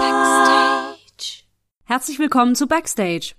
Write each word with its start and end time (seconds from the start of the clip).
Backstage. 0.00 1.44
Herzlich 1.84 2.18
willkommen 2.18 2.54
zu 2.54 2.66
Backstage. 2.66 3.34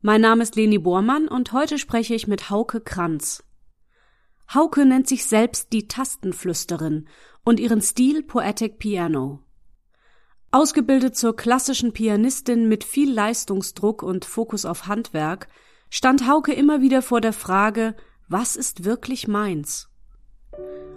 Mein 0.00 0.20
Name 0.20 0.44
ist 0.44 0.54
Leni 0.54 0.78
Bormann 0.78 1.26
und 1.26 1.52
heute 1.52 1.76
spreche 1.76 2.14
ich 2.14 2.28
mit 2.28 2.50
Hauke 2.50 2.80
Kranz. 2.80 3.42
Hauke 4.52 4.86
nennt 4.86 5.08
sich 5.08 5.26
selbst 5.26 5.72
die 5.72 5.88
Tastenflüsterin 5.88 7.08
und 7.44 7.58
ihren 7.58 7.80
Stil 7.82 8.22
Poetic 8.22 8.78
Piano. 8.78 9.40
Ausgebildet 10.52 11.16
zur 11.16 11.34
klassischen 11.34 11.92
Pianistin 11.92 12.68
mit 12.68 12.84
viel 12.84 13.12
Leistungsdruck 13.12 14.04
und 14.04 14.24
Fokus 14.24 14.64
auf 14.66 14.86
Handwerk, 14.86 15.48
stand 15.90 16.28
Hauke 16.28 16.52
immer 16.52 16.80
wieder 16.80 17.02
vor 17.02 17.20
der 17.20 17.32
Frage, 17.32 17.96
was 18.28 18.54
ist 18.54 18.84
wirklich 18.84 19.26
meins? 19.26 19.88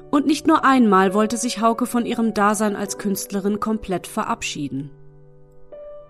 Und 0.10 0.26
nicht 0.26 0.48
nur 0.48 0.64
einmal 0.64 1.14
wollte 1.14 1.38
sich 1.38 1.62
Hauke 1.62 1.86
von 1.86 2.06
ihrem 2.06 2.34
Dasein 2.34 2.76
als 2.76 2.98
Künstlerin 2.98 3.60
komplett 3.60 4.08
verabschieden. 4.08 4.92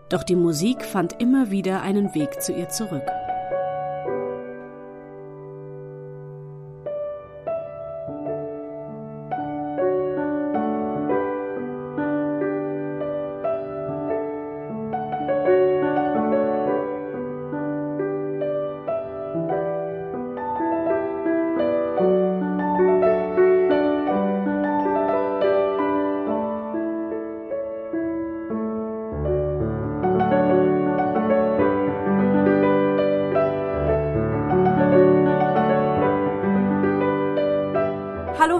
Doch 0.10 0.24
die 0.24 0.36
Musik 0.36 0.86
fand 0.86 1.20
immer 1.20 1.52
wieder 1.52 1.82
einen 1.82 2.14
Weg 2.16 2.42
zu 2.42 2.54
ihr 2.54 2.70
zurück. 2.70 3.06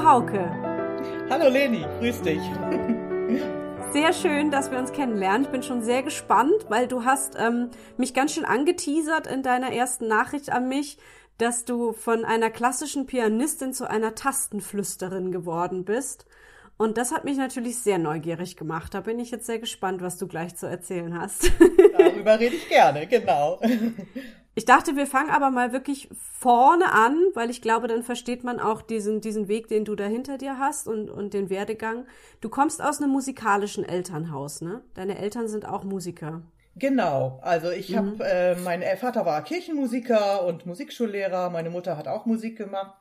Hauke. 0.08 0.50
Hallo 1.30 1.50
Leni, 1.50 1.86
grüß 2.00 2.22
dich. 2.22 2.40
Sehr 3.92 4.14
schön, 4.14 4.52
dass 4.52 4.72
wir 4.72 4.80
uns 4.80 4.94
kennenlernen. 4.94 5.42
Ich 5.42 5.50
bin 5.50 5.64
schon 5.64 5.82
sehr 5.82 6.02
gespannt, 6.02 6.54
weil 6.70 6.88
du 6.88 7.04
hast 7.04 7.36
ähm, 7.38 7.72
mich 7.98 8.14
ganz 8.14 8.34
schön 8.34 8.46
angeteasert 8.46 9.28
in 9.28 9.44
deiner 9.44 9.74
ersten 9.74 10.08
Nachricht 10.08 10.50
an 10.50 10.70
mich, 10.70 10.98
dass 11.38 11.66
du 11.66 11.92
von 11.92 12.24
einer 12.24 12.50
klassischen 12.50 13.06
Pianistin 13.06 13.74
zu 13.74 13.90
einer 13.90 14.16
Tastenflüsterin 14.16 15.34
geworden 15.34 15.84
bist. 15.84 16.26
Und 16.78 16.98
das 16.98 17.12
hat 17.12 17.26
mich 17.26 17.36
natürlich 17.36 17.80
sehr 17.80 17.98
neugierig 17.98 18.56
gemacht. 18.56 18.94
Da 18.94 19.02
bin 19.02 19.20
ich 19.20 19.30
jetzt 19.32 19.46
sehr 19.46 19.60
gespannt, 19.60 20.02
was 20.02 20.18
du 20.18 20.26
gleich 20.28 20.56
zu 20.56 20.68
erzählen 20.68 21.20
hast. 21.20 21.52
Darüber 21.98 22.40
rede 22.40 22.56
ich 22.56 22.70
gerne, 22.70 23.08
genau. 23.08 23.60
Ich 24.58 24.66
dachte, 24.66 24.96
wir 24.96 25.06
fangen 25.06 25.30
aber 25.30 25.52
mal 25.52 25.72
wirklich 25.72 26.10
vorne 26.40 26.92
an, 26.92 27.16
weil 27.36 27.52
ich 27.52 27.62
glaube, 27.62 27.88
dann 27.88 28.02
versteht 28.02 28.44
man 28.44 28.60
auch 28.60 28.82
diesen, 28.82 29.22
diesen 29.22 29.48
Weg, 29.48 29.68
den 29.68 29.86
du 29.86 29.94
da 29.94 30.06
hinter 30.06 30.40
dir 30.40 30.58
hast 30.58 30.88
und, 30.88 31.12
und 31.12 31.36
den 31.36 31.52
Werdegang. 31.52 32.08
Du 32.42 32.50
kommst 32.50 32.82
aus 32.82 33.00
einem 33.00 33.12
musikalischen 33.12 33.88
Elternhaus, 33.88 34.62
ne? 34.62 34.82
Deine 34.96 35.20
Eltern 35.20 35.48
sind 35.48 35.68
auch 35.68 35.84
Musiker. 35.84 36.42
Genau, 36.76 37.40
also 37.44 37.70
ich 37.70 37.92
mhm. 37.92 37.98
habe, 37.98 38.24
äh, 38.24 38.56
mein 38.56 38.82
Vater 38.98 39.28
war 39.28 39.44
Kirchenmusiker 39.44 40.44
und 40.44 40.66
Musikschullehrer, 40.66 41.52
meine 41.52 41.70
Mutter 41.70 41.96
hat 41.96 42.08
auch 42.08 42.26
Musik 42.26 42.58
gemacht 42.58 42.96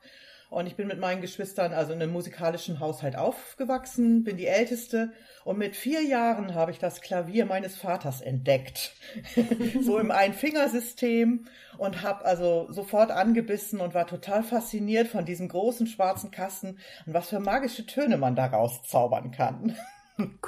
und 0.49 0.65
ich 0.65 0.75
bin 0.75 0.87
mit 0.87 0.99
meinen 0.99 1.21
Geschwistern 1.21 1.73
also 1.73 1.91
in 1.91 2.01
einem 2.01 2.13
musikalischen 2.13 2.79
Haushalt 2.79 3.17
aufgewachsen, 3.17 4.23
bin 4.23 4.37
die 4.37 4.47
Älteste. 4.47 5.11
Und 5.43 5.57
mit 5.57 5.75
vier 5.75 6.03
Jahren 6.03 6.55
habe 6.55 6.71
ich 6.71 6.79
das 6.79 7.01
Klavier 7.01 7.45
meines 7.45 7.75
Vaters 7.75 8.21
entdeckt. 8.21 8.93
so 9.81 9.99
im 9.99 10.11
Einfingersystem 10.11 11.45
und 11.77 12.01
habe 12.01 12.25
also 12.25 12.67
sofort 12.71 13.11
angebissen 13.11 13.81
und 13.81 13.93
war 13.93 14.07
total 14.07 14.43
fasziniert 14.43 15.07
von 15.07 15.25
diesem 15.25 15.49
großen 15.49 15.87
schwarzen 15.87 16.31
Kasten 16.31 16.77
und 17.05 17.13
was 17.13 17.29
für 17.29 17.39
magische 17.39 17.85
Töne 17.85 18.17
man 18.17 18.35
daraus 18.35 18.83
zaubern 18.83 19.31
kann. 19.31 19.75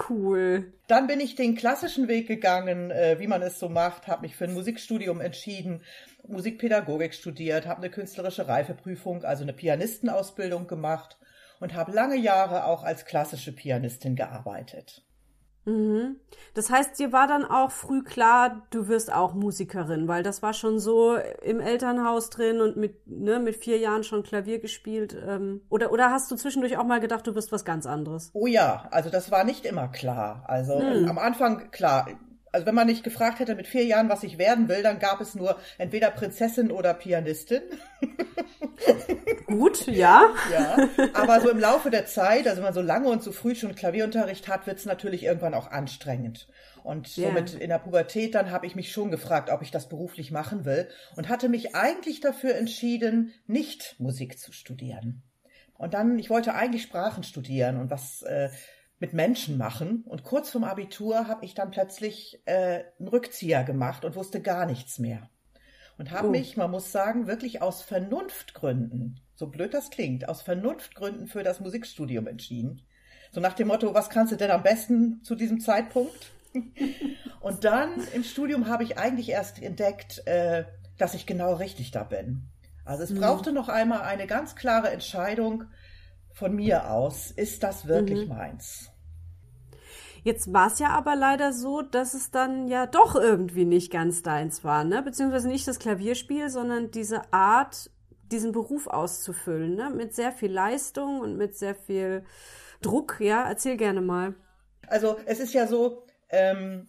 Cool. 0.09 0.73
Dann 0.87 1.05
bin 1.05 1.19
ich 1.19 1.35
den 1.35 1.55
klassischen 1.55 2.07
Weg 2.07 2.27
gegangen, 2.27 2.89
äh, 2.89 3.17
wie 3.19 3.27
man 3.27 3.43
es 3.43 3.59
so 3.59 3.69
macht, 3.69 4.07
habe 4.07 4.23
mich 4.23 4.35
für 4.35 4.45
ein 4.45 4.53
Musikstudium 4.55 5.21
entschieden, 5.21 5.83
Musikpädagogik 6.27 7.13
studiert, 7.13 7.65
habe 7.67 7.81
eine 7.81 7.89
künstlerische 7.89 8.47
Reifeprüfung, 8.47 9.23
also 9.23 9.43
eine 9.43 9.53
Pianistenausbildung 9.53 10.67
gemacht 10.67 11.17
und 11.59 11.73
habe 11.73 11.91
lange 11.91 12.17
Jahre 12.17 12.65
auch 12.65 12.83
als 12.83 13.05
klassische 13.05 13.51
Pianistin 13.51 14.15
gearbeitet. 14.15 15.03
Mhm. 15.65 16.17
Das 16.53 16.69
heißt, 16.69 16.97
dir 16.99 17.11
war 17.11 17.27
dann 17.27 17.45
auch 17.45 17.71
früh 17.71 18.03
klar, 18.03 18.63
du 18.71 18.87
wirst 18.87 19.11
auch 19.11 19.33
Musikerin, 19.33 20.07
weil 20.07 20.23
das 20.23 20.41
war 20.41 20.53
schon 20.53 20.79
so 20.79 21.15
im 21.43 21.59
Elternhaus 21.59 22.29
drin 22.29 22.61
und 22.61 22.77
mit, 22.77 23.07
ne, 23.07 23.39
mit 23.39 23.55
vier 23.55 23.77
Jahren 23.77 24.03
schon 24.03 24.23
Klavier 24.23 24.59
gespielt. 24.59 25.15
Ähm, 25.27 25.61
oder, 25.69 25.91
oder 25.91 26.11
hast 26.11 26.31
du 26.31 26.35
zwischendurch 26.35 26.77
auch 26.77 26.85
mal 26.85 26.99
gedacht, 26.99 27.27
du 27.27 27.35
wirst 27.35 27.51
was 27.51 27.65
ganz 27.65 27.85
anderes? 27.85 28.31
Oh 28.33 28.47
ja, 28.47 28.87
also 28.91 29.09
das 29.09 29.31
war 29.31 29.43
nicht 29.43 29.65
immer 29.65 29.89
klar. 29.89 30.43
Also 30.47 30.79
mhm. 30.79 31.09
am 31.09 31.17
Anfang, 31.17 31.71
klar, 31.71 32.07
also 32.51 32.65
wenn 32.65 32.75
man 32.75 32.87
nicht 32.87 33.03
gefragt 33.03 33.39
hätte 33.39 33.55
mit 33.55 33.67
vier 33.67 33.85
Jahren, 33.85 34.09
was 34.09 34.23
ich 34.23 34.37
werden 34.37 34.67
will, 34.69 34.83
dann 34.83 34.99
gab 34.99 35.21
es 35.21 35.35
nur 35.35 35.57
entweder 35.77 36.11
Prinzessin 36.11 36.71
oder 36.71 36.93
Pianistin. 36.93 37.61
Gut, 39.45 39.87
ja. 39.87 40.33
Ja, 40.51 40.77
aber 41.13 41.41
so 41.41 41.49
im 41.49 41.59
Laufe 41.59 41.89
der 41.89 42.05
Zeit, 42.05 42.47
also 42.47 42.57
wenn 42.57 42.65
man 42.65 42.73
so 42.73 42.81
lange 42.81 43.09
und 43.09 43.23
so 43.23 43.31
früh 43.31 43.55
schon 43.55 43.75
Klavierunterricht 43.75 44.47
hat, 44.47 44.67
wird 44.67 44.77
es 44.77 44.85
natürlich 44.85 45.23
irgendwann 45.23 45.53
auch 45.53 45.71
anstrengend. 45.71 46.47
Und 46.83 47.07
somit 47.07 47.53
yeah. 47.53 47.61
in 47.61 47.69
der 47.69 47.79
Pubertät 47.79 48.35
dann 48.35 48.51
habe 48.51 48.65
ich 48.65 48.75
mich 48.75 48.91
schon 48.91 49.11
gefragt, 49.11 49.49
ob 49.49 49.61
ich 49.61 49.71
das 49.71 49.89
beruflich 49.89 50.31
machen 50.31 50.65
will 50.65 50.87
und 51.15 51.29
hatte 51.29 51.49
mich 51.49 51.75
eigentlich 51.75 52.21
dafür 52.21 52.55
entschieden, 52.55 53.33
nicht 53.47 53.95
Musik 53.99 54.39
zu 54.39 54.51
studieren. 54.51 55.23
Und 55.77 55.93
dann, 55.93 56.19
ich 56.19 56.29
wollte 56.29 56.53
eigentlich 56.53 56.83
Sprachen 56.83 57.23
studieren 57.23 57.77
und 57.77 57.89
was 57.89 58.21
äh, 58.23 58.49
mit 58.99 59.13
Menschen 59.13 59.57
machen. 59.57 60.03
Und 60.05 60.23
kurz 60.23 60.51
vorm 60.51 60.63
Abitur 60.63 61.27
habe 61.27 61.45
ich 61.45 61.53
dann 61.53 61.71
plötzlich 61.71 62.41
äh, 62.45 62.83
einen 62.99 63.07
Rückzieher 63.07 63.63
gemacht 63.63 64.05
und 64.05 64.15
wusste 64.15 64.41
gar 64.41 64.65
nichts 64.65 64.99
mehr. 64.99 65.29
Und 65.97 66.11
habe 66.11 66.27
oh. 66.27 66.31
mich, 66.31 66.55
man 66.55 66.71
muss 66.71 66.91
sagen, 66.91 67.27
wirklich 67.27 67.61
aus 67.61 67.81
Vernunftgründen, 67.81 69.19
so 69.35 69.47
blöd 69.47 69.73
das 69.73 69.89
klingt, 69.89 70.27
aus 70.29 70.41
Vernunftgründen 70.41 71.27
für 71.27 71.43
das 71.43 71.59
Musikstudium 71.59 72.27
entschieden. 72.27 72.81
So 73.31 73.41
nach 73.41 73.53
dem 73.53 73.67
Motto, 73.67 73.93
was 73.93 74.09
kannst 74.09 74.31
du 74.31 74.37
denn 74.37 74.51
am 74.51 74.63
besten 74.63 75.23
zu 75.23 75.35
diesem 75.35 75.59
Zeitpunkt? 75.59 76.31
und 77.41 77.63
dann 77.63 77.91
im 78.13 78.23
Studium 78.23 78.67
habe 78.67 78.83
ich 78.83 78.97
eigentlich 78.97 79.29
erst 79.29 79.61
entdeckt, 79.61 80.25
äh, 80.25 80.65
dass 80.97 81.13
ich 81.13 81.25
genau 81.25 81.53
richtig 81.53 81.91
da 81.91 82.03
bin. 82.03 82.49
Also 82.85 83.03
es 83.03 83.11
mhm. 83.11 83.19
brauchte 83.19 83.51
noch 83.51 83.69
einmal 83.69 84.01
eine 84.01 84.25
ganz 84.25 84.55
klare 84.55 84.89
Entscheidung, 84.89 85.65
von 86.39 86.55
mir 86.55 86.89
aus, 86.89 87.31
ist 87.31 87.63
das 87.63 87.85
wirklich 87.85 88.21
mhm. 88.21 88.29
meins? 88.29 88.88
Jetzt 90.23 90.53
war 90.53 90.67
es 90.67 90.79
ja 90.79 90.89
aber 90.89 91.15
leider 91.15 91.53
so, 91.53 91.81
dass 91.81 92.13
es 92.13 92.31
dann 92.31 92.67
ja 92.67 92.85
doch 92.85 93.15
irgendwie 93.15 93.65
nicht 93.65 93.91
ganz 93.91 94.21
deins 94.21 94.63
war, 94.63 94.83
ne? 94.83 95.01
Beziehungsweise 95.01 95.47
nicht 95.47 95.67
das 95.67 95.79
Klavierspiel, 95.79 96.49
sondern 96.49 96.91
diese 96.91 97.33
Art, 97.33 97.89
diesen 98.31 98.51
Beruf 98.51 98.87
auszufüllen, 98.87 99.75
ne? 99.75 99.89
Mit 99.89 100.13
sehr 100.13 100.31
viel 100.31 100.51
Leistung 100.51 101.19
und 101.19 101.37
mit 101.37 101.57
sehr 101.57 101.75
viel 101.75 102.23
Druck, 102.81 103.17
ja? 103.19 103.47
Erzähl 103.47 103.77
gerne 103.77 104.01
mal. 104.01 104.35
Also 104.87 105.17
es 105.25 105.39
ist 105.39 105.53
ja 105.53 105.67
so, 105.67 106.03
ähm, 106.29 106.87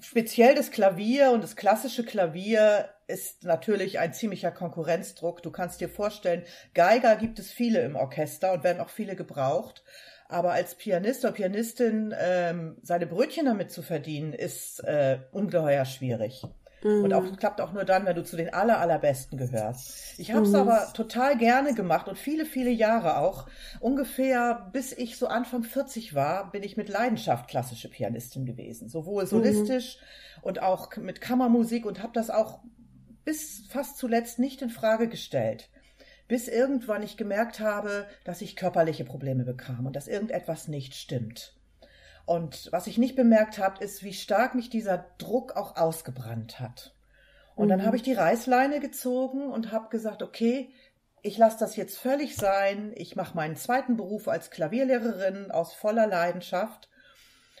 speziell 0.00 0.54
das 0.54 0.70
Klavier 0.70 1.32
und 1.32 1.42
das 1.42 1.56
klassische 1.56 2.04
Klavier 2.04 2.88
ist 3.06 3.44
natürlich 3.44 3.98
ein 3.98 4.12
ziemlicher 4.12 4.52
Konkurrenzdruck. 4.52 5.42
Du 5.42 5.50
kannst 5.50 5.80
dir 5.80 5.88
vorstellen, 5.88 6.44
Geiger 6.74 7.16
gibt 7.16 7.38
es 7.38 7.50
viele 7.50 7.80
im 7.80 7.96
Orchester 7.96 8.52
und 8.52 8.64
werden 8.64 8.80
auch 8.80 8.90
viele 8.90 9.16
gebraucht. 9.16 9.82
Aber 10.28 10.52
als 10.52 10.74
Pianist 10.74 11.24
oder 11.24 11.32
Pianistin 11.32 12.14
ähm, 12.18 12.76
seine 12.82 13.06
Brötchen 13.06 13.46
damit 13.46 13.70
zu 13.70 13.82
verdienen, 13.82 14.34
ist 14.34 14.80
äh, 14.84 15.20
ungeheuer 15.32 15.86
schwierig. 15.86 16.42
Mhm. 16.82 17.04
Und 17.04 17.12
auch 17.12 17.36
klappt 17.36 17.60
auch 17.60 17.72
nur 17.72 17.84
dann, 17.84 18.06
wenn 18.06 18.14
du 18.14 18.22
zu 18.22 18.36
den 18.36 18.52
aller, 18.52 18.78
allerbesten 18.78 19.38
gehörst. 19.38 20.18
Ich 20.18 20.32
habe 20.32 20.44
es 20.44 20.50
mhm. 20.50 20.56
aber 20.56 20.92
total 20.92 21.36
gerne 21.36 21.74
gemacht 21.74 22.08
und 22.08 22.18
viele, 22.18 22.44
viele 22.44 22.70
Jahre 22.70 23.18
auch. 23.18 23.48
Ungefähr 23.80 24.68
bis 24.72 24.92
ich 24.92 25.16
so 25.16 25.26
Anfang 25.26 25.62
40 25.62 26.14
war, 26.14 26.50
bin 26.52 26.62
ich 26.62 26.76
mit 26.76 26.88
Leidenschaft 26.88 27.48
klassische 27.48 27.88
Pianistin 27.88 28.46
gewesen. 28.46 28.88
Sowohl 28.88 29.24
mhm. 29.24 29.28
solistisch 29.28 29.96
mhm. 29.96 30.42
und 30.42 30.62
auch 30.62 30.94
mit 30.96 31.20
Kammermusik 31.20 31.86
und 31.86 32.02
habe 32.02 32.12
das 32.12 32.30
auch 32.30 32.60
bis 33.24 33.66
fast 33.68 33.98
zuletzt 33.98 34.38
nicht 34.38 34.62
in 34.62 34.70
Frage 34.70 35.08
gestellt. 35.08 35.70
Bis 36.28 36.46
irgendwann 36.46 37.02
ich 37.02 37.16
gemerkt 37.16 37.58
habe, 37.58 38.06
dass 38.24 38.42
ich 38.42 38.54
körperliche 38.54 39.04
Probleme 39.04 39.44
bekam 39.44 39.86
und 39.86 39.96
dass 39.96 40.08
irgendetwas 40.08 40.68
nicht 40.68 40.94
stimmt. 40.94 41.58
Und 42.26 42.68
was 42.72 42.86
ich 42.86 42.98
nicht 42.98 43.16
bemerkt 43.16 43.58
habe, 43.58 43.82
ist, 43.82 44.02
wie 44.02 44.12
stark 44.12 44.54
mich 44.54 44.68
dieser 44.68 45.06
Druck 45.16 45.56
auch 45.56 45.76
ausgebrannt 45.76 46.60
hat. 46.60 46.94
Und 47.56 47.66
mhm. 47.66 47.70
dann 47.70 47.86
habe 47.86 47.96
ich 47.96 48.02
die 48.02 48.12
Reißleine 48.12 48.80
gezogen 48.80 49.50
und 49.50 49.72
habe 49.72 49.88
gesagt, 49.88 50.22
okay, 50.22 50.70
ich 51.22 51.38
lasse 51.38 51.58
das 51.58 51.76
jetzt 51.76 51.98
völlig 51.98 52.36
sein. 52.36 52.92
Ich 52.94 53.16
mache 53.16 53.34
meinen 53.34 53.56
zweiten 53.56 53.96
Beruf 53.96 54.28
als 54.28 54.50
Klavierlehrerin 54.50 55.50
aus 55.50 55.72
voller 55.72 56.06
Leidenschaft. 56.06 56.88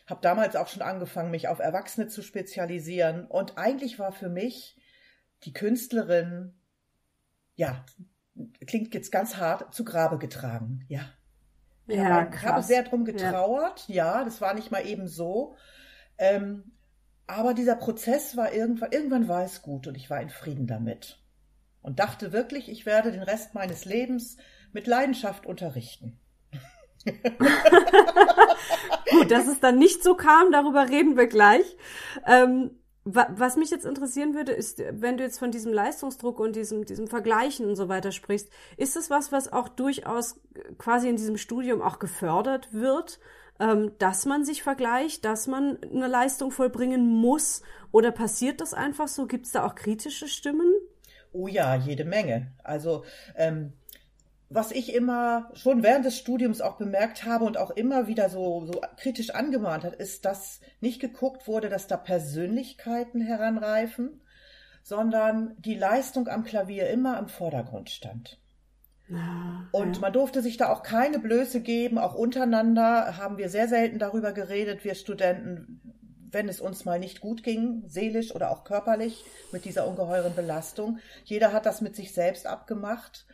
Habe 0.06 0.20
damals 0.20 0.54
auch 0.56 0.68
schon 0.68 0.82
angefangen, 0.82 1.30
mich 1.30 1.48
auf 1.48 1.58
Erwachsene 1.58 2.08
zu 2.08 2.22
spezialisieren. 2.22 3.26
Und 3.26 3.58
eigentlich 3.58 3.98
war 3.98 4.12
für 4.12 4.28
mich 4.28 4.76
die 5.44 5.52
Künstlerin, 5.52 6.54
ja, 7.56 7.84
klingt 8.66 8.94
jetzt 8.94 9.12
ganz 9.12 9.36
hart, 9.36 9.74
zu 9.74 9.84
Grabe 9.84 10.18
getragen. 10.18 10.84
Ja. 10.88 11.00
Ja, 11.86 12.28
ich 12.28 12.42
habe 12.42 12.62
sehr 12.62 12.82
drum 12.82 13.04
getrauert. 13.04 13.84
Ja. 13.88 14.18
ja. 14.18 14.24
das 14.24 14.40
war 14.40 14.54
nicht 14.54 14.70
mal 14.70 14.86
eben 14.86 15.08
so. 15.08 15.56
Ähm, 16.18 16.72
aber 17.26 17.54
dieser 17.54 17.76
Prozess 17.76 18.36
war 18.36 18.52
irgendwann, 18.52 18.92
irgendwann 18.92 19.28
war 19.28 19.44
es 19.44 19.62
gut 19.62 19.86
und 19.86 19.96
ich 19.96 20.10
war 20.10 20.20
in 20.20 20.30
Frieden 20.30 20.66
damit. 20.66 21.18
Und 21.80 21.98
dachte 22.00 22.32
wirklich, 22.32 22.68
ich 22.70 22.86
werde 22.86 23.12
den 23.12 23.22
Rest 23.22 23.54
meines 23.54 23.84
Lebens 23.84 24.36
mit 24.72 24.86
Leidenschaft 24.86 25.46
unterrichten. 25.46 26.18
gut, 29.10 29.30
dass 29.30 29.46
es 29.46 29.60
dann 29.60 29.78
nicht 29.78 30.02
so 30.02 30.14
kam, 30.14 30.50
darüber 30.52 30.88
reden 30.88 31.16
wir 31.16 31.26
gleich. 31.26 31.64
Ähm, 32.26 32.72
was 33.10 33.56
mich 33.56 33.70
jetzt 33.70 33.86
interessieren 33.86 34.34
würde, 34.34 34.52
ist, 34.52 34.82
wenn 34.90 35.16
du 35.16 35.24
jetzt 35.24 35.38
von 35.38 35.50
diesem 35.50 35.72
Leistungsdruck 35.72 36.40
und 36.40 36.56
diesem, 36.56 36.84
diesem 36.84 37.06
Vergleichen 37.06 37.66
und 37.66 37.76
so 37.76 37.88
weiter 37.88 38.12
sprichst, 38.12 38.50
ist 38.76 38.96
es 38.96 39.08
was, 39.08 39.32
was 39.32 39.52
auch 39.52 39.68
durchaus 39.68 40.40
quasi 40.76 41.08
in 41.08 41.16
diesem 41.16 41.38
Studium 41.38 41.80
auch 41.80 41.98
gefördert 41.98 42.72
wird, 42.72 43.18
ähm, 43.60 43.92
dass 43.98 44.26
man 44.26 44.44
sich 44.44 44.62
vergleicht, 44.62 45.24
dass 45.24 45.46
man 45.46 45.78
eine 45.82 46.06
Leistung 46.06 46.50
vollbringen 46.50 47.06
muss? 47.06 47.62
Oder 47.92 48.10
passiert 48.10 48.60
das 48.60 48.74
einfach 48.74 49.08
so? 49.08 49.26
Gibt 49.26 49.46
es 49.46 49.52
da 49.52 49.66
auch 49.66 49.74
kritische 49.74 50.28
Stimmen? 50.28 50.72
Oh 51.32 51.46
ja, 51.46 51.74
jede 51.76 52.04
Menge. 52.04 52.52
Also 52.62 53.04
ähm, 53.36 53.72
was 54.50 54.72
ich 54.72 54.94
immer 54.94 55.50
schon 55.54 55.82
während 55.82 56.06
des 56.06 56.16
Studiums 56.16 56.60
auch 56.60 56.76
bemerkt 56.76 57.24
habe 57.24 57.44
und 57.44 57.58
auch 57.58 57.70
immer 57.70 58.06
wieder 58.06 58.30
so, 58.30 58.64
so 58.64 58.80
kritisch 58.96 59.30
angemahnt 59.30 59.84
hat, 59.84 59.94
ist, 59.94 60.24
dass 60.24 60.60
nicht 60.80 61.00
geguckt 61.00 61.46
wurde, 61.46 61.68
dass 61.68 61.86
da 61.86 61.96
Persönlichkeiten 61.96 63.20
heranreifen, 63.20 64.22
sondern 64.82 65.54
die 65.58 65.74
Leistung 65.74 66.28
am 66.28 66.44
Klavier 66.44 66.88
immer 66.88 67.18
im 67.18 67.28
Vordergrund 67.28 67.90
stand. 67.90 68.38
Ja, 69.08 69.68
und 69.72 69.96
ja. 69.96 70.00
man 70.00 70.12
durfte 70.12 70.42
sich 70.42 70.56
da 70.56 70.70
auch 70.70 70.82
keine 70.82 71.18
Blöße 71.18 71.60
geben, 71.60 71.98
auch 71.98 72.14
untereinander 72.14 73.16
haben 73.16 73.38
wir 73.38 73.48
sehr 73.48 73.68
selten 73.68 73.98
darüber 73.98 74.32
geredet, 74.32 74.84
wir 74.84 74.94
Studenten, 74.94 75.80
wenn 76.30 76.48
es 76.48 76.60
uns 76.60 76.84
mal 76.84 76.98
nicht 76.98 77.20
gut 77.20 77.42
ging, 77.42 77.84
seelisch 77.86 78.34
oder 78.34 78.50
auch 78.50 78.64
körperlich, 78.64 79.24
mit 79.52 79.64
dieser 79.64 79.86
ungeheuren 79.86 80.34
Belastung. 80.34 80.98
Jeder 81.24 81.52
hat 81.52 81.64
das 81.64 81.80
mit 81.80 81.96
sich 81.96 82.12
selbst 82.12 82.46
abgemacht. 82.46 83.26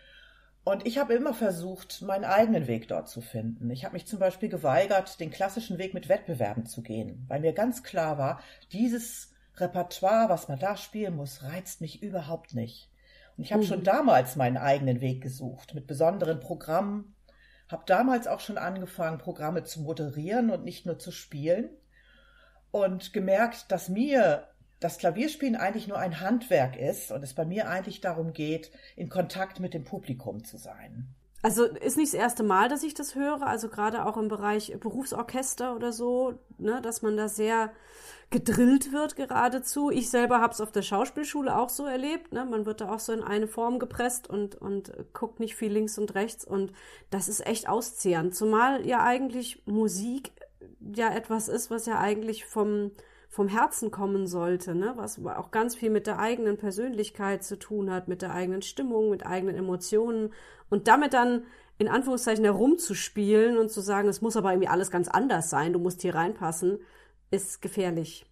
Und 0.64 0.86
ich 0.86 0.96
habe 0.96 1.12
immer 1.12 1.34
versucht, 1.34 2.00
meinen 2.00 2.24
eigenen 2.24 2.66
Weg 2.66 2.88
dort 2.88 3.08
zu 3.08 3.20
finden. 3.20 3.70
Ich 3.70 3.84
habe 3.84 3.92
mich 3.92 4.06
zum 4.06 4.18
Beispiel 4.18 4.48
geweigert, 4.48 5.20
den 5.20 5.30
klassischen 5.30 5.76
Weg 5.76 5.92
mit 5.92 6.08
Wettbewerben 6.08 6.64
zu 6.64 6.82
gehen, 6.82 7.24
weil 7.28 7.40
mir 7.40 7.52
ganz 7.52 7.82
klar 7.82 8.16
war, 8.16 8.40
dieses 8.72 9.34
Repertoire, 9.56 10.30
was 10.30 10.48
man 10.48 10.58
da 10.58 10.76
spielen 10.78 11.16
muss, 11.16 11.42
reizt 11.42 11.82
mich 11.82 12.02
überhaupt 12.02 12.54
nicht. 12.54 12.90
Und 13.36 13.44
ich 13.44 13.52
habe 13.52 13.62
mhm. 13.62 13.68
schon 13.68 13.84
damals 13.84 14.36
meinen 14.36 14.56
eigenen 14.56 15.02
Weg 15.02 15.22
gesucht, 15.22 15.74
mit 15.74 15.86
besonderen 15.86 16.40
Programmen, 16.40 17.14
habe 17.68 17.84
damals 17.86 18.26
auch 18.26 18.40
schon 18.40 18.58
angefangen, 18.58 19.18
Programme 19.18 19.64
zu 19.64 19.82
moderieren 19.82 20.50
und 20.50 20.64
nicht 20.64 20.86
nur 20.86 20.98
zu 20.98 21.10
spielen 21.10 21.68
und 22.70 23.12
gemerkt, 23.12 23.70
dass 23.70 23.88
mir 23.88 24.48
das 24.84 24.98
Klavierspielen 24.98 25.56
eigentlich 25.56 25.88
nur 25.88 25.98
ein 25.98 26.20
Handwerk 26.20 26.76
ist 26.76 27.10
und 27.10 27.22
es 27.24 27.32
bei 27.32 27.46
mir 27.46 27.70
eigentlich 27.70 28.02
darum 28.02 28.34
geht, 28.34 28.70
in 28.96 29.08
Kontakt 29.08 29.58
mit 29.58 29.72
dem 29.72 29.82
Publikum 29.82 30.44
zu 30.44 30.58
sein. 30.58 31.08
Also 31.40 31.64
ist 31.64 31.96
nicht 31.96 32.12
das 32.12 32.20
erste 32.20 32.42
Mal, 32.42 32.68
dass 32.68 32.82
ich 32.82 32.92
das 32.92 33.14
höre, 33.14 33.46
also 33.46 33.68
gerade 33.68 34.04
auch 34.04 34.18
im 34.18 34.28
Bereich 34.28 34.76
Berufsorchester 34.78 35.74
oder 35.74 35.92
so, 35.92 36.38
ne, 36.58 36.82
dass 36.82 37.00
man 37.00 37.16
da 37.16 37.28
sehr 37.28 37.72
gedrillt 38.28 38.92
wird 38.92 39.16
geradezu. 39.16 39.90
Ich 39.90 40.10
selber 40.10 40.40
habe 40.40 40.52
es 40.52 40.60
auf 40.60 40.72
der 40.72 40.82
Schauspielschule 40.82 41.56
auch 41.56 41.70
so 41.70 41.86
erlebt. 41.86 42.32
Ne? 42.32 42.44
Man 42.44 42.66
wird 42.66 42.80
da 42.80 42.92
auch 42.92 43.00
so 43.00 43.12
in 43.12 43.22
eine 43.22 43.46
Form 43.46 43.78
gepresst 43.78 44.28
und, 44.28 44.54
und 44.54 44.92
guckt 45.12 45.40
nicht 45.40 45.54
viel 45.54 45.72
links 45.72 45.98
und 45.98 46.14
rechts. 46.14 46.44
Und 46.44 46.72
das 47.10 47.28
ist 47.28 47.46
echt 47.46 47.68
auszehrend. 47.68 48.34
Zumal 48.34 48.86
ja 48.86 49.02
eigentlich 49.02 49.62
Musik 49.66 50.32
ja 50.80 51.14
etwas 51.14 51.48
ist, 51.48 51.70
was 51.70 51.86
ja 51.86 51.98
eigentlich 52.00 52.44
vom, 52.44 52.90
vom 53.34 53.48
Herzen 53.48 53.90
kommen 53.90 54.28
sollte, 54.28 54.76
ne? 54.76 54.92
was 54.94 55.18
auch 55.26 55.50
ganz 55.50 55.74
viel 55.74 55.90
mit 55.90 56.06
der 56.06 56.20
eigenen 56.20 56.56
Persönlichkeit 56.56 57.42
zu 57.42 57.58
tun 57.58 57.90
hat, 57.90 58.06
mit 58.06 58.22
der 58.22 58.32
eigenen 58.32 58.62
Stimmung, 58.62 59.10
mit 59.10 59.26
eigenen 59.26 59.56
Emotionen 59.56 60.32
und 60.70 60.86
damit 60.86 61.14
dann 61.14 61.42
in 61.76 61.88
Anführungszeichen 61.88 62.44
herumzuspielen 62.44 63.58
und 63.58 63.72
zu 63.72 63.80
sagen, 63.80 64.06
es 64.06 64.20
muss 64.20 64.36
aber 64.36 64.52
irgendwie 64.52 64.68
alles 64.68 64.92
ganz 64.92 65.08
anders 65.08 65.50
sein, 65.50 65.72
du 65.72 65.80
musst 65.80 66.02
hier 66.02 66.14
reinpassen, 66.14 66.78
ist 67.32 67.60
gefährlich. 67.60 68.24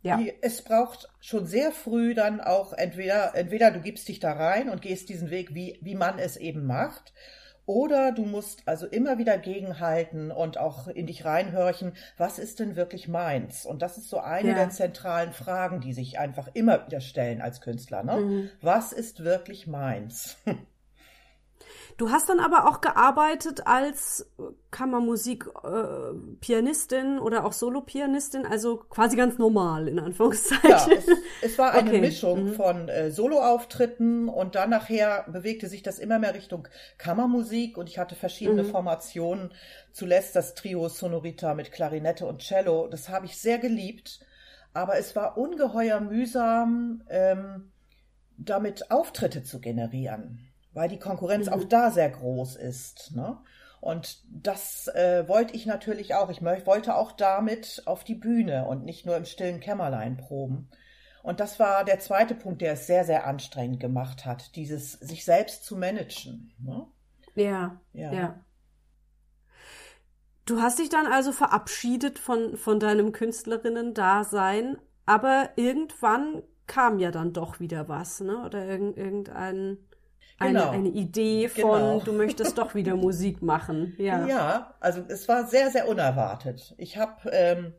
Ja. 0.00 0.18
Es 0.40 0.62
braucht 0.62 1.10
schon 1.20 1.44
sehr 1.44 1.70
früh 1.70 2.14
dann 2.14 2.40
auch 2.40 2.72
entweder, 2.72 3.34
entweder 3.34 3.70
du 3.70 3.82
gibst 3.82 4.08
dich 4.08 4.20
da 4.20 4.32
rein 4.32 4.70
und 4.70 4.80
gehst 4.80 5.10
diesen 5.10 5.28
Weg, 5.28 5.54
wie, 5.54 5.78
wie 5.82 5.94
man 5.94 6.18
es 6.18 6.38
eben 6.38 6.64
macht, 6.64 7.12
oder 7.66 8.12
du 8.12 8.24
musst 8.24 8.62
also 8.66 8.86
immer 8.86 9.18
wieder 9.18 9.36
gegenhalten 9.38 10.30
und 10.30 10.56
auch 10.58 10.88
in 10.88 11.06
dich 11.06 11.24
reinhörchen, 11.24 11.92
was 12.16 12.38
ist 12.38 12.60
denn 12.60 12.76
wirklich 12.76 13.08
meins? 13.08 13.66
Und 13.66 13.82
das 13.82 13.98
ist 13.98 14.08
so 14.08 14.18
eine 14.18 14.50
ja. 14.50 14.54
der 14.54 14.70
zentralen 14.70 15.32
Fragen, 15.32 15.80
die 15.80 15.92
sich 15.92 16.18
einfach 16.18 16.48
immer 16.54 16.86
wieder 16.86 17.00
stellen 17.00 17.42
als 17.42 17.60
Künstler. 17.60 18.04
Ne? 18.04 18.16
Mhm. 18.16 18.50
Was 18.60 18.92
ist 18.92 19.24
wirklich 19.24 19.66
meins? 19.66 20.36
Du 21.96 22.10
hast 22.10 22.28
dann 22.28 22.40
aber 22.40 22.68
auch 22.68 22.82
gearbeitet 22.82 23.66
als 23.66 24.30
Kammermusik-Pianistin 24.70 27.16
äh, 27.16 27.20
oder 27.20 27.46
auch 27.46 27.54
Solo-Pianistin, 27.54 28.44
also 28.44 28.76
quasi 28.76 29.16
ganz 29.16 29.38
normal 29.38 29.88
in 29.88 29.98
Anführungszeichen. 29.98 30.68
Ja, 30.68 30.86
es, 30.90 31.06
es 31.40 31.56
war 31.58 31.72
eine 31.72 31.88
okay. 31.88 32.02
Mischung 32.02 32.50
mhm. 32.50 32.52
von 32.52 32.90
äh, 32.90 33.10
Solo-Auftritten 33.10 34.28
und 34.28 34.56
dann 34.56 34.68
nachher 34.68 35.24
bewegte 35.28 35.68
sich 35.68 35.82
das 35.82 35.98
immer 35.98 36.18
mehr 36.18 36.34
Richtung 36.34 36.68
Kammermusik 36.98 37.78
und 37.78 37.88
ich 37.88 37.98
hatte 37.98 38.14
verschiedene 38.14 38.64
mhm. 38.64 38.70
Formationen. 38.70 39.54
Zuletzt 39.92 40.36
das 40.36 40.54
Trio 40.54 40.90
Sonorita 40.90 41.54
mit 41.54 41.72
Klarinette 41.72 42.26
und 42.26 42.42
Cello. 42.42 42.88
Das 42.88 43.08
habe 43.08 43.24
ich 43.24 43.38
sehr 43.38 43.56
geliebt, 43.58 44.20
aber 44.74 44.98
es 44.98 45.16
war 45.16 45.38
ungeheuer 45.38 46.00
mühsam, 46.00 47.04
ähm, 47.08 47.72
damit 48.36 48.90
Auftritte 48.90 49.44
zu 49.44 49.62
generieren 49.62 50.45
weil 50.76 50.88
die 50.88 50.98
Konkurrenz 50.98 51.46
mhm. 51.46 51.54
auch 51.54 51.64
da 51.64 51.90
sehr 51.90 52.10
groß 52.10 52.56
ist. 52.56 53.12
Ne? 53.16 53.38
Und 53.80 54.22
das 54.30 54.88
äh, 54.88 55.26
wollte 55.26 55.54
ich 55.54 55.64
natürlich 55.64 56.14
auch. 56.14 56.28
Ich 56.28 56.42
wollte 56.42 56.94
auch 56.94 57.12
damit 57.12 57.82
auf 57.86 58.04
die 58.04 58.14
Bühne 58.14 58.66
und 58.66 58.84
nicht 58.84 59.06
nur 59.06 59.16
im 59.16 59.24
stillen 59.24 59.60
Kämmerlein 59.60 60.18
proben. 60.18 60.68
Und 61.22 61.40
das 61.40 61.58
war 61.58 61.84
der 61.84 61.98
zweite 61.98 62.34
Punkt, 62.34 62.60
der 62.60 62.74
es 62.74 62.86
sehr, 62.86 63.04
sehr 63.04 63.26
anstrengend 63.26 63.80
gemacht 63.80 64.26
hat, 64.26 64.54
dieses 64.54 64.92
sich 64.92 65.24
selbst 65.24 65.64
zu 65.64 65.76
managen. 65.76 66.52
Ne? 66.58 66.86
Ja, 67.34 67.80
ja, 67.92 68.12
ja. 68.12 68.44
Du 70.44 70.60
hast 70.60 70.78
dich 70.78 70.90
dann 70.90 71.06
also 71.06 71.32
verabschiedet 71.32 72.18
von, 72.18 72.56
von 72.56 72.78
deinem 72.78 73.12
Künstlerinnen-Dasein, 73.12 74.78
aber 75.06 75.50
irgendwann 75.56 76.42
kam 76.66 76.98
ja 76.98 77.10
dann 77.10 77.32
doch 77.32 77.60
wieder 77.60 77.88
was, 77.88 78.20
ne? 78.20 78.44
Oder 78.44 78.64
irgendein 78.64 79.78
eine, 80.38 80.58
genau. 80.58 80.70
eine 80.70 80.88
Idee 80.88 81.48
von, 81.48 81.80
genau. 81.80 82.00
du 82.00 82.12
möchtest 82.12 82.58
doch 82.58 82.74
wieder 82.74 82.96
Musik 82.96 83.42
machen. 83.42 83.94
Ja. 83.98 84.26
ja, 84.26 84.74
also 84.80 85.02
es 85.08 85.28
war 85.28 85.46
sehr, 85.46 85.70
sehr 85.70 85.88
unerwartet. 85.88 86.74
Ich 86.76 86.98
habe 86.98 87.30
ähm, 87.30 87.72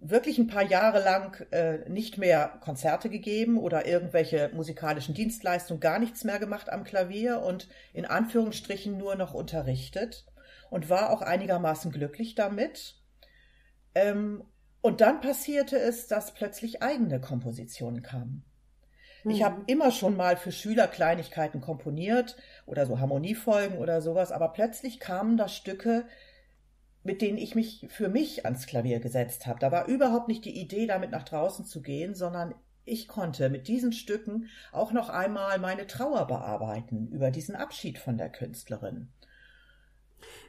wirklich 0.00 0.38
ein 0.38 0.46
paar 0.46 0.64
Jahre 0.64 1.02
lang 1.02 1.44
äh, 1.50 1.88
nicht 1.88 2.18
mehr 2.18 2.58
Konzerte 2.60 3.08
gegeben 3.08 3.58
oder 3.58 3.86
irgendwelche 3.86 4.50
musikalischen 4.54 5.14
Dienstleistungen, 5.14 5.80
gar 5.80 5.98
nichts 5.98 6.22
mehr 6.24 6.38
gemacht 6.38 6.70
am 6.70 6.84
Klavier 6.84 7.40
und 7.40 7.68
in 7.92 8.04
Anführungsstrichen 8.04 8.96
nur 8.96 9.16
noch 9.16 9.34
unterrichtet 9.34 10.24
und 10.70 10.88
war 10.88 11.10
auch 11.10 11.22
einigermaßen 11.22 11.90
glücklich 11.90 12.36
damit. 12.36 12.96
Ähm, 13.94 14.44
und 14.80 15.00
dann 15.00 15.20
passierte 15.20 15.76
es, 15.76 16.06
dass 16.06 16.32
plötzlich 16.32 16.82
eigene 16.82 17.20
Kompositionen 17.20 18.02
kamen. 18.02 18.44
Ich 19.24 19.42
habe 19.42 19.60
mhm. 19.60 19.64
immer 19.66 19.90
schon 19.90 20.16
mal 20.16 20.36
für 20.36 20.52
Schüler 20.52 20.86
Kleinigkeiten 20.86 21.60
komponiert 21.60 22.36
oder 22.66 22.86
so 22.86 23.00
Harmoniefolgen 23.00 23.78
oder 23.78 24.00
sowas, 24.00 24.32
aber 24.32 24.48
plötzlich 24.48 25.00
kamen 25.00 25.36
da 25.36 25.48
Stücke, 25.48 26.04
mit 27.02 27.22
denen 27.22 27.38
ich 27.38 27.54
mich 27.54 27.86
für 27.90 28.08
mich 28.08 28.44
ans 28.44 28.66
Klavier 28.66 29.00
gesetzt 29.00 29.46
habe. 29.46 29.60
Da 29.60 29.72
war 29.72 29.86
überhaupt 29.86 30.28
nicht 30.28 30.44
die 30.44 30.60
Idee, 30.60 30.86
damit 30.86 31.10
nach 31.10 31.24
draußen 31.24 31.64
zu 31.64 31.82
gehen, 31.82 32.14
sondern 32.14 32.54
ich 32.84 33.06
konnte 33.06 33.50
mit 33.50 33.68
diesen 33.68 33.92
Stücken 33.92 34.48
auch 34.72 34.92
noch 34.92 35.08
einmal 35.08 35.58
meine 35.58 35.86
Trauer 35.86 36.26
bearbeiten 36.26 37.08
über 37.08 37.30
diesen 37.30 37.54
Abschied 37.54 37.98
von 37.98 38.16
der 38.16 38.30
Künstlerin. 38.30 39.08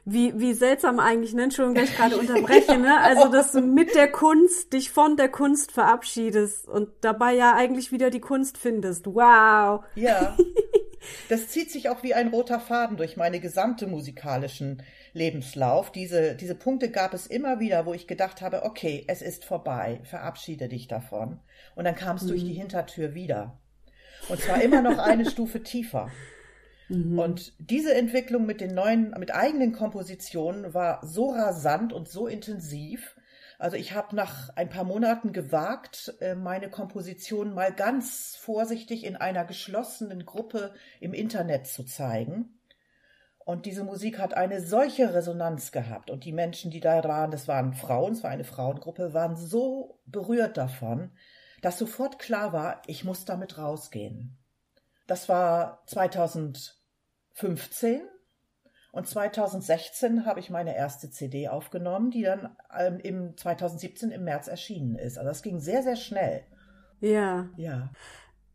Wie, 0.04 0.38
wie 0.38 0.54
seltsam 0.54 0.98
eigentlich, 0.98 1.34
ne? 1.34 1.44
Entschuldigung, 1.44 1.74
dass 1.74 1.90
ich 1.90 1.96
gerade 1.96 2.16
unterbreche, 2.18 2.78
ne? 2.78 3.00
Also, 3.00 3.28
dass 3.28 3.52
du 3.52 3.60
mit 3.60 3.94
der 3.94 4.10
Kunst 4.10 4.72
dich 4.72 4.90
von 4.90 5.16
der 5.16 5.28
Kunst 5.28 5.72
verabschiedest 5.72 6.68
und 6.68 6.88
dabei 7.02 7.34
ja 7.34 7.54
eigentlich 7.54 7.92
wieder 7.92 8.10
die 8.10 8.20
Kunst 8.20 8.58
findest. 8.58 9.06
Wow. 9.06 9.84
Ja. 9.94 10.36
das 11.28 11.48
zieht 11.48 11.70
sich 11.70 11.88
auch 11.88 12.02
wie 12.02 12.14
ein 12.14 12.28
roter 12.28 12.60
Faden 12.60 12.96
durch 12.96 13.16
meine 13.16 13.40
gesamte 13.40 13.86
musikalischen 13.86 14.82
Lebenslauf. 15.12 15.92
Diese, 15.92 16.34
diese 16.34 16.54
Punkte 16.54 16.90
gab 16.90 17.14
es 17.14 17.26
immer 17.26 17.60
wieder, 17.60 17.86
wo 17.86 17.94
ich 17.94 18.06
gedacht 18.06 18.40
habe, 18.40 18.64
okay, 18.64 19.04
es 19.06 19.22
ist 19.22 19.44
vorbei, 19.44 20.00
verabschiede 20.04 20.68
dich 20.68 20.88
davon. 20.88 21.40
Und 21.74 21.84
dann 21.84 21.94
kam 21.94 22.16
es 22.16 22.22
mhm. 22.22 22.28
durch 22.28 22.44
die 22.44 22.54
Hintertür 22.54 23.14
wieder. 23.14 23.58
Und 24.28 24.40
zwar 24.40 24.62
immer 24.62 24.82
noch 24.82 24.98
eine 24.98 25.28
Stufe 25.28 25.62
tiefer. 25.62 26.10
Mhm. 26.90 27.18
Und 27.18 27.52
diese 27.58 27.94
Entwicklung 27.94 28.44
mit 28.44 28.60
den 28.60 28.74
neuen, 28.74 29.12
mit 29.18 29.32
eigenen 29.32 29.72
Kompositionen 29.72 30.74
war 30.74 31.06
so 31.06 31.30
rasant 31.30 31.92
und 31.92 32.08
so 32.08 32.26
intensiv. 32.26 33.16
Also 33.58 33.76
ich 33.76 33.94
habe 33.94 34.16
nach 34.16 34.50
ein 34.56 34.68
paar 34.68 34.84
Monaten 34.84 35.32
gewagt, 35.32 36.14
äh, 36.20 36.34
meine 36.34 36.68
Komposition 36.68 37.54
mal 37.54 37.72
ganz 37.72 38.36
vorsichtig 38.36 39.04
in 39.04 39.16
einer 39.16 39.44
geschlossenen 39.44 40.26
Gruppe 40.26 40.74
im 40.98 41.14
Internet 41.14 41.68
zu 41.68 41.84
zeigen. 41.84 42.58
Und 43.38 43.66
diese 43.66 43.84
Musik 43.84 44.18
hat 44.18 44.34
eine 44.34 44.60
solche 44.60 45.14
Resonanz 45.14 45.72
gehabt. 45.72 46.10
Und 46.10 46.24
die 46.24 46.32
Menschen, 46.32 46.70
die 46.70 46.80
da 46.80 47.04
waren, 47.04 47.30
das 47.30 47.46
waren 47.46 47.72
Frauen, 47.72 48.12
es 48.12 48.24
war 48.24 48.30
eine 48.30 48.44
Frauengruppe, 48.44 49.14
waren 49.14 49.36
so 49.36 50.00
berührt 50.06 50.56
davon, 50.56 51.12
dass 51.62 51.78
sofort 51.78 52.18
klar 52.18 52.52
war, 52.52 52.82
ich 52.86 53.04
muss 53.04 53.24
damit 53.24 53.58
rausgehen. 53.58 54.38
Das 55.06 55.28
war 55.28 55.82
2000 55.86 56.79
15 57.40 58.02
und 58.92 59.06
2016 59.06 60.26
habe 60.26 60.40
ich 60.40 60.50
meine 60.50 60.76
erste 60.76 61.10
CD 61.10 61.48
aufgenommen, 61.48 62.10
die 62.10 62.22
dann 62.22 62.56
ähm, 62.76 62.98
im 62.98 63.36
2017 63.36 64.10
im 64.10 64.24
März 64.24 64.48
erschienen 64.48 64.96
ist. 64.96 65.16
Also 65.16 65.28
das 65.28 65.42
ging 65.42 65.60
sehr, 65.60 65.82
sehr 65.82 65.96
schnell. 65.96 66.42
Ja. 67.00 67.48
Ja. 67.56 67.92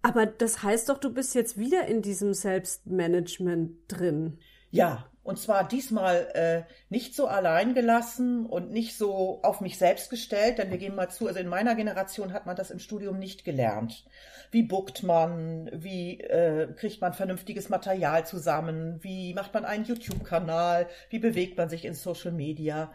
Aber 0.02 0.26
das 0.26 0.62
heißt 0.62 0.90
doch, 0.90 1.00
du 1.00 1.12
bist 1.14 1.34
jetzt 1.34 1.58
wieder 1.58 1.88
in 1.88 2.02
diesem 2.02 2.34
Selbstmanagement 2.34 3.72
drin. 3.88 4.40
Ja, 4.70 5.10
und 5.26 5.40
zwar 5.40 5.68
diesmal 5.68 6.28
äh, 6.36 6.72
nicht 6.90 7.16
so 7.16 7.26
allein 7.26 7.74
gelassen 7.74 8.46
und 8.46 8.72
nicht 8.72 8.96
so 8.96 9.40
auf 9.42 9.60
mich 9.60 9.80
selbst 9.80 10.12
gestellt, 10.12 10.60
denn 10.60 10.70
wir 10.70 10.78
gehen 10.78 10.94
mal 10.94 11.10
zu, 11.10 11.26
also 11.28 11.40
in 11.40 11.48
meiner 11.48 11.74
Generation 11.74 12.32
hat 12.32 12.46
man 12.46 12.56
das 12.56 12.70
im 12.70 12.78
Studium 12.78 13.18
nicht 13.18 13.44
gelernt. 13.44 14.06
Wie 14.52 14.62
buckt 14.62 15.02
man, 15.02 15.68
wie 15.74 16.22
äh, 16.22 16.72
kriegt 16.76 17.02
man 17.02 17.14
vernünftiges 17.14 17.70
Material 17.70 18.24
zusammen, 18.28 19.00
wie 19.02 19.34
macht 19.34 19.52
man 19.56 19.66
einen 19.66 19.86
YouTube-Kanal, 19.86 20.88
wie 21.10 21.20
bewegt 21.20 21.58
man 21.58 21.70
sich 21.70 21.86
in 21.86 21.96
Social 21.96 22.32
Media. 22.32 22.92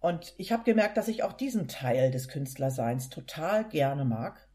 Und 0.00 0.34
ich 0.38 0.50
habe 0.50 0.64
gemerkt, 0.64 0.96
dass 0.96 1.06
ich 1.06 1.22
auch 1.22 1.32
diesen 1.32 1.68
Teil 1.68 2.10
des 2.10 2.26
Künstlerseins 2.26 3.08
total 3.08 3.68
gerne 3.68 4.04
mag 4.04 4.48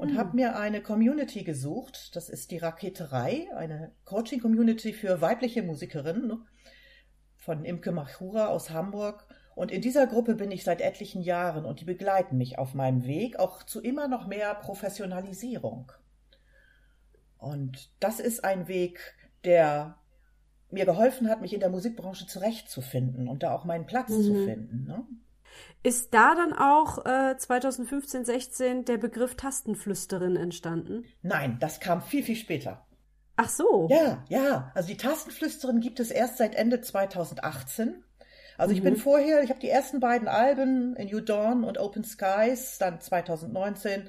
und 0.00 0.14
mhm. 0.14 0.18
habe 0.18 0.34
mir 0.34 0.56
eine 0.56 0.80
Community 0.80 1.44
gesucht. 1.44 2.16
Das 2.16 2.30
ist 2.30 2.50
die 2.50 2.56
Raketerei, 2.56 3.48
eine 3.54 3.92
Coaching-Community 4.06 4.94
für 4.94 5.20
weibliche 5.20 5.62
Musikerinnen 5.62 6.26
ne, 6.26 6.38
von 7.36 7.66
Imke 7.66 7.92
Machura 7.92 8.46
aus 8.46 8.70
Hamburg. 8.70 9.26
Und 9.54 9.70
in 9.70 9.82
dieser 9.82 10.06
Gruppe 10.06 10.36
bin 10.36 10.50
ich 10.50 10.64
seit 10.64 10.80
etlichen 10.80 11.20
Jahren 11.20 11.66
und 11.66 11.80
die 11.80 11.84
begleiten 11.84 12.38
mich 12.38 12.58
auf 12.58 12.72
meinem 12.72 13.04
Weg 13.04 13.38
auch 13.38 13.62
zu 13.62 13.82
immer 13.82 14.08
noch 14.08 14.26
mehr 14.26 14.54
Professionalisierung. 14.54 15.92
Und 17.36 17.90
das 18.00 18.20
ist 18.20 18.42
ein 18.42 18.68
Weg, 18.68 19.00
der 19.44 19.98
mir 20.70 20.86
geholfen 20.86 21.28
hat, 21.28 21.42
mich 21.42 21.52
in 21.52 21.60
der 21.60 21.68
Musikbranche 21.68 22.26
zurechtzufinden 22.26 23.28
und 23.28 23.42
da 23.42 23.52
auch 23.52 23.66
meinen 23.66 23.84
Platz 23.84 24.08
mhm. 24.08 24.22
zu 24.22 24.34
finden. 24.46 24.84
Ne? 24.86 25.04
Ist 25.82 26.12
da 26.12 26.34
dann 26.34 26.52
auch 26.52 27.04
äh, 27.06 27.36
2015, 27.36 28.24
16 28.24 28.84
der 28.84 28.98
Begriff 28.98 29.34
Tastenflüsterin 29.36 30.36
entstanden? 30.36 31.04
Nein, 31.22 31.56
das 31.60 31.80
kam 31.80 32.02
viel, 32.02 32.22
viel 32.22 32.36
später. 32.36 32.86
Ach 33.36 33.48
so. 33.48 33.88
Ja, 33.90 34.22
ja. 34.28 34.70
Also 34.74 34.88
die 34.88 34.98
Tastenflüsterin 34.98 35.80
gibt 35.80 35.98
es 35.98 36.10
erst 36.10 36.36
seit 36.36 36.54
Ende 36.54 36.82
2018. 36.82 38.04
Also 38.58 38.74
ich 38.74 38.82
bin 38.82 38.94
mhm. 38.94 38.98
vorher, 38.98 39.42
ich 39.42 39.48
habe 39.48 39.60
die 39.60 39.70
ersten 39.70 40.00
beiden 40.00 40.28
Alben 40.28 40.94
in 40.96 41.08
New 41.08 41.20
Dawn 41.20 41.64
und 41.64 41.78
Open 41.78 42.04
Skies, 42.04 42.76
dann 42.76 43.00
2019, 43.00 44.06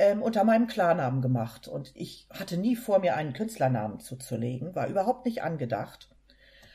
ähm, 0.00 0.20
unter 0.20 0.42
meinem 0.42 0.66
Klarnamen 0.66 1.22
gemacht. 1.22 1.68
Und 1.68 1.92
ich 1.94 2.26
hatte 2.30 2.56
nie 2.56 2.74
vor, 2.74 2.98
mir 2.98 3.14
einen 3.14 3.32
Künstlernamen 3.32 4.00
zuzulegen, 4.00 4.74
war 4.74 4.88
überhaupt 4.88 5.24
nicht 5.24 5.44
angedacht. 5.44 6.10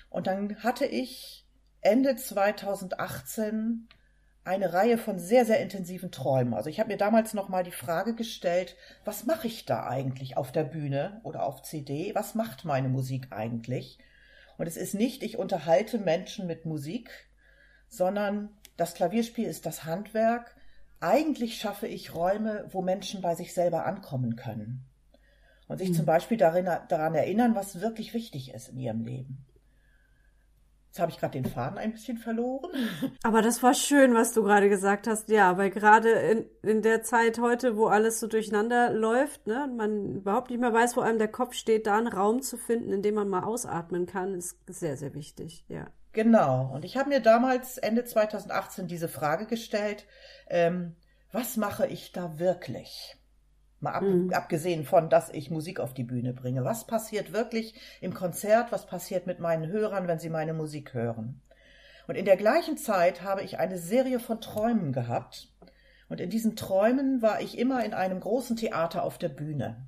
Und 0.10 0.28
dann 0.28 0.64
hatte 0.64 0.86
ich 0.86 1.46
Ende 1.82 2.16
2018 2.16 3.90
eine 4.48 4.72
Reihe 4.72 4.98
von 4.98 5.20
sehr, 5.20 5.46
sehr 5.46 5.60
intensiven 5.60 6.10
Träumen. 6.10 6.54
Also 6.54 6.70
ich 6.70 6.80
habe 6.80 6.90
mir 6.90 6.98
damals 6.98 7.34
nochmal 7.34 7.64
die 7.64 7.72
Frage 7.72 8.16
gestellt, 8.16 8.76
was 9.04 9.26
mache 9.26 9.48
ich 9.48 9.66
da 9.66 9.86
eigentlich 9.86 10.38
auf 10.38 10.54
der 10.54 10.64
Bühne 10.64 11.20
oder 11.24 11.44
auf 11.44 11.64
CD? 11.64 12.16
Was 12.16 12.34
macht 12.34 12.64
meine 12.64 12.88
Musik 12.88 13.28
eigentlich? 13.32 14.00
Und 14.58 14.66
es 14.66 14.78
ist 14.78 14.96
nicht, 14.96 15.22
ich 15.22 15.38
unterhalte 15.38 16.00
Menschen 16.00 16.48
mit 16.48 16.66
Musik, 16.66 17.10
sondern 17.90 18.50
das 18.78 18.94
Klavierspiel 18.94 19.46
ist 19.46 19.66
das 19.66 19.84
Handwerk. 19.84 20.56
Eigentlich 21.02 21.60
schaffe 21.60 21.88
ich 21.88 22.16
Räume, 22.16 22.66
wo 22.70 22.82
Menschen 22.82 23.22
bei 23.22 23.36
sich 23.36 23.54
selber 23.54 23.86
ankommen 23.86 24.38
können. 24.38 24.86
Und 25.68 25.80
sich 25.80 25.90
mhm. 25.90 25.96
zum 25.96 26.06
Beispiel 26.06 26.38
darin, 26.38 26.66
daran 26.88 27.16
erinnern, 27.16 27.54
was 27.54 27.82
wirklich 27.82 28.14
wichtig 28.14 28.54
ist 28.54 28.70
in 28.70 28.78
ihrem 28.78 29.04
Leben. 29.04 29.46
Jetzt 30.98 31.02
habe 31.04 31.12
ich 31.12 31.20
gerade 31.20 31.40
den 31.40 31.46
Faden 31.46 31.78
ein 31.78 31.92
bisschen 31.92 32.18
verloren. 32.18 32.72
Aber 33.22 33.44
das 33.44 33.62
war 33.62 33.76
schön, 33.76 34.16
was 34.16 34.34
du 34.34 34.42
gerade 34.42 34.68
gesagt 34.68 35.06
hast. 35.06 35.30
Ja, 35.30 35.56
weil 35.56 35.70
gerade 35.70 36.10
in, 36.10 36.46
in 36.64 36.82
der 36.82 37.04
Zeit 37.04 37.38
heute, 37.38 37.78
wo 37.78 37.86
alles 37.86 38.20
so 38.20 38.26
durcheinander 38.26 38.92
läuft, 38.92 39.46
ne, 39.46 39.72
man 39.78 40.16
überhaupt 40.16 40.50
nicht 40.50 40.60
mehr 40.60 40.74
weiß, 40.74 40.98
wo 40.98 41.02
einem 41.02 41.20
der 41.20 41.28
Kopf 41.28 41.54
steht, 41.54 41.86
da 41.86 42.00
einen 42.00 42.08
Raum 42.08 42.42
zu 42.42 42.58
finden, 42.58 42.92
in 42.92 43.04
dem 43.04 43.14
man 43.14 43.30
mal 43.30 43.44
ausatmen 43.44 44.08
kann, 44.08 44.34
ist 44.34 44.58
sehr, 44.66 44.98
sehr 44.98 45.14
wichtig. 45.14 45.66
Ja. 45.68 45.86
Genau. 46.14 46.72
Und 46.74 46.84
ich 46.84 46.98
habe 46.98 47.10
mir 47.10 47.20
damals 47.20 47.78
Ende 47.78 48.04
2018 48.04 48.88
diese 48.88 49.08
Frage 49.08 49.46
gestellt, 49.46 50.08
ähm, 50.50 50.96
was 51.32 51.58
mache 51.58 51.86
ich 51.86 52.12
da 52.12 52.40
wirklich? 52.40 53.16
Mal 53.80 53.92
ab, 53.92 54.04
mhm. 54.04 54.34
abgesehen 54.34 54.86
von, 54.86 55.10
dass 55.10 55.30
ich 55.30 55.52
Musik 55.52 55.80
auf 55.80 55.94
die 55.94 56.04
Bühne 56.04 56.34
bringe. 56.34 56.66
Was 56.66 56.88
passiert 56.88 57.32
wirklich 57.32 57.76
im 58.02 58.14
Konzert? 58.14 58.72
Was 58.72 58.88
passiert 58.88 59.28
mit 59.28 59.40
meinen 59.40 59.68
Hörern, 59.68 60.08
wenn 60.08 60.18
sie 60.18 60.30
meine 60.30 60.54
Musik 60.54 60.94
hören? 60.96 61.42
Und 62.08 62.16
in 62.16 62.26
der 62.26 62.38
gleichen 62.38 62.78
Zeit 62.78 63.22
habe 63.22 63.44
ich 63.44 63.60
eine 63.60 63.78
Serie 63.78 64.20
von 64.20 64.42
Träumen 64.42 64.94
gehabt. 64.94 65.54
Und 66.10 66.22
in 66.22 66.30
diesen 66.30 66.56
Träumen 66.56 67.22
war 67.22 67.42
ich 67.42 67.58
immer 67.58 67.84
in 67.86 67.94
einem 67.94 68.20
großen 68.20 68.56
Theater 68.56 69.04
auf 69.04 69.18
der 69.18 69.30
Bühne. 69.30 69.86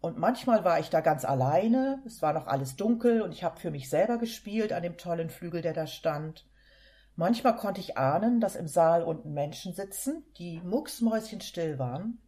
Und 0.00 0.18
manchmal 0.18 0.64
war 0.64 0.80
ich 0.80 0.90
da 0.90 1.00
ganz 1.00 1.24
alleine, 1.24 2.02
es 2.04 2.22
war 2.22 2.32
noch 2.32 2.48
alles 2.48 2.74
dunkel 2.74 3.22
und 3.22 3.30
ich 3.32 3.44
habe 3.44 3.60
für 3.60 3.70
mich 3.70 3.88
selber 3.88 4.18
gespielt 4.18 4.72
an 4.72 4.82
dem 4.82 4.96
tollen 4.96 5.30
Flügel, 5.30 5.62
der 5.62 5.74
da 5.74 5.86
stand. 5.86 6.44
Manchmal 7.14 7.54
konnte 7.54 7.80
ich 7.80 7.96
ahnen, 7.96 8.40
dass 8.40 8.56
im 8.56 8.66
Saal 8.66 9.04
unten 9.04 9.32
Menschen 9.32 9.74
sitzen, 9.74 10.24
die 10.38 10.60
mucksmäuschenstill 10.64 11.78
waren 11.78 12.18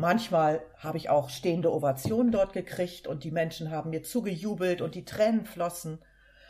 Manchmal 0.00 0.62
habe 0.78 0.96
ich 0.96 1.10
auch 1.10 1.28
stehende 1.28 1.70
Ovationen 1.70 2.32
dort 2.32 2.54
gekriegt 2.54 3.06
und 3.06 3.22
die 3.22 3.30
Menschen 3.30 3.70
haben 3.70 3.90
mir 3.90 4.02
zugejubelt 4.02 4.80
und 4.80 4.94
die 4.94 5.04
Tränen 5.04 5.44
flossen. 5.44 5.98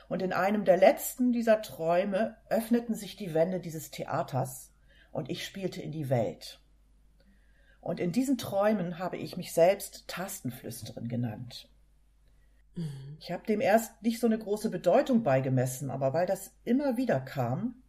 Und 0.08 0.22
in 0.22 0.32
einem 0.32 0.64
der 0.64 0.76
letzten 0.76 1.32
dieser 1.32 1.60
Träume 1.60 2.36
öffneten 2.48 2.94
sich 2.94 3.16
die 3.16 3.34
Wände 3.34 3.58
dieses 3.58 3.90
Theaters 3.90 4.70
und 5.10 5.30
ich 5.30 5.44
spielte 5.44 5.82
in 5.82 5.90
die 5.90 6.08
Welt. 6.10 6.60
Und 7.80 7.98
in 7.98 8.12
diesen 8.12 8.38
Träumen 8.38 9.00
habe 9.00 9.16
ich 9.16 9.36
mich 9.36 9.52
selbst 9.52 10.06
Tastenflüsterin 10.06 11.08
genannt. 11.08 11.68
Mhm. 12.76 13.16
Ich 13.18 13.32
habe 13.32 13.44
dem 13.46 13.60
erst 13.60 14.00
nicht 14.00 14.20
so 14.20 14.28
eine 14.28 14.38
große 14.38 14.70
Bedeutung 14.70 15.24
beigemessen, 15.24 15.90
aber 15.90 16.12
weil 16.12 16.26
das 16.26 16.52
immer 16.62 16.96
wieder 16.96 17.18
kam, 17.18 17.82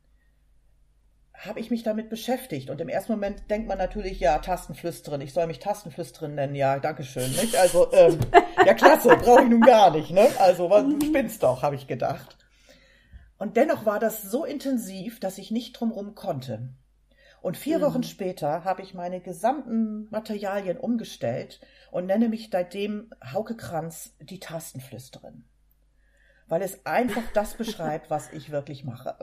habe 1.45 1.59
ich 1.59 1.71
mich 1.71 1.83
damit 1.83 2.09
beschäftigt. 2.09 2.69
Und 2.69 2.79
im 2.81 2.89
ersten 2.89 3.13
Moment 3.13 3.49
denkt 3.49 3.67
man 3.67 3.77
natürlich, 3.77 4.19
ja, 4.19 4.37
Tastenflüsterin, 4.37 5.21
ich 5.21 5.33
soll 5.33 5.47
mich 5.47 5.59
Tastenflüsterin 5.59 6.35
nennen, 6.35 6.55
ja, 6.55 6.79
Dankeschön, 6.79 7.31
nicht? 7.31 7.55
Also, 7.55 7.91
ähm, 7.93 8.19
ja, 8.65 8.73
klasse, 8.73 9.09
brauche 9.17 9.43
ich 9.43 9.49
nun 9.49 9.61
gar 9.61 9.91
nicht, 9.91 10.11
ne? 10.11 10.27
Also, 10.39 10.69
was, 10.69 10.83
du 10.83 11.03
spinnst 11.05 11.41
doch, 11.43 11.63
habe 11.63 11.75
ich 11.75 11.87
gedacht. 11.87 12.37
Und 13.37 13.57
dennoch 13.57 13.85
war 13.85 13.99
das 13.99 14.21
so 14.21 14.45
intensiv, 14.45 15.19
dass 15.19 15.39
ich 15.39 15.49
nicht 15.49 15.73
drumrum 15.73 16.13
konnte. 16.13 16.69
Und 17.41 17.57
vier 17.57 17.79
mhm. 17.79 17.83
Wochen 17.83 18.03
später 18.03 18.63
habe 18.63 18.83
ich 18.83 18.93
meine 18.93 19.19
gesamten 19.19 20.07
Materialien 20.11 20.77
umgestellt 20.77 21.59
und 21.89 22.05
nenne 22.05 22.29
mich 22.29 22.49
seitdem 22.51 23.09
Hauke 23.33 23.57
Kranz 23.57 24.15
die 24.19 24.39
Tastenflüsterin. 24.39 25.45
Weil 26.47 26.61
es 26.61 26.85
einfach 26.85 27.23
das 27.33 27.55
beschreibt, 27.55 28.11
was 28.11 28.31
ich 28.31 28.51
wirklich 28.51 28.83
mache. 28.83 29.17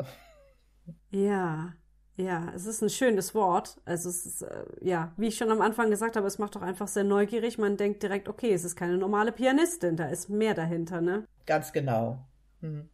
Ja, 1.11 1.75
ja, 2.19 2.53
es 2.55 2.67
ist 2.67 2.83
ein 2.83 2.91
schönes 2.91 3.33
Wort. 3.35 3.81
Also 3.85 4.09
es 4.09 4.27
ist, 4.27 4.43
äh, 4.43 4.65
ja, 4.81 5.13
wie 5.17 5.29
ich 5.29 5.37
schon 5.37 5.53
am 5.53 5.61
Anfang 5.61 5.89
gesagt 5.89 6.17
habe, 6.17 6.27
es 6.27 6.39
macht 6.39 6.57
doch 6.57 6.63
einfach 6.63 6.89
sehr 6.89 7.05
neugierig. 7.05 7.59
Man 7.59 7.77
denkt 7.77 8.03
direkt, 8.03 8.29
okay, 8.29 8.53
es 8.53 8.65
ist 8.65 8.75
keine 8.75 8.99
normale 8.99 9.31
Pianistin, 9.31 9.97
da 9.97 10.09
ist 10.09 10.29
mehr 10.29 10.55
dahinter, 10.55 11.01
ne? 11.01 11.25
Ganz 11.47 11.73
genau. 11.73 12.19
Mhm. 12.61 12.89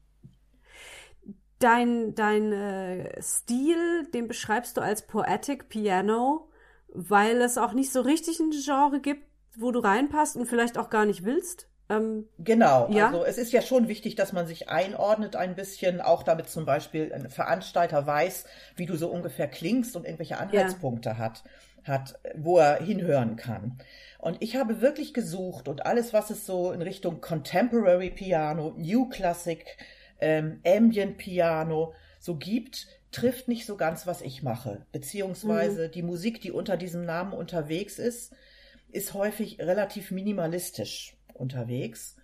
Dein, 1.59 2.15
dein 2.15 2.53
äh, 2.53 3.23
Stil, 3.23 4.07
den 4.13 4.29
beschreibst 4.29 4.77
du 4.77 4.83
als 4.83 5.07
Poetic 5.07 5.71
Piano, 5.71 6.51
weil 6.89 7.41
es 7.41 7.57
auch 7.57 7.73
nicht 7.73 7.93
so 7.93 8.03
richtig 8.03 8.41
ein 8.41 8.51
Genre 8.51 9.01
gibt, 9.01 9.27
wo 9.57 9.71
du 9.71 9.79
reinpasst 9.79 10.37
und 10.37 10.47
vielleicht 10.47 10.77
auch 10.77 10.91
gar 10.91 11.07
nicht 11.07 11.25
willst? 11.25 11.71
Ähm, 11.91 12.27
genau, 12.39 12.89
ja? 12.91 13.07
also 13.07 13.25
es 13.25 13.37
ist 13.37 13.53
ja 13.53 13.61
schon 13.61 13.89
wichtig, 13.89 14.15
dass 14.15 14.33
man 14.33 14.47
sich 14.47 14.69
einordnet 14.71 15.37
ein 15.37 15.55
bisschen, 15.55 16.01
auch 16.01 16.23
damit 16.23 16.49
zum 16.49 16.65
Beispiel 16.65 17.13
ein 17.13 17.29
Veranstalter 17.29 18.07
weiß, 18.07 18.47
wie 18.77 18.87
du 18.87 18.97
so 18.97 19.09
ungefähr 19.09 19.49
klingst 19.49 19.95
und 19.95 20.05
irgendwelche 20.05 20.39
Anhaltspunkte 20.39 21.11
ja. 21.11 21.19
hat, 21.19 21.45
hat, 21.85 22.19
wo 22.35 22.59
er 22.59 22.83
hinhören 22.83 23.37
kann. 23.37 23.79
Und 24.19 24.39
ich 24.41 24.57
habe 24.57 24.81
wirklich 24.81 25.13
gesucht 25.13 25.69
und 25.69 25.85
alles, 25.85 26.15
was 26.15 26.31
es 26.31 26.47
so 26.47 26.73
in 26.73 26.81
Richtung 26.81 27.21
Contemporary 27.21 28.11
Piano, 28.11 28.75
New 28.79 29.11
Classic, 29.11 29.63
ähm, 30.21 30.61
Ambient 30.67 31.19
Piano 31.19 31.93
so 32.19 32.37
gibt, 32.37 32.87
trifft 33.11 33.49
nicht 33.49 33.67
so 33.67 33.77
ganz, 33.77 34.07
was 34.07 34.23
ich 34.23 34.43
mache. 34.43 34.87
Beziehungsweise 34.91 35.89
mhm. 35.89 35.93
die 35.93 36.03
Musik, 36.03 36.41
die 36.41 36.51
unter 36.51 36.79
diesem 36.79 37.05
Namen 37.05 37.35
unterwegs 37.35 37.99
ist, 37.99 38.33
ist 38.91 39.13
häufig 39.13 39.61
relativ 39.61 40.11
minimalistisch 40.11 41.15
unterwegs 41.35 42.17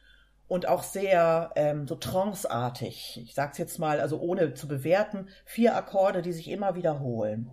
und 0.48 0.66
auch 0.66 0.82
sehr 0.82 1.52
ähm, 1.54 1.86
so 1.86 1.94
tranceartig. 1.94 3.20
Ich 3.22 3.34
sag's 3.34 3.58
jetzt 3.58 3.78
mal, 3.78 4.00
also 4.00 4.20
ohne 4.20 4.54
zu 4.54 4.66
bewerten, 4.66 5.28
vier 5.44 5.76
Akkorde, 5.76 6.22
die 6.22 6.32
sich 6.32 6.50
immer 6.50 6.74
wiederholen. 6.74 7.50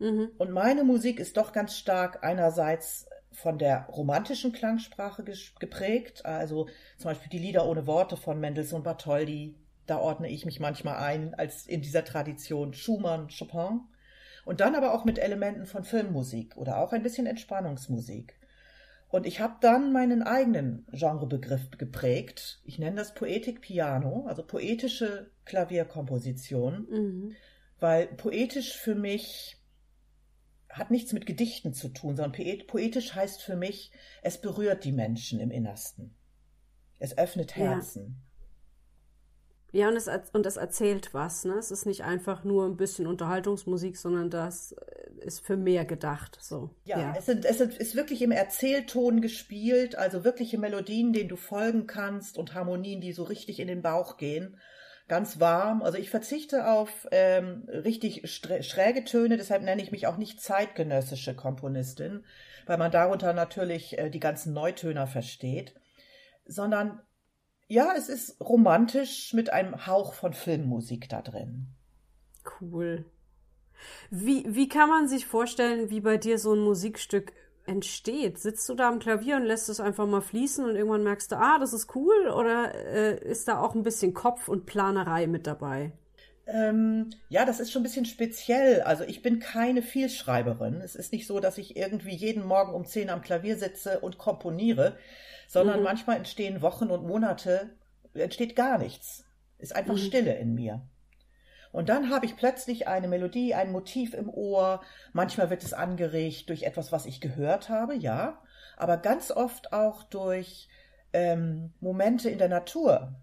Mhm. 0.00 0.30
Und 0.38 0.50
meine 0.50 0.82
Musik 0.82 1.20
ist 1.20 1.36
doch 1.36 1.52
ganz 1.52 1.76
stark 1.76 2.24
einerseits 2.24 3.06
von 3.32 3.58
der 3.58 3.86
romantischen 3.86 4.52
Klangsprache 4.52 5.22
geprägt, 5.60 6.26
also 6.26 6.66
zum 6.98 7.10
Beispiel 7.10 7.30
die 7.30 7.38
Lieder 7.38 7.66
ohne 7.66 7.86
Worte 7.86 8.16
von 8.16 8.40
Mendelssohn 8.40 8.82
Bartholdy, 8.82 9.54
da 9.86 9.98
ordne 9.98 10.28
ich 10.28 10.44
mich 10.44 10.60
manchmal 10.60 10.96
ein 10.96 11.34
als 11.34 11.66
in 11.66 11.82
dieser 11.82 12.04
Tradition 12.04 12.74
Schumann, 12.74 13.28
Chopin. 13.28 13.80
Und 14.44 14.60
dann 14.60 14.74
aber 14.74 14.94
auch 14.94 15.04
mit 15.04 15.18
Elementen 15.18 15.66
von 15.66 15.84
Filmmusik 15.84 16.56
oder 16.56 16.78
auch 16.78 16.92
ein 16.92 17.02
bisschen 17.02 17.26
Entspannungsmusik. 17.26 18.39
Und 19.10 19.26
ich 19.26 19.40
habe 19.40 19.56
dann 19.60 19.92
meinen 19.92 20.22
eigenen 20.22 20.86
Genrebegriff 20.92 21.70
geprägt. 21.72 22.60
Ich 22.64 22.78
nenne 22.78 22.96
das 22.96 23.12
Poetik 23.12 23.60
Piano, 23.60 24.26
also 24.26 24.44
poetische 24.44 25.32
Klavierkomposition, 25.44 26.86
mhm. 26.88 27.36
weil 27.80 28.06
poetisch 28.06 28.76
für 28.76 28.94
mich 28.94 29.56
hat 30.68 30.92
nichts 30.92 31.12
mit 31.12 31.26
Gedichten 31.26 31.74
zu 31.74 31.88
tun, 31.88 32.14
sondern 32.14 32.32
poetisch 32.68 33.14
heißt 33.16 33.42
für 33.42 33.56
mich, 33.56 33.90
es 34.22 34.40
berührt 34.40 34.84
die 34.84 34.92
Menschen 34.92 35.40
im 35.40 35.50
Innersten. 35.50 36.14
Es 37.00 37.18
öffnet 37.18 37.56
Herzen. 37.56 38.22
Ja, 38.22 38.29
und 39.72 39.96
es, 39.96 40.08
und 40.32 40.46
es 40.46 40.56
erzählt 40.56 41.14
was. 41.14 41.44
Ne? 41.44 41.54
Es 41.54 41.70
ist 41.70 41.86
nicht 41.86 42.02
einfach 42.02 42.44
nur 42.44 42.66
ein 42.66 42.76
bisschen 42.76 43.06
Unterhaltungsmusik, 43.06 43.96
sondern 43.96 44.30
das 44.30 44.74
ist 45.20 45.44
für 45.44 45.56
mehr 45.56 45.84
gedacht. 45.84 46.38
So. 46.40 46.70
Ja, 46.84 46.98
ja. 46.98 47.14
Es, 47.16 47.26
sind, 47.26 47.44
es 47.44 47.60
ist 47.60 47.94
wirklich 47.94 48.22
im 48.22 48.32
Erzählton 48.32 49.20
gespielt, 49.20 49.96
also 49.96 50.24
wirkliche 50.24 50.58
Melodien, 50.58 51.12
denen 51.12 51.28
du 51.28 51.36
folgen 51.36 51.86
kannst 51.86 52.36
und 52.36 52.54
Harmonien, 52.54 53.00
die 53.00 53.12
so 53.12 53.22
richtig 53.22 53.60
in 53.60 53.68
den 53.68 53.82
Bauch 53.82 54.16
gehen. 54.16 54.56
Ganz 55.08 55.40
warm. 55.40 55.82
Also 55.82 55.98
ich 55.98 56.10
verzichte 56.10 56.68
auf 56.68 57.08
ähm, 57.10 57.68
richtig 57.68 58.30
schräge 58.30 59.04
Töne, 59.04 59.36
deshalb 59.36 59.62
nenne 59.62 59.82
ich 59.82 59.90
mich 59.90 60.06
auch 60.06 60.16
nicht 60.16 60.40
zeitgenössische 60.40 61.34
Komponistin, 61.34 62.24
weil 62.66 62.78
man 62.78 62.92
darunter 62.92 63.32
natürlich 63.32 63.98
äh, 63.98 64.10
die 64.10 64.20
ganzen 64.20 64.52
Neutöner 64.52 65.06
versteht, 65.08 65.74
sondern 66.46 67.00
ja, 67.70 67.94
es 67.96 68.08
ist 68.08 68.40
romantisch 68.40 69.32
mit 69.32 69.52
einem 69.52 69.86
Hauch 69.86 70.14
von 70.14 70.32
Filmmusik 70.32 71.08
da 71.08 71.22
drin. 71.22 71.68
Cool. 72.60 73.04
Wie, 74.10 74.44
wie 74.48 74.68
kann 74.68 74.88
man 74.88 75.06
sich 75.06 75.24
vorstellen, 75.24 75.88
wie 75.88 76.00
bei 76.00 76.16
dir 76.16 76.38
so 76.38 76.52
ein 76.52 76.58
Musikstück 76.58 77.32
entsteht? 77.66 78.40
Sitzt 78.40 78.68
du 78.68 78.74
da 78.74 78.88
am 78.88 78.98
Klavier 78.98 79.36
und 79.36 79.44
lässt 79.44 79.68
es 79.68 79.78
einfach 79.78 80.06
mal 80.06 80.20
fließen 80.20 80.64
und 80.64 80.74
irgendwann 80.74 81.04
merkst 81.04 81.30
du, 81.30 81.36
ah, 81.36 81.60
das 81.60 81.72
ist 81.72 81.94
cool? 81.94 82.28
Oder 82.28 82.74
äh, 82.74 83.22
ist 83.22 83.46
da 83.46 83.60
auch 83.60 83.76
ein 83.76 83.84
bisschen 83.84 84.14
Kopf 84.14 84.48
und 84.48 84.66
Planerei 84.66 85.28
mit 85.28 85.46
dabei? 85.46 85.92
Ähm, 86.46 87.10
ja, 87.28 87.44
das 87.44 87.60
ist 87.60 87.70
schon 87.70 87.80
ein 87.80 87.84
bisschen 87.84 88.06
speziell. 88.06 88.82
Also 88.82 89.04
ich 89.04 89.22
bin 89.22 89.38
keine 89.38 89.82
Vielschreiberin. 89.82 90.80
Es 90.80 90.96
ist 90.96 91.12
nicht 91.12 91.26
so, 91.26 91.40
dass 91.40 91.58
ich 91.58 91.76
irgendwie 91.76 92.14
jeden 92.14 92.44
Morgen 92.44 92.74
um 92.74 92.84
zehn 92.84 93.10
am 93.10 93.22
Klavier 93.22 93.56
sitze 93.56 94.00
und 94.00 94.18
komponiere, 94.18 94.96
sondern 95.46 95.78
mhm. 95.78 95.84
manchmal 95.84 96.16
entstehen 96.16 96.62
Wochen 96.62 96.90
und 96.90 97.06
Monate, 97.06 97.70
entsteht 98.14 98.56
gar 98.56 98.78
nichts. 98.78 99.24
Ist 99.58 99.76
einfach 99.76 99.94
mhm. 99.94 99.98
Stille 99.98 100.34
in 100.36 100.54
mir. 100.54 100.82
Und 101.72 101.88
dann 101.88 102.10
habe 102.10 102.26
ich 102.26 102.36
plötzlich 102.36 102.88
eine 102.88 103.06
Melodie, 103.06 103.54
ein 103.54 103.70
Motiv 103.70 104.14
im 104.14 104.28
Ohr. 104.28 104.80
Manchmal 105.12 105.50
wird 105.50 105.62
es 105.62 105.72
angeregt 105.72 106.48
durch 106.48 106.64
etwas, 106.64 106.90
was 106.90 107.06
ich 107.06 107.20
gehört 107.20 107.68
habe, 107.68 107.94
ja, 107.94 108.42
aber 108.76 108.96
ganz 108.96 109.30
oft 109.30 109.72
auch 109.72 110.02
durch 110.02 110.68
ähm, 111.12 111.72
Momente 111.80 112.28
in 112.28 112.38
der 112.38 112.48
Natur. 112.48 113.14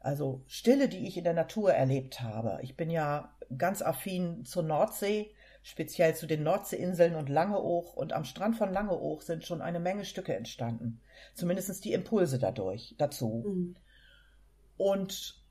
Also 0.00 0.42
Stille, 0.46 0.88
die 0.88 1.06
ich 1.06 1.16
in 1.16 1.24
der 1.24 1.34
Natur 1.34 1.72
erlebt 1.72 2.20
habe. 2.20 2.58
Ich 2.62 2.76
bin 2.76 2.90
ja 2.90 3.34
ganz 3.56 3.82
affin 3.82 4.44
zur 4.44 4.62
Nordsee 4.62 5.32
speziell 5.62 6.14
zu 6.14 6.26
den 6.26 6.44
Nordseeinseln 6.44 7.14
und 7.14 7.28
Langeoog. 7.28 7.96
Und 7.96 8.12
am 8.12 8.24
Strand 8.24 8.56
von 8.56 8.72
Langeoog 8.72 9.22
sind 9.22 9.44
schon 9.44 9.60
eine 9.60 9.80
Menge 9.80 10.04
Stücke 10.04 10.34
entstanden. 10.34 11.00
Zumindest 11.34 11.84
die 11.84 11.92
Impulse 11.92 12.38
dadurch, 12.38 12.94
dazu. 12.96 13.44
Mhm. 13.46 13.76
Und 14.76 15.44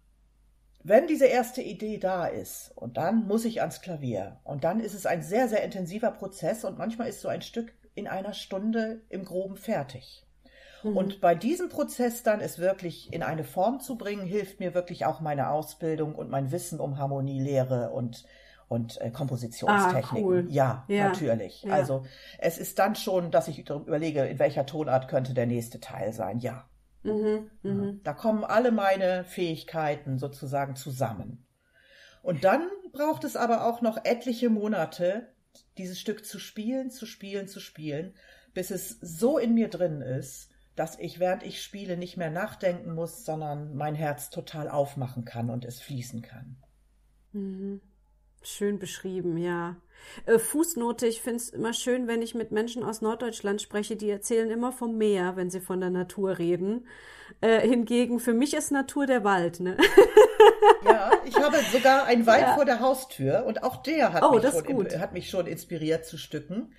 wenn 0.83 1.05
diese 1.07 1.25
erste 1.25 1.61
Idee 1.61 1.97
da 1.97 2.25
ist, 2.27 2.71
und 2.75 2.97
dann 2.97 3.27
muss 3.27 3.45
ich 3.45 3.61
ans 3.61 3.81
Klavier, 3.81 4.39
und 4.43 4.63
dann 4.63 4.79
ist 4.79 4.93
es 4.93 5.05
ein 5.05 5.21
sehr, 5.21 5.49
sehr 5.49 5.63
intensiver 5.63 6.11
Prozess, 6.11 6.63
und 6.63 6.77
manchmal 6.77 7.09
ist 7.09 7.21
so 7.21 7.27
ein 7.27 7.41
Stück 7.41 7.73
in 7.93 8.07
einer 8.07 8.33
Stunde 8.33 9.01
im 9.09 9.25
Groben 9.25 9.57
fertig. 9.57 10.25
Mhm. 10.83 10.97
Und 10.97 11.21
bei 11.21 11.35
diesem 11.35 11.69
Prozess 11.69 12.23
dann 12.23 12.39
es 12.39 12.59
wirklich 12.59 13.11
in 13.13 13.23
eine 13.23 13.43
Form 13.43 13.79
zu 13.79 13.97
bringen, 13.97 14.25
hilft 14.25 14.59
mir 14.59 14.73
wirklich 14.73 15.05
auch 15.05 15.21
meine 15.21 15.49
Ausbildung 15.49 16.15
und 16.15 16.29
mein 16.29 16.51
Wissen 16.51 16.79
um 16.79 16.97
Harmonielehre 16.97 17.91
und 17.91 18.25
und 18.69 18.99
äh, 18.99 19.11
Kompositionstechniken. 19.11 20.17
Ah, 20.17 20.21
cool. 20.21 20.45
ja, 20.49 20.85
ja, 20.89 21.07
natürlich. 21.07 21.63
Ja. 21.63 21.73
Also 21.73 22.05
es 22.37 22.57
ist 22.57 22.77
dann 22.79 22.95
schon, 22.95 23.31
dass 23.31 23.47
ich 23.47 23.59
überlege, 23.69 24.25
in 24.25 24.39
welcher 24.39 24.65
Tonart 24.65 25.07
könnte 25.07 25.33
der 25.33 25.45
nächste 25.45 25.79
Teil 25.79 26.11
sein. 26.11 26.39
Ja. 26.39 26.69
Mhm, 27.03 27.49
mh. 27.63 27.93
Da 28.03 28.13
kommen 28.13 28.43
alle 28.43 28.71
meine 28.71 29.23
Fähigkeiten 29.23 30.17
sozusagen 30.17 30.75
zusammen. 30.75 31.45
Und 32.21 32.43
dann 32.43 32.67
braucht 32.91 33.23
es 33.23 33.37
aber 33.37 33.65
auch 33.65 33.81
noch 33.81 34.03
etliche 34.03 34.49
Monate, 34.49 35.29
dieses 35.77 35.99
Stück 35.99 36.25
zu 36.25 36.39
spielen, 36.39 36.89
zu 36.89 37.05
spielen, 37.05 37.47
zu 37.47 37.61
spielen, 37.61 38.15
bis 38.53 38.71
es 38.71 38.97
so 38.99 39.37
in 39.37 39.53
mir 39.53 39.69
drin 39.69 40.01
ist, 40.01 40.49
dass 40.77 40.97
ich, 40.99 41.19
während 41.19 41.43
ich 41.43 41.61
spiele, 41.61 41.97
nicht 41.97 42.15
mehr 42.15 42.31
nachdenken 42.31 42.93
muss, 42.93 43.25
sondern 43.25 43.75
mein 43.75 43.95
Herz 43.95 44.29
total 44.29 44.69
aufmachen 44.69 45.25
kann 45.25 45.49
und 45.49 45.65
es 45.65 45.81
fließen 45.81 46.21
kann. 46.21 46.57
Mhm. 47.33 47.81
Schön 48.43 48.79
beschrieben, 48.79 49.37
ja. 49.37 49.75
Äh, 50.25 50.39
Fußnote, 50.39 51.07
ich 51.07 51.21
finde 51.21 51.37
es 51.37 51.49
immer 51.49 51.73
schön, 51.73 52.07
wenn 52.07 52.21
ich 52.21 52.35
mit 52.35 52.51
Menschen 52.51 52.83
aus 52.83 53.01
Norddeutschland 53.01 53.61
spreche, 53.61 53.95
die 53.95 54.09
erzählen 54.09 54.49
immer 54.51 54.71
vom 54.71 54.97
Meer, 54.97 55.35
wenn 55.35 55.49
sie 55.49 55.59
von 55.59 55.81
der 55.81 55.89
Natur 55.89 56.37
reden. 56.37 56.87
Äh, 57.41 57.67
hingegen, 57.67 58.19
für 58.19 58.33
mich 58.33 58.53
ist 58.53 58.71
Natur 58.71 59.05
der 59.05 59.23
Wald, 59.23 59.59
ne? 59.59 59.75
Ja, 60.85 61.11
ich 61.25 61.35
habe 61.35 61.57
sogar 61.71 62.05
einen 62.05 62.25
Wald 62.25 62.41
ja. 62.41 62.55
vor 62.55 62.65
der 62.65 62.79
Haustür 62.79 63.45
und 63.45 63.63
auch 63.63 63.77
der 63.77 64.13
hat, 64.13 64.23
oh, 64.23 64.35
mich 64.35 64.43
schon, 64.43 64.99
hat 64.99 65.13
mich 65.13 65.29
schon 65.29 65.47
inspiriert 65.47 66.05
zu 66.05 66.17
Stücken. 66.17 66.73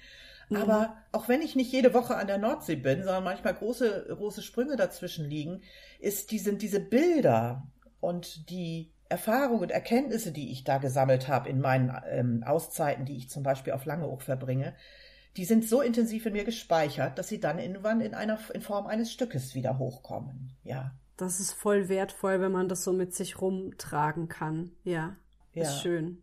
Mhm. 0.49 0.57
Aber 0.57 0.97
auch 1.13 1.29
wenn 1.29 1.43
ich 1.43 1.57
nicht 1.57 1.73
jede 1.73 1.95
Woche 1.95 2.17
an 2.17 2.27
der 2.27 2.39
Nordsee 2.39 2.77
bin, 2.77 3.03
sondern 3.03 3.25
manchmal 3.25 3.55
große, 3.55 4.07
große 4.09 4.43
Sprünge 4.43 4.77
dazwischen 4.77 5.29
liegen, 5.29 5.63
ist, 5.99 6.31
die, 6.31 6.39
sind 6.39 6.63
diese 6.63 6.81
Bilder 6.81 7.67
und 8.01 8.51
die 8.51 8.93
Erfahrungen 9.09 9.63
und 9.63 9.71
Erkenntnisse, 9.71 10.33
die 10.33 10.53
ich 10.53 10.65
da 10.65 10.79
gesammelt 10.79 11.29
habe 11.29 11.49
in 11.49 11.61
meinen 11.61 11.93
ähm, 12.11 12.45
Auszeiten, 12.45 13.05
die 13.05 13.17
ich 13.17 13.31
zum 13.31 13.43
Beispiel 13.43 13.73
auf 13.73 13.85
Langeoog 13.85 14.23
verbringe, 14.23 14.75
die 15.37 15.45
sind 15.45 15.67
so 15.67 15.81
intensiv 15.81 16.27
in 16.27 16.33
mir 16.33 16.45
gespeichert, 16.45 17.19
dass 17.19 17.29
sie 17.29 17.41
dann 17.41 17.59
irgendwann 17.59 18.01
in 18.01 18.15
einer 18.15 18.39
in 18.53 18.61
Form 18.61 18.87
eines 18.87 19.13
Stückes 19.13 19.55
wieder 19.55 19.79
hochkommen. 19.79 20.57
Ja. 20.65 20.95
Das 21.17 21.41
ist 21.41 21.53
voll 21.53 21.89
wertvoll, 21.89 22.41
wenn 22.41 22.53
man 22.53 22.69
das 22.69 22.85
so 22.85 22.93
mit 22.93 23.15
sich 23.15 23.41
rumtragen 23.41 24.29
kann. 24.29 24.73
Ja. 24.85 25.17
ja. 25.53 25.63
Ist 25.63 25.81
schön. 25.81 26.23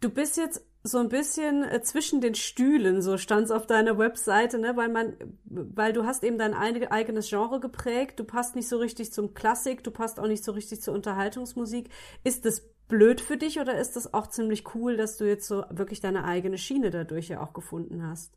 Du 0.00 0.10
bist 0.10 0.36
jetzt 0.36 0.62
so 0.86 0.98
ein 0.98 1.08
bisschen 1.08 1.64
äh, 1.64 1.80
zwischen 1.80 2.20
den 2.20 2.34
Stühlen, 2.34 3.00
so 3.00 3.16
stand's 3.16 3.50
auf 3.50 3.66
deiner 3.66 3.96
Webseite, 3.96 4.58
ne, 4.58 4.76
weil 4.76 4.90
man, 4.90 5.14
weil 5.44 5.94
du 5.94 6.04
hast 6.04 6.22
eben 6.22 6.36
dein 6.36 6.52
eigenes 6.52 7.30
Genre 7.30 7.58
geprägt, 7.58 8.20
du 8.20 8.24
passt 8.24 8.54
nicht 8.54 8.68
so 8.68 8.76
richtig 8.76 9.10
zum 9.10 9.32
Klassik, 9.32 9.82
du 9.82 9.90
passt 9.90 10.20
auch 10.20 10.26
nicht 10.26 10.44
so 10.44 10.52
richtig 10.52 10.82
zur 10.82 10.92
Unterhaltungsmusik. 10.92 11.88
Ist 12.22 12.44
das 12.44 12.68
blöd 12.86 13.22
für 13.22 13.38
dich 13.38 13.60
oder 13.60 13.78
ist 13.78 13.96
das 13.96 14.12
auch 14.12 14.26
ziemlich 14.26 14.74
cool, 14.74 14.98
dass 14.98 15.16
du 15.16 15.24
jetzt 15.24 15.48
so 15.48 15.64
wirklich 15.70 16.00
deine 16.00 16.24
eigene 16.24 16.58
Schiene 16.58 16.90
dadurch 16.90 17.28
ja 17.28 17.40
auch 17.40 17.54
gefunden 17.54 18.06
hast? 18.06 18.34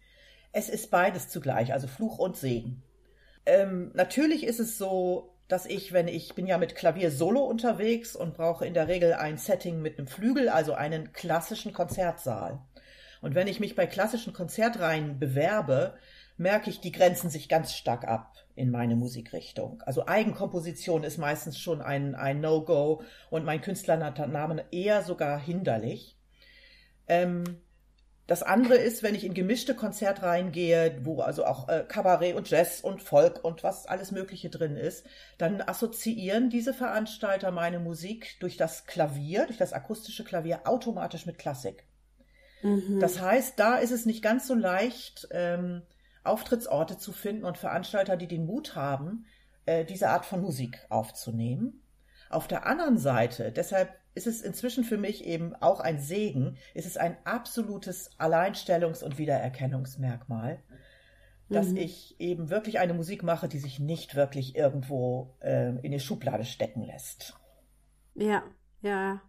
Es 0.53 0.69
ist 0.69 0.89
beides 0.89 1.27
zugleich, 1.27 1.73
also 1.73 1.87
Fluch 1.87 2.17
und 2.17 2.37
Segen. 2.37 2.81
Ähm, 3.45 3.91
natürlich 3.93 4.45
ist 4.45 4.61
es 4.61 4.77
so, 4.77 5.36
dass 5.47 5.65
ich, 5.65 5.93
wenn 5.93 6.07
ich 6.07 6.35
bin 6.35 6.47
ja 6.47 6.57
mit 6.57 6.75
Klavier 6.75 7.11
solo 7.11 7.41
unterwegs 7.41 8.15
und 8.15 8.35
brauche 8.35 8.65
in 8.65 8.73
der 8.73 8.87
Regel 8.87 9.13
ein 9.13 9.37
Setting 9.37 9.81
mit 9.81 9.97
einem 9.97 10.07
Flügel, 10.07 10.49
also 10.49 10.73
einen 10.73 11.13
klassischen 11.13 11.73
Konzertsaal. 11.73 12.59
Und 13.21 13.33
wenn 13.35 13.47
ich 13.47 13.59
mich 13.59 13.75
bei 13.75 13.87
klassischen 13.87 14.33
Konzertreihen 14.33 15.19
bewerbe, 15.19 15.97
merke 16.37 16.69
ich, 16.69 16.79
die 16.79 16.91
grenzen 16.91 17.29
sich 17.29 17.49
ganz 17.49 17.73
stark 17.73 18.05
ab 18.05 18.35
in 18.55 18.71
meine 18.71 18.95
Musikrichtung. 18.95 19.81
Also 19.85 20.07
Eigenkomposition 20.07 21.03
ist 21.03 21.17
meistens 21.17 21.59
schon 21.59 21.81
ein, 21.81 22.15
ein 22.15 22.41
No-Go 22.41 23.01
und 23.29 23.45
mein 23.45 23.61
Künstlername 23.61 24.65
eher 24.71 25.03
sogar 25.03 25.39
hinderlich. 25.39 26.17
Ähm, 27.07 27.43
das 28.27 28.43
andere 28.43 28.75
ist, 28.75 29.03
wenn 29.03 29.15
ich 29.15 29.23
in 29.23 29.33
gemischte 29.33 29.73
Konzertreihen 29.73 30.51
gehe, 30.51 30.99
wo 31.03 31.21
also 31.21 31.45
auch 31.45 31.69
äh, 31.69 31.85
Kabarett 31.87 32.35
und 32.35 32.49
Jazz 32.49 32.81
und 32.81 33.01
Folk 33.01 33.43
und 33.43 33.63
was 33.63 33.85
alles 33.85 34.11
Mögliche 34.11 34.49
drin 34.49 34.75
ist, 34.75 35.05
dann 35.37 35.61
assoziieren 35.61 36.49
diese 36.49 36.73
Veranstalter 36.73 37.51
meine 37.51 37.79
Musik 37.79 38.37
durch 38.41 38.57
das 38.57 38.85
Klavier, 38.85 39.45
durch 39.45 39.57
das 39.57 39.71
akustische 39.71 40.25
Klavier 40.25 40.61
automatisch 40.65 41.25
mit 41.25 41.37
Klassik. 41.37 41.85
Mhm. 42.61 42.99
Das 42.99 43.21
heißt, 43.21 43.57
da 43.57 43.77
ist 43.77 43.91
es 43.91 44.05
nicht 44.05 44.21
ganz 44.21 44.45
so 44.45 44.55
leicht, 44.55 45.29
ähm, 45.31 45.83
Auftrittsorte 46.25 46.97
zu 46.97 47.13
finden 47.13 47.45
und 47.45 47.57
Veranstalter, 47.57 48.17
die 48.17 48.27
den 48.27 48.45
Mut 48.45 48.75
haben, 48.75 49.25
äh, 49.65 49.85
diese 49.85 50.09
Art 50.09 50.25
von 50.25 50.41
Musik 50.41 50.85
aufzunehmen. 50.89 51.81
Auf 52.29 52.49
der 52.49 52.65
anderen 52.65 52.97
Seite, 52.97 53.53
deshalb 53.53 53.89
ist 54.17 54.27
es 54.27 54.41
inzwischen 54.41 54.83
für 54.83 54.97
mich 54.97 55.25
eben 55.25 55.55
auch 55.55 55.79
ein 55.79 55.99
Segen, 55.99 56.57
ist 56.73 56.87
es 56.87 56.97
ein 56.97 57.15
absolutes 57.23 58.11
Alleinstellungs- 58.19 59.03
und 59.03 59.17
Wiedererkennungsmerkmal, 59.17 60.59
dass 61.49 61.67
mhm. 61.67 61.77
ich 61.77 62.19
eben 62.19 62.49
wirklich 62.49 62.79
eine 62.79 62.93
Musik 62.93 63.23
mache, 63.23 63.47
die 63.47 63.59
sich 63.59 63.79
nicht 63.79 64.15
wirklich 64.15 64.55
irgendwo 64.55 65.35
äh, 65.39 65.69
in 65.79 65.91
die 65.91 65.99
Schublade 65.99 66.43
stecken 66.43 66.83
lässt. 66.83 67.37
Ja, 68.15 68.43
ja. 68.81 69.21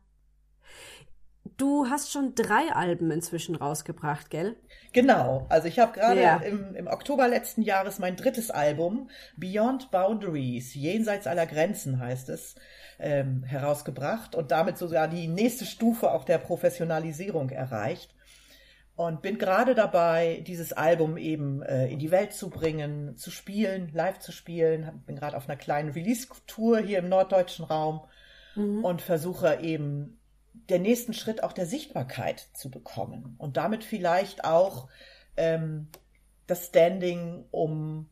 Du 1.58 1.86
hast 1.90 2.12
schon 2.12 2.36
drei 2.36 2.72
Alben 2.72 3.10
inzwischen 3.10 3.56
rausgebracht, 3.56 4.30
gell? 4.30 4.54
Genau. 4.92 5.44
Also 5.48 5.66
ich 5.66 5.80
habe 5.80 5.92
gerade 5.92 6.22
ja. 6.22 6.36
im, 6.36 6.76
im 6.76 6.86
Oktober 6.86 7.26
letzten 7.26 7.62
Jahres 7.62 7.98
mein 7.98 8.14
drittes 8.14 8.52
Album, 8.52 9.10
Beyond 9.36 9.90
Boundaries, 9.90 10.74
jenseits 10.74 11.26
aller 11.26 11.46
Grenzen 11.46 11.98
heißt 11.98 12.28
es, 12.28 12.54
ähm, 13.00 13.42
herausgebracht 13.42 14.36
und 14.36 14.52
damit 14.52 14.78
sogar 14.78 15.08
die 15.08 15.26
nächste 15.26 15.64
Stufe 15.64 16.12
auch 16.12 16.24
der 16.24 16.38
Professionalisierung 16.38 17.50
erreicht. 17.50 18.14
Und 18.94 19.20
bin 19.22 19.36
gerade 19.36 19.74
dabei, 19.74 20.44
dieses 20.46 20.72
Album 20.72 21.16
eben 21.16 21.62
äh, 21.62 21.88
in 21.88 21.98
die 21.98 22.12
Welt 22.12 22.34
zu 22.34 22.50
bringen, 22.50 23.16
zu 23.16 23.32
spielen, 23.32 23.90
live 23.92 24.20
zu 24.20 24.30
spielen. 24.30 25.02
Bin 25.06 25.16
gerade 25.16 25.36
auf 25.36 25.48
einer 25.48 25.58
kleinen 25.58 25.90
Release-Tour 25.90 26.78
hier 26.78 27.00
im 27.00 27.08
norddeutschen 27.08 27.64
Raum 27.64 28.02
mhm. 28.54 28.84
und 28.84 29.02
versuche 29.02 29.58
eben 29.60 30.17
der 30.68 30.78
nächsten 30.78 31.12
Schritt 31.12 31.42
auch 31.42 31.52
der 31.52 31.66
Sichtbarkeit 31.66 32.40
zu 32.52 32.70
bekommen 32.70 33.34
und 33.38 33.56
damit 33.56 33.84
vielleicht 33.84 34.44
auch 34.44 34.88
ähm, 35.36 35.88
das 36.46 36.66
Standing, 36.66 37.44
um 37.50 38.08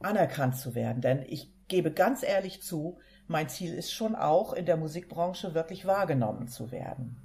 anerkannt 0.00 0.56
zu 0.56 0.74
werden. 0.74 1.00
Denn 1.00 1.24
ich 1.26 1.52
gebe 1.68 1.90
ganz 1.92 2.22
ehrlich 2.22 2.62
zu, 2.62 2.98
mein 3.26 3.48
Ziel 3.48 3.72
ist 3.74 3.92
schon 3.92 4.14
auch, 4.14 4.52
in 4.52 4.66
der 4.66 4.76
Musikbranche 4.76 5.54
wirklich 5.54 5.86
wahrgenommen 5.86 6.48
zu 6.48 6.70
werden. 6.70 7.16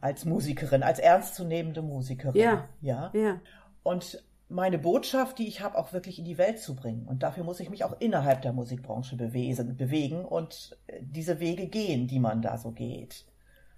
Als 0.00 0.24
Musikerin, 0.24 0.82
als 0.82 0.98
ernstzunehmende 0.98 1.80
Musikerin. 1.80 2.40
Ja. 2.40 2.68
Ja. 2.80 3.10
ja. 3.14 3.40
Und 3.82 4.22
meine 4.52 4.78
Botschaft, 4.78 5.38
die 5.38 5.48
ich 5.48 5.60
habe, 5.60 5.78
auch 5.78 5.92
wirklich 5.92 6.18
in 6.18 6.24
die 6.24 6.38
Welt 6.38 6.60
zu 6.60 6.76
bringen. 6.76 7.06
Und 7.06 7.22
dafür 7.22 7.44
muss 7.44 7.60
ich 7.60 7.70
mich 7.70 7.84
auch 7.84 8.00
innerhalb 8.00 8.42
der 8.42 8.52
Musikbranche 8.52 9.16
bewegen 9.16 10.24
und 10.24 10.78
äh, 10.86 11.00
diese 11.00 11.40
Wege 11.40 11.66
gehen, 11.66 12.06
die 12.06 12.20
man 12.20 12.42
da 12.42 12.58
so 12.58 12.70
geht. 12.70 13.24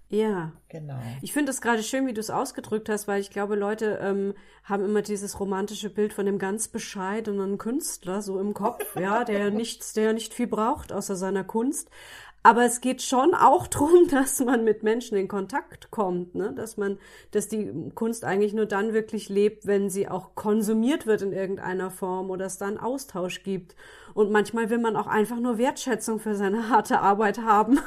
Ja. 0.09 0.51
Genau. 0.69 0.99
Ich 1.21 1.33
finde 1.33 1.51
es 1.51 1.61
gerade 1.61 1.81
schön, 1.81 2.05
wie 2.05 2.13
du 2.13 2.19
es 2.19 2.29
ausgedrückt 2.29 2.89
hast, 2.89 3.07
weil 3.07 3.21
ich 3.21 3.29
glaube, 3.29 3.55
Leute 3.55 3.99
ähm, 4.01 4.33
haben 4.63 4.83
immer 4.83 5.01
dieses 5.01 5.39
romantische 5.39 5.89
Bild 5.89 6.13
von 6.13 6.25
dem 6.25 6.37
ganz 6.37 6.67
bescheidenen 6.67 7.57
Künstler 7.57 8.21
so 8.21 8.39
im 8.39 8.53
Kopf, 8.53 8.95
ja, 8.99 9.23
der 9.23 9.51
nichts, 9.51 9.93
der 9.93 10.13
nicht 10.13 10.33
viel 10.33 10.47
braucht 10.47 10.91
außer 10.91 11.15
seiner 11.15 11.43
Kunst. 11.43 11.89
Aber 12.45 12.63
es 12.63 12.79
geht 12.79 13.01
schon 13.01 13.33
auch 13.33 13.65
drum, 13.75 14.07
dass 14.11 14.39
man 14.39 14.63
mit 14.63 14.83
Menschen 14.83 15.17
in 15.17 15.27
Kontakt 15.27 15.89
kommt, 15.89 16.35
ne? 16.35 16.53
dass 16.55 16.77
man, 16.77 16.99
dass 17.31 17.47
die 17.47 17.73
Kunst 17.95 18.23
eigentlich 18.23 18.53
nur 18.53 18.67
dann 18.67 18.93
wirklich 18.93 19.29
lebt, 19.29 19.65
wenn 19.65 19.89
sie 19.89 20.07
auch 20.07 20.35
konsumiert 20.35 21.07
wird 21.07 21.23
in 21.23 21.33
irgendeiner 21.33 21.89
Form 21.89 22.29
oder 22.29 22.45
es 22.45 22.59
da 22.59 22.67
einen 22.67 22.77
Austausch 22.77 23.41
gibt. 23.41 23.75
Und 24.13 24.29
manchmal 24.29 24.69
will 24.69 24.77
man 24.77 24.95
auch 24.95 25.07
einfach 25.07 25.39
nur 25.39 25.57
Wertschätzung 25.57 26.19
für 26.19 26.35
seine 26.35 26.69
harte 26.69 26.99
Arbeit 26.99 27.39
haben. 27.39 27.79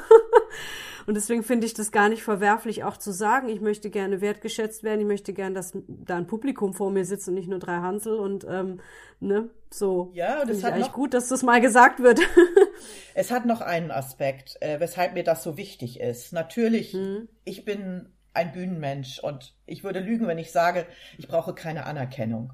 Und 1.07 1.15
deswegen 1.15 1.43
finde 1.43 1.65
ich 1.65 1.73
das 1.73 1.93
gar 1.93 2.09
nicht 2.09 2.23
verwerflich, 2.23 2.83
auch 2.83 2.97
zu 2.97 3.13
sagen, 3.13 3.47
ich 3.47 3.61
möchte 3.61 3.89
gerne 3.89 4.19
wertgeschätzt 4.19 4.83
werden, 4.83 4.99
ich 4.99 5.07
möchte 5.07 5.31
gerne, 5.31 5.55
dass 5.55 5.71
da 5.87 6.17
ein 6.17 6.27
Publikum 6.27 6.73
vor 6.73 6.91
mir 6.91 7.05
sitzt 7.05 7.29
und 7.29 7.35
nicht 7.35 7.47
nur 7.47 7.59
drei 7.59 7.77
Hansel 7.77 8.19
und 8.19 8.45
ähm, 8.47 8.81
ne, 9.21 9.49
so. 9.71 10.11
Ja, 10.13 10.41
und 10.41 10.49
es 10.49 10.63
hat 10.63 10.73
eigentlich 10.73 10.91
gut, 10.91 11.13
dass 11.13 11.27
das 11.29 11.43
mal 11.43 11.61
gesagt 11.61 11.99
wird. 11.99 12.19
es 13.13 13.31
hat 13.31 13.45
noch 13.45 13.61
einen 13.61 13.91
Aspekt, 13.91 14.61
äh, 14.61 14.79
weshalb 14.79 15.13
mir 15.13 15.23
das 15.23 15.43
so 15.43 15.57
wichtig 15.57 15.99
ist. 15.99 16.33
Natürlich, 16.33 16.93
hm. 16.93 17.27
ich 17.43 17.65
bin 17.65 18.13
ein 18.33 18.51
Bühnenmensch 18.51 19.19
und 19.19 19.55
ich 19.65 19.83
würde 19.83 19.99
lügen, 19.99 20.27
wenn 20.27 20.37
ich 20.37 20.51
sage, 20.51 20.85
ich 21.17 21.27
brauche 21.27 21.53
keine 21.53 21.85
Anerkennung. 21.85 22.53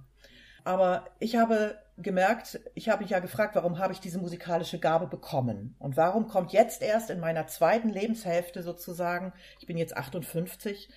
Aber 0.63 1.05
ich 1.19 1.35
habe 1.35 1.77
gemerkt, 1.97 2.59
ich 2.73 2.89
habe 2.89 3.03
mich 3.03 3.11
ja 3.11 3.19
gefragt, 3.19 3.55
warum 3.55 3.77
habe 3.77 3.93
ich 3.93 3.99
diese 3.99 4.17
musikalische 4.17 4.79
Gabe 4.79 5.07
bekommen? 5.07 5.75
Und 5.79 5.95
warum 5.95 6.27
kommt 6.27 6.51
jetzt 6.51 6.81
erst 6.81 7.09
in 7.09 7.19
meiner 7.19 7.47
zweiten 7.47 7.89
Lebenshälfte 7.89 8.63
sozusagen, 8.63 9.31
ich 9.59 9.67
bin 9.67 9.77
jetzt 9.77 9.95
58, 9.95 10.89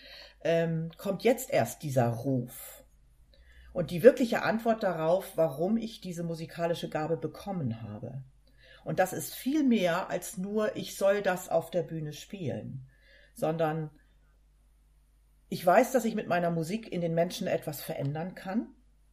ähm, 0.43 0.91
kommt 0.97 1.23
jetzt 1.23 1.51
erst 1.51 1.83
dieser 1.83 2.09
Ruf? 2.09 2.78
Und 3.73 3.91
die 3.91 4.03
wirkliche 4.03 4.43
Antwort 4.43 4.83
darauf, 4.83 5.37
warum 5.37 5.77
ich 5.77 6.01
diese 6.01 6.23
musikalische 6.23 6.89
Gabe 6.89 7.17
bekommen 7.17 7.83
habe. 7.83 8.23
Und 8.85 8.99
das 8.99 9.13
ist 9.13 9.35
viel 9.35 9.63
mehr 9.63 10.09
als 10.11 10.39
nur, 10.39 10.77
ich 10.77 10.97
soll 10.97 11.23
das 11.23 11.49
auf 11.49 11.71
der 11.71 11.83
Bühne 11.83 12.13
spielen, 12.13 12.89
sondern 13.35 13.91
ich 15.49 15.65
weiß, 15.65 15.93
dass 15.93 16.05
ich 16.05 16.15
mit 16.15 16.29
meiner 16.29 16.51
Musik 16.51 16.91
in 16.91 17.01
den 17.01 17.15
Menschen 17.15 17.47
etwas 17.47 17.81
verändern 17.81 18.35
kann 18.35 18.69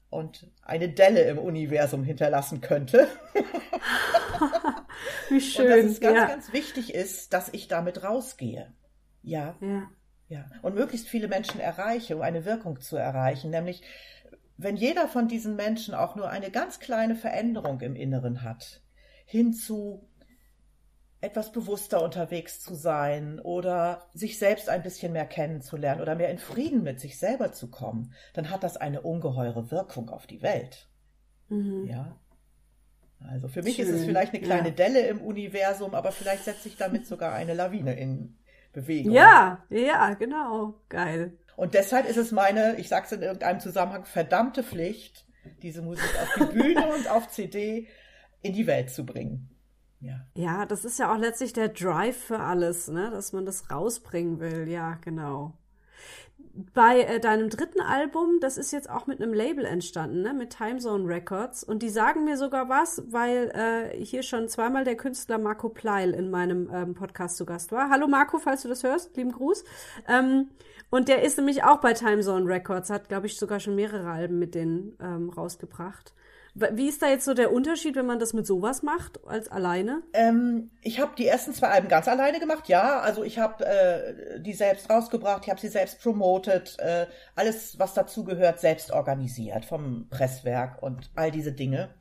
und 0.09 0.47
eine 0.61 0.89
Delle 0.89 1.21
im 1.23 1.37
Universum 1.37 2.03
hinterlassen 2.03 2.61
könnte. 2.61 3.07
Wie 5.29 5.41
schön. 5.41 5.65
Und 5.65 5.71
dass 5.71 5.91
es 5.91 5.99
ganz, 5.99 6.17
ja. 6.17 6.25
ganz 6.25 6.53
wichtig 6.53 6.93
ist, 6.93 7.33
dass 7.33 7.49
ich 7.49 7.67
damit 7.67 8.03
rausgehe. 8.03 8.73
Ja. 9.21 9.55
Ja. 9.59 9.89
Ja. 10.27 10.45
Und 10.61 10.75
möglichst 10.75 11.07
viele 11.07 11.27
Menschen 11.27 11.59
erreiche, 11.59 12.15
um 12.15 12.21
eine 12.21 12.45
Wirkung 12.45 12.79
zu 12.79 12.95
erreichen. 12.95 13.51
Nämlich, 13.51 13.83
wenn 14.57 14.75
jeder 14.75 15.07
von 15.07 15.27
diesen 15.27 15.55
Menschen 15.55 15.93
auch 15.93 16.15
nur 16.15 16.29
eine 16.29 16.51
ganz 16.51 16.79
kleine 16.79 17.15
Veränderung 17.15 17.81
im 17.81 17.95
Inneren 17.95 18.41
hat, 18.43 18.81
hin 19.25 19.53
zu 19.53 20.07
etwas 21.21 21.51
bewusster 21.51 22.03
unterwegs 22.03 22.61
zu 22.61 22.75
sein 22.75 23.39
oder 23.39 24.09
sich 24.13 24.37
selbst 24.37 24.69
ein 24.69 24.83
bisschen 24.83 25.11
mehr 25.11 25.25
kennenzulernen 25.25 26.01
oder 26.01 26.15
mehr 26.15 26.29
in 26.29 26.37
Frieden 26.37 26.83
mit 26.83 26.99
sich 26.99 27.17
selber 27.17 27.51
zu 27.51 27.69
kommen, 27.69 28.13
dann 28.33 28.51
hat 28.51 28.63
das 28.63 28.77
eine 28.77 29.01
ungeheure 29.01 29.71
Wirkung 29.71 30.09
auf 30.09 30.27
die 30.27 30.43
Welt. 30.43 30.87
Mhm. 31.49 31.87
Ja. 31.87 32.19
Also 33.19 33.47
für 33.47 33.63
mich 33.63 33.77
Schön. 33.77 33.85
ist 33.85 33.91
es 33.91 34.05
vielleicht 34.05 34.33
eine 34.33 34.43
kleine 34.43 34.69
ja. 34.69 34.75
Delle 34.75 35.07
im 35.07 35.21
Universum, 35.21 35.95
aber 35.95 36.11
vielleicht 36.11 36.43
setzt 36.43 36.63
sich 36.63 36.77
damit 36.77 37.07
sogar 37.07 37.33
eine 37.33 37.55
Lawine 37.55 37.95
in 37.95 38.37
Bewegung. 38.71 39.13
Ja, 39.13 39.63
ja, 39.69 40.13
genau. 40.13 40.75
Geil. 40.89 41.37
Und 41.55 41.73
deshalb 41.73 42.07
ist 42.07 42.17
es 42.17 42.31
meine, 42.31 42.77
ich 42.77 42.89
sag's 42.89 43.11
in 43.11 43.21
irgendeinem 43.21 43.59
Zusammenhang, 43.59 44.05
verdammte 44.05 44.63
Pflicht, 44.63 45.25
diese 45.61 45.81
Musik 45.81 46.09
auf 46.21 46.29
die 46.39 46.53
Bühne 46.53 46.87
und 46.95 47.09
auf 47.09 47.29
CD 47.29 47.87
in 48.41 48.53
die 48.53 48.67
Welt 48.67 48.89
zu 48.89 49.05
bringen. 49.05 49.49
Ja. 50.01 50.19
ja, 50.35 50.65
das 50.65 50.85
ist 50.85 50.99
ja 50.99 51.11
auch 51.11 51.17
letztlich 51.17 51.53
der 51.53 51.69
Drive 51.69 52.17
für 52.17 52.39
alles, 52.39 52.89
ne? 52.89 53.09
dass 53.11 53.33
man 53.33 53.45
das 53.45 53.71
rausbringen 53.71 54.39
will. 54.39 54.67
Ja, 54.69 54.99
genau. 55.01 55.53
Bei 56.73 57.01
äh, 57.01 57.19
deinem 57.19 57.49
dritten 57.49 57.81
Album, 57.81 58.39
das 58.39 58.57
ist 58.57 58.71
jetzt 58.71 58.89
auch 58.89 59.07
mit 59.07 59.19
einem 59.19 59.33
Label 59.33 59.65
entstanden, 59.65 60.21
ne? 60.21 60.33
mit 60.33 60.55
Timezone 60.55 61.07
Records. 61.07 61.63
Und 61.63 61.81
die 61.81 61.89
sagen 61.89 62.23
mir 62.23 62.37
sogar 62.37 62.69
was, 62.69 63.01
weil 63.07 63.51
äh, 63.55 64.03
hier 64.03 64.21
schon 64.21 64.47
zweimal 64.47 64.83
der 64.83 64.95
Künstler 64.95 65.37
Marco 65.37 65.69
Pleil 65.69 66.11
in 66.11 66.29
meinem 66.29 66.69
ähm, 66.71 66.93
Podcast 66.93 67.37
zu 67.37 67.45
Gast 67.45 67.71
war. 67.71 67.89
Hallo 67.89 68.07
Marco, 68.07 68.37
falls 68.37 68.61
du 68.61 68.67
das 68.67 68.83
hörst, 68.83 69.17
lieben 69.17 69.31
Gruß. 69.31 69.63
Ähm, 70.07 70.49
und 70.89 71.07
der 71.07 71.23
ist 71.23 71.37
nämlich 71.37 71.63
auch 71.63 71.81
bei 71.81 71.93
Timezone 71.93 72.47
Records, 72.47 72.89
hat, 72.89 73.09
glaube 73.09 73.27
ich, 73.27 73.37
sogar 73.37 73.59
schon 73.59 73.75
mehrere 73.75 74.09
Alben 74.09 74.39
mit 74.39 74.55
denen 74.55 74.97
ähm, 75.01 75.29
rausgebracht. 75.29 76.13
Wie 76.57 76.87
ist 76.87 77.01
da 77.01 77.09
jetzt 77.09 77.25
so 77.25 77.33
der 77.33 77.51
Unterschied, 77.51 77.97
wenn 77.97 78.05
man 78.05 78.17
das 78.17 78.31
mit 78.31 78.47
sowas 78.47 78.81
macht 78.81 79.19
als 79.27 79.49
alleine? 79.49 80.03
Ähm, 80.13 80.71
ich 80.81 81.01
habe 81.01 81.11
die 81.17 81.27
ersten 81.27 81.53
zwei 81.53 81.67
Alben 81.67 81.89
ganz 81.89 82.07
alleine 82.07 82.39
gemacht, 82.39 82.69
ja. 82.69 83.01
Also 83.01 83.25
ich 83.25 83.39
habe 83.39 83.65
äh, 83.65 84.39
die 84.39 84.53
selbst 84.53 84.89
rausgebracht, 84.89 85.43
ich 85.43 85.49
habe 85.49 85.59
sie 85.59 85.67
selbst 85.67 86.01
promotet, 86.01 86.79
äh, 86.79 87.07
alles, 87.35 87.77
was 87.77 87.93
dazugehört, 87.93 88.61
selbst 88.61 88.91
organisiert, 88.91 89.65
vom 89.65 90.07
Presswerk 90.09 90.81
und 90.81 91.11
all 91.15 91.29
diese 91.29 91.51
Dinge. 91.51 91.93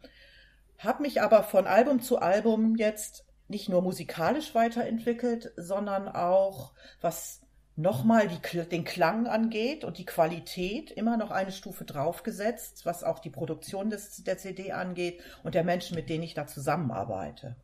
Habe 0.79 1.03
mich 1.03 1.21
aber 1.21 1.43
von 1.43 1.67
Album 1.67 2.01
zu 2.01 2.19
Album 2.21 2.77
jetzt 2.77 3.27
nicht 3.49 3.69
nur 3.69 3.83
musikalisch 3.83 4.55
weiterentwickelt, 4.55 5.53
sondern 5.57 6.09
auch 6.09 6.75
was 7.01 7.44
nochmal 7.77 8.29
den 8.71 8.85
Klang 8.85 9.27
angeht 9.27 9.85
und 9.85 9.99
die 9.99 10.05
Qualität 10.05 10.91
immer 10.91 11.17
noch 11.17 11.31
eine 11.31 11.53
Stufe 11.53 11.85
draufgesetzt, 11.85 12.87
was 12.87 13.03
auch 13.03 13.19
die 13.19 13.31
Produktion 13.31 13.91
des, 13.91 14.23
der 14.23 14.39
CD 14.39 14.73
angeht 14.73 15.21
und 15.43 15.55
der 15.55 15.65
Menschen, 15.65 15.97
mit 15.97 16.09
denen 16.09 16.23
ich 16.23 16.35
da 16.35 16.47
zusammenarbeite. 16.47 17.57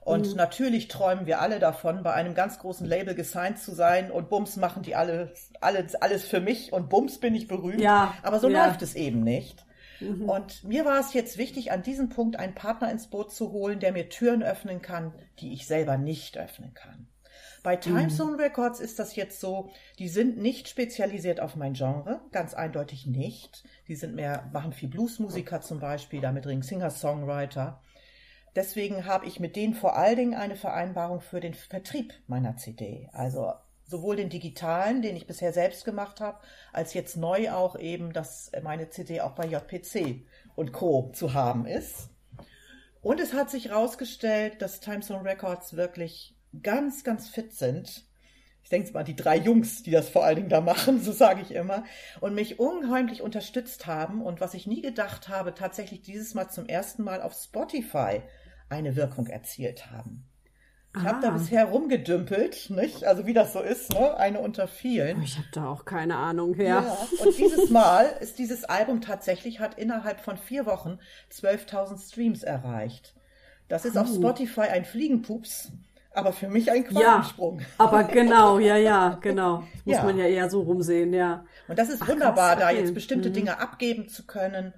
Und 0.00 0.30
mhm. 0.30 0.36
natürlich 0.36 0.88
träumen 0.88 1.26
wir 1.26 1.40
alle 1.40 1.58
davon, 1.58 2.02
bei 2.02 2.12
einem 2.12 2.34
ganz 2.34 2.58
großen 2.58 2.86
Label 2.86 3.14
gesigned 3.14 3.58
zu 3.58 3.74
sein 3.74 4.10
und 4.10 4.28
Bums 4.28 4.56
machen 4.56 4.82
die 4.82 4.94
alle, 4.94 5.32
alles, 5.60 5.94
alles 5.94 6.26
für 6.26 6.40
mich 6.40 6.72
und 6.72 6.90
Bums 6.90 7.18
bin 7.18 7.34
ich 7.34 7.48
berühmt. 7.48 7.80
Ja, 7.80 8.14
Aber 8.22 8.38
so 8.38 8.48
ja. 8.48 8.66
läuft 8.66 8.82
es 8.82 8.94
eben 8.94 9.22
nicht. 9.22 9.64
Mhm. 10.00 10.28
Und 10.28 10.64
mir 10.64 10.84
war 10.84 11.00
es 11.00 11.14
jetzt 11.14 11.38
wichtig, 11.38 11.72
an 11.72 11.82
diesem 11.82 12.10
Punkt 12.10 12.38
einen 12.38 12.54
Partner 12.54 12.90
ins 12.90 13.06
Boot 13.06 13.32
zu 13.32 13.52
holen, 13.52 13.80
der 13.80 13.92
mir 13.92 14.10
Türen 14.10 14.42
öffnen 14.42 14.82
kann, 14.82 15.14
die 15.38 15.54
ich 15.54 15.66
selber 15.66 15.96
nicht 15.96 16.36
öffnen 16.36 16.74
kann. 16.74 17.06
Bei 17.64 17.76
Timezone 17.76 18.32
mhm. 18.32 18.40
Records 18.40 18.78
ist 18.78 18.98
das 18.98 19.16
jetzt 19.16 19.40
so, 19.40 19.70
die 19.98 20.08
sind 20.08 20.36
nicht 20.36 20.68
spezialisiert 20.68 21.40
auf 21.40 21.56
mein 21.56 21.72
Genre, 21.72 22.20
ganz 22.30 22.52
eindeutig 22.52 23.06
nicht. 23.06 23.64
Die 23.88 23.96
sind 23.96 24.14
mehr, 24.14 24.50
machen 24.52 24.74
viel 24.74 24.90
Bluesmusiker 24.90 25.62
zum 25.62 25.80
Beispiel, 25.80 26.20
damit 26.20 26.46
ringen 26.46 26.60
Singer-Songwriter. 26.60 27.80
Deswegen 28.54 29.06
habe 29.06 29.24
ich 29.24 29.40
mit 29.40 29.56
denen 29.56 29.72
vor 29.72 29.96
allen 29.96 30.16
Dingen 30.16 30.34
eine 30.34 30.56
Vereinbarung 30.56 31.22
für 31.22 31.40
den 31.40 31.54
Vertrieb 31.54 32.12
meiner 32.26 32.58
CD. 32.58 33.08
Also 33.14 33.54
sowohl 33.86 34.16
den 34.16 34.28
digitalen, 34.28 35.00
den 35.00 35.16
ich 35.16 35.26
bisher 35.26 35.54
selbst 35.54 35.86
gemacht 35.86 36.20
habe, 36.20 36.40
als 36.74 36.92
jetzt 36.92 37.16
neu 37.16 37.50
auch 37.50 37.78
eben, 37.78 38.12
dass 38.12 38.52
meine 38.62 38.90
CD 38.90 39.22
auch 39.22 39.32
bei 39.32 39.46
JPC 39.46 40.26
und 40.54 40.72
Co. 40.72 41.12
zu 41.14 41.32
haben 41.32 41.64
ist. 41.64 42.10
Und 43.00 43.20
es 43.20 43.32
hat 43.32 43.50
sich 43.50 43.70
herausgestellt, 43.70 44.60
dass 44.60 44.80
Timezone 44.80 45.24
Records 45.24 45.76
wirklich 45.76 46.33
ganz, 46.62 47.04
ganz 47.04 47.28
fit 47.28 47.52
sind. 47.52 48.04
Ich 48.62 48.70
denke 48.70 48.92
mal, 48.92 49.04
die 49.04 49.16
drei 49.16 49.36
Jungs, 49.36 49.82
die 49.82 49.90
das 49.90 50.08
vor 50.08 50.24
allen 50.24 50.36
Dingen 50.36 50.48
da 50.48 50.60
machen, 50.60 51.00
so 51.02 51.12
sage 51.12 51.42
ich 51.42 51.52
immer, 51.52 51.84
und 52.20 52.34
mich 52.34 52.58
unheimlich 52.58 53.20
unterstützt 53.20 53.86
haben 53.86 54.22
und 54.22 54.40
was 54.40 54.54
ich 54.54 54.66
nie 54.66 54.80
gedacht 54.80 55.28
habe, 55.28 55.54
tatsächlich 55.54 56.02
dieses 56.02 56.34
Mal 56.34 56.48
zum 56.48 56.66
ersten 56.66 57.02
Mal 57.02 57.20
auf 57.20 57.34
Spotify 57.34 58.22
eine 58.70 58.96
Wirkung 58.96 59.26
erzielt 59.26 59.90
haben. 59.90 60.26
Ich 60.96 61.02
habe 61.02 61.20
da 61.20 61.28
ah. 61.30 61.32
bisher 61.32 61.64
rumgedümpelt, 61.64 62.70
nicht? 62.70 63.02
Also 63.04 63.26
wie 63.26 63.32
das 63.32 63.52
so 63.52 63.60
ist, 63.60 63.92
ne? 63.92 64.16
Eine 64.16 64.38
unter 64.38 64.68
vielen. 64.68 65.22
Ich 65.22 65.36
habe 65.36 65.48
da 65.52 65.68
auch 65.68 65.84
keine 65.84 66.16
Ahnung 66.16 66.54
her. 66.54 66.84
Ja, 66.86 67.24
und 67.24 67.36
dieses 67.36 67.68
Mal 67.70 68.04
ist 68.20 68.38
dieses 68.38 68.64
Album 68.64 69.00
tatsächlich 69.00 69.58
hat 69.58 69.76
innerhalb 69.76 70.20
von 70.20 70.36
vier 70.38 70.66
Wochen 70.66 71.00
12.000 71.32 72.08
Streams 72.08 72.42
erreicht. 72.44 73.14
Das 73.66 73.84
ist 73.84 73.96
oh. 73.96 74.00
auf 74.00 74.08
Spotify 74.08 74.68
ein 74.68 74.84
Fliegenpups 74.84 75.72
aber 76.14 76.32
für 76.32 76.48
mich 76.48 76.70
ein 76.70 76.84
Quantensprung. 76.84 77.60
Ja, 77.60 77.66
aber 77.78 78.04
genau, 78.04 78.58
ja, 78.58 78.76
ja, 78.76 79.18
genau. 79.20 79.64
Das 79.74 79.84
muss 79.84 79.96
ja. 79.96 80.04
man 80.04 80.18
ja 80.18 80.26
eher 80.26 80.48
so 80.48 80.62
rumsehen, 80.62 81.12
ja. 81.12 81.44
Und 81.68 81.78
das 81.78 81.88
ist 81.88 82.02
Ach, 82.02 82.08
wunderbar, 82.08 82.56
da 82.56 82.70
jetzt 82.70 82.94
bestimmte 82.94 83.30
mhm. 83.30 83.34
Dinge 83.34 83.58
abgeben 83.58 84.08
zu 84.08 84.26
können. 84.26 84.74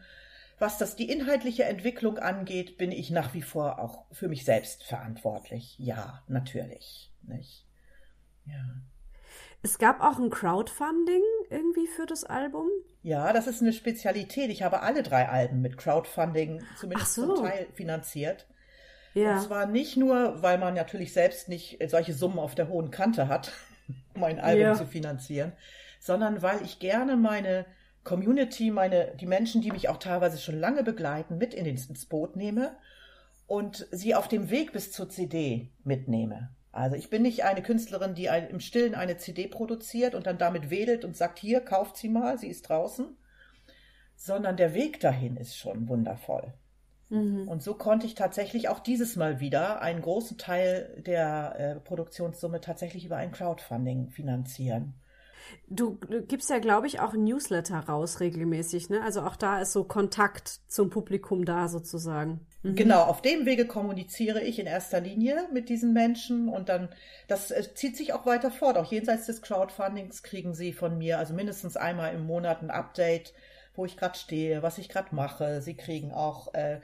Was 0.58 0.78
das 0.78 0.96
die 0.96 1.10
inhaltliche 1.10 1.64
Entwicklung 1.64 2.18
angeht, 2.18 2.78
bin 2.78 2.90
ich 2.90 3.10
nach 3.10 3.34
wie 3.34 3.42
vor 3.42 3.78
auch 3.78 4.06
für 4.10 4.28
mich 4.28 4.44
selbst 4.44 4.84
verantwortlich. 4.84 5.76
Ja, 5.78 6.22
natürlich, 6.28 7.12
nicht? 7.22 7.66
Ja. 8.46 8.64
Es 9.62 9.78
gab 9.78 10.00
auch 10.00 10.18
ein 10.18 10.30
Crowdfunding 10.30 11.22
irgendwie 11.50 11.86
für 11.88 12.06
das 12.06 12.24
Album. 12.24 12.68
Ja, 13.02 13.32
das 13.32 13.46
ist 13.46 13.60
eine 13.60 13.72
Spezialität. 13.72 14.50
Ich 14.50 14.62
habe 14.62 14.80
alle 14.82 15.02
drei 15.02 15.28
Alben 15.28 15.60
mit 15.60 15.76
Crowdfunding 15.76 16.62
zumindest 16.78 17.14
so. 17.14 17.34
zum 17.34 17.44
Teil 17.44 17.66
finanziert. 17.74 18.46
Ja. 19.16 19.36
Und 19.36 19.42
zwar 19.44 19.64
nicht 19.64 19.96
nur, 19.96 20.42
weil 20.42 20.58
man 20.58 20.74
natürlich 20.74 21.14
selbst 21.14 21.48
nicht 21.48 21.78
solche 21.88 22.12
Summen 22.12 22.38
auf 22.38 22.54
der 22.54 22.68
hohen 22.68 22.90
Kante 22.90 23.28
hat, 23.28 23.50
um 24.14 24.22
ein 24.22 24.38
Album 24.38 24.62
ja. 24.62 24.74
zu 24.74 24.86
finanzieren, 24.86 25.52
sondern 25.98 26.42
weil 26.42 26.62
ich 26.62 26.80
gerne 26.80 27.16
meine 27.16 27.64
Community, 28.04 28.70
meine, 28.70 29.14
die 29.18 29.26
Menschen, 29.26 29.62
die 29.62 29.72
mich 29.72 29.88
auch 29.88 29.96
teilweise 29.96 30.38
schon 30.38 30.60
lange 30.60 30.82
begleiten, 30.82 31.38
mit 31.38 31.54
in 31.54 31.64
ins 31.64 32.04
Boot 32.04 32.36
nehme 32.36 32.76
und 33.46 33.86
sie 33.90 34.14
auf 34.14 34.28
dem 34.28 34.50
Weg 34.50 34.74
bis 34.74 34.92
zur 34.92 35.08
CD 35.08 35.72
mitnehme. 35.82 36.50
Also 36.70 36.94
ich 36.94 37.08
bin 37.08 37.22
nicht 37.22 37.42
eine 37.42 37.62
Künstlerin, 37.62 38.14
die 38.14 38.26
im 38.26 38.60
Stillen 38.60 38.94
eine 38.94 39.16
CD 39.16 39.46
produziert 39.46 40.14
und 40.14 40.26
dann 40.26 40.36
damit 40.36 40.68
wedelt 40.68 41.06
und 41.06 41.16
sagt, 41.16 41.38
hier, 41.38 41.62
kauft 41.62 41.96
sie 41.96 42.10
mal, 42.10 42.36
sie 42.36 42.48
ist 42.48 42.68
draußen, 42.68 43.16
sondern 44.14 44.58
der 44.58 44.74
Weg 44.74 45.00
dahin 45.00 45.38
ist 45.38 45.56
schon 45.56 45.88
wundervoll. 45.88 46.52
Mhm. 47.08 47.46
Und 47.46 47.62
so 47.62 47.74
konnte 47.74 48.06
ich 48.06 48.14
tatsächlich 48.14 48.68
auch 48.68 48.80
dieses 48.80 49.16
Mal 49.16 49.40
wieder 49.40 49.80
einen 49.80 50.02
großen 50.02 50.38
Teil 50.38 51.02
der 51.06 51.54
äh, 51.58 51.80
Produktionssumme 51.80 52.60
tatsächlich 52.60 53.04
über 53.04 53.16
ein 53.16 53.32
Crowdfunding 53.32 54.10
finanzieren. 54.10 54.94
Du, 55.68 55.98
du 56.08 56.22
gibst 56.22 56.50
ja, 56.50 56.58
glaube 56.58 56.86
ich, 56.88 57.00
auch 57.00 57.14
ein 57.14 57.24
Newsletter 57.24 57.78
raus 57.78 58.18
regelmäßig, 58.18 58.88
ne? 58.88 59.02
Also 59.02 59.22
auch 59.22 59.36
da 59.36 59.60
ist 59.60 59.72
so 59.72 59.84
Kontakt 59.84 60.60
zum 60.68 60.90
Publikum 60.90 61.44
da 61.44 61.68
sozusagen. 61.68 62.40
Mhm. 62.62 62.74
Genau, 62.74 63.02
auf 63.02 63.22
dem 63.22 63.46
Wege 63.46 63.66
kommuniziere 63.66 64.40
ich 64.40 64.58
in 64.58 64.66
erster 64.66 65.00
Linie 65.00 65.48
mit 65.52 65.68
diesen 65.68 65.92
Menschen 65.92 66.48
und 66.48 66.68
dann, 66.68 66.88
das 67.28 67.50
äh, 67.50 67.62
zieht 67.74 67.96
sich 67.96 68.12
auch 68.12 68.26
weiter 68.26 68.50
fort. 68.50 68.76
Auch 68.76 68.90
jenseits 68.90 69.26
des 69.26 69.42
Crowdfundings 69.42 70.22
kriegen 70.22 70.54
sie 70.54 70.72
von 70.72 70.98
mir, 70.98 71.18
also 71.18 71.34
mindestens 71.34 71.76
einmal 71.76 72.14
im 72.14 72.26
Monat 72.26 72.62
ein 72.62 72.70
Update 72.70 73.32
wo 73.76 73.84
ich 73.84 73.96
gerade 73.96 74.18
stehe, 74.18 74.62
was 74.62 74.78
ich 74.78 74.88
gerade 74.88 75.14
mache. 75.14 75.62
Sie 75.62 75.76
kriegen 75.76 76.12
auch 76.12 76.52
äh, 76.54 76.80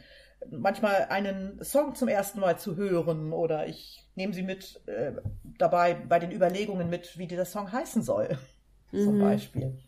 manchmal 0.51 1.07
einen 1.09 1.63
Song 1.63 1.95
zum 1.95 2.09
ersten 2.09 2.41
Mal 2.41 2.59
zu 2.59 2.77
hören 2.77 3.33
oder 3.33 3.67
ich 3.67 4.09
nehme 4.15 4.35
sie 4.35 4.43
mit 4.43 4.81
äh, 4.87 5.13
dabei 5.59 5.95
bei 5.95 6.19
den 6.19 6.33
Überlegungen 6.33 6.91
mit, 6.91 7.19
wie 7.19 7.27
dieser 7.27 7.45
Song 7.45 7.73
heißen 7.73 8.03
soll, 8.03 8.39
mhm. 8.93 9.05
zum 9.05 9.19
Beispiel. 9.19 9.79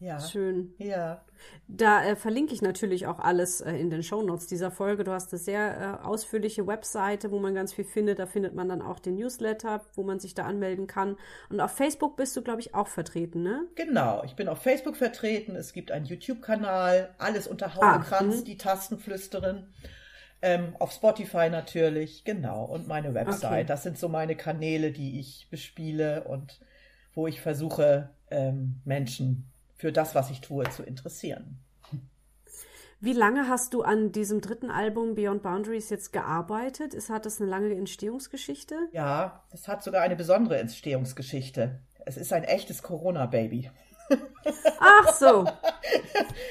Ja. 0.00 0.20
Schön. 0.20 0.74
Ja. 0.78 1.24
Da 1.68 2.04
äh, 2.04 2.16
verlinke 2.16 2.52
ich 2.52 2.62
natürlich 2.62 3.06
auch 3.06 3.18
alles 3.18 3.60
äh, 3.60 3.72
in 3.72 3.90
den 3.90 4.02
Shownotes 4.02 4.46
dieser 4.46 4.70
Folge. 4.70 5.04
Du 5.04 5.12
hast 5.12 5.32
eine 5.32 5.38
sehr 5.38 6.00
äh, 6.02 6.06
ausführliche 6.06 6.66
Webseite, 6.66 7.30
wo 7.30 7.38
man 7.38 7.54
ganz 7.54 7.72
viel 7.72 7.84
findet. 7.84 8.18
Da 8.18 8.26
findet 8.26 8.54
man 8.54 8.68
dann 8.68 8.82
auch 8.82 8.98
den 8.98 9.14
Newsletter, 9.16 9.84
wo 9.94 10.02
man 10.02 10.18
sich 10.18 10.34
da 10.34 10.44
anmelden 10.44 10.86
kann. 10.86 11.16
Und 11.48 11.60
auf 11.60 11.72
Facebook 11.72 12.16
bist 12.16 12.36
du, 12.36 12.42
glaube 12.42 12.60
ich, 12.60 12.74
auch 12.74 12.88
vertreten, 12.88 13.42
ne? 13.42 13.66
Genau. 13.76 14.22
Ich 14.24 14.34
bin 14.34 14.48
auf 14.48 14.62
Facebook 14.62 14.96
vertreten. 14.96 15.56
Es 15.56 15.72
gibt 15.72 15.90
einen 15.90 16.06
YouTube-Kanal. 16.06 17.14
Alles 17.18 17.46
unter 17.46 17.74
Hauekranz, 17.74 18.40
ah, 18.40 18.44
die 18.44 18.58
Tastenflüsterin. 18.58 19.68
Ähm, 20.42 20.76
auf 20.78 20.92
Spotify 20.92 21.48
natürlich, 21.48 22.24
genau. 22.24 22.64
Und 22.64 22.86
meine 22.86 23.14
Website. 23.14 23.44
Okay. 23.44 23.64
Das 23.64 23.82
sind 23.82 23.96
so 23.96 24.08
meine 24.10 24.36
Kanäle, 24.36 24.92
die 24.92 25.18
ich 25.18 25.48
bespiele 25.50 26.24
und 26.24 26.60
wo 27.14 27.26
ich 27.26 27.40
versuche, 27.40 28.10
ähm, 28.30 28.80
Menschen 28.84 29.50
für 29.74 29.92
das, 29.92 30.14
was 30.14 30.30
ich 30.30 30.40
tue, 30.40 30.68
zu 30.70 30.82
interessieren. 30.82 31.60
Wie 33.00 33.12
lange 33.12 33.48
hast 33.48 33.74
du 33.74 33.82
an 33.82 34.12
diesem 34.12 34.40
dritten 34.40 34.70
Album 34.70 35.14
Beyond 35.14 35.42
Boundaries 35.42 35.90
jetzt 35.90 36.12
gearbeitet? 36.12 36.94
Ist, 36.94 37.10
hat 37.10 37.26
das 37.26 37.38
eine 37.38 37.50
lange 37.50 37.74
Entstehungsgeschichte? 37.74 38.76
Ja, 38.92 39.44
es 39.50 39.68
hat 39.68 39.82
sogar 39.82 40.00
eine 40.00 40.16
besondere 40.16 40.58
Entstehungsgeschichte. 40.58 41.80
Es 42.06 42.16
ist 42.16 42.32
ein 42.32 42.44
echtes 42.44 42.82
Corona-Baby. 42.82 43.70
Ach 44.78 45.14
so. 45.14 45.46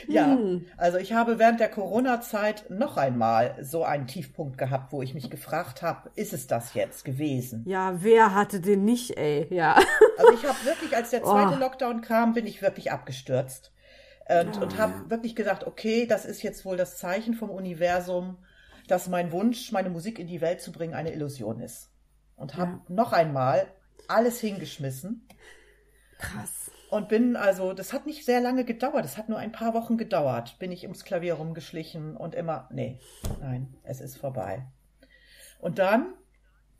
ja, 0.07 0.25
hm. 0.25 0.65
also 0.77 0.97
ich 0.97 1.13
habe 1.13 1.39
während 1.39 1.59
der 1.59 1.69
Corona-Zeit 1.69 2.69
noch 2.69 2.97
einmal 2.97 3.55
so 3.61 3.83
einen 3.83 4.07
Tiefpunkt 4.07 4.57
gehabt, 4.57 4.91
wo 4.91 5.01
ich 5.01 5.13
mich 5.13 5.29
gefragt 5.29 5.81
habe, 5.81 6.09
ist 6.15 6.33
es 6.33 6.47
das 6.47 6.73
jetzt 6.73 7.05
gewesen? 7.05 7.63
Ja, 7.67 8.01
wer 8.01 8.33
hatte 8.33 8.59
den 8.59 8.85
nicht, 8.85 9.17
ey? 9.17 9.47
Ja. 9.49 9.79
Also 10.17 10.33
ich 10.33 10.45
habe 10.45 10.65
wirklich, 10.65 10.95
als 10.95 11.11
der 11.11 11.23
zweite 11.23 11.55
oh. 11.55 11.59
Lockdown 11.59 12.01
kam, 12.01 12.33
bin 12.33 12.47
ich 12.47 12.61
wirklich 12.61 12.91
abgestürzt. 12.91 13.71
Und, 14.27 14.57
oh. 14.57 14.63
und 14.63 14.77
habe 14.77 15.09
wirklich 15.09 15.35
gesagt, 15.35 15.65
okay, 15.65 16.05
das 16.07 16.25
ist 16.25 16.43
jetzt 16.43 16.65
wohl 16.65 16.77
das 16.77 16.97
Zeichen 16.97 17.33
vom 17.33 17.49
Universum, 17.49 18.37
dass 18.87 19.09
mein 19.09 19.31
Wunsch, 19.31 19.71
meine 19.71 19.89
Musik 19.89 20.17
in 20.19 20.27
die 20.27 20.41
Welt 20.41 20.61
zu 20.61 20.71
bringen, 20.71 20.93
eine 20.93 21.13
Illusion 21.13 21.59
ist. 21.59 21.89
Und 22.35 22.57
habe 22.57 22.71
ja. 22.71 22.81
noch 22.87 23.13
einmal 23.13 23.67
alles 24.07 24.39
hingeschmissen. 24.39 25.27
Krass 26.17 26.62
und 26.93 27.09
bin 27.09 27.35
also, 27.35 27.73
das 27.73 27.91
hat 27.91 28.05
nicht 28.05 28.23
sehr 28.23 28.39
lange 28.39 28.65
gedauert, 28.65 29.03
das 29.03 29.17
hat 29.17 29.27
nur 29.27 29.39
ein 29.39 29.51
paar 29.51 29.73
Wochen 29.73 29.97
gedauert, 29.97 30.59
bin 30.59 30.71
ich 30.71 30.83
ums 30.83 31.03
Klavier 31.03 31.33
rumgeschlichen 31.33 32.15
und 32.15 32.35
immer, 32.35 32.69
nee, 32.71 32.99
nein, 33.41 33.73
es 33.81 33.99
ist 33.99 34.15
vorbei. 34.17 34.67
Und 35.59 35.79
dann 35.79 36.13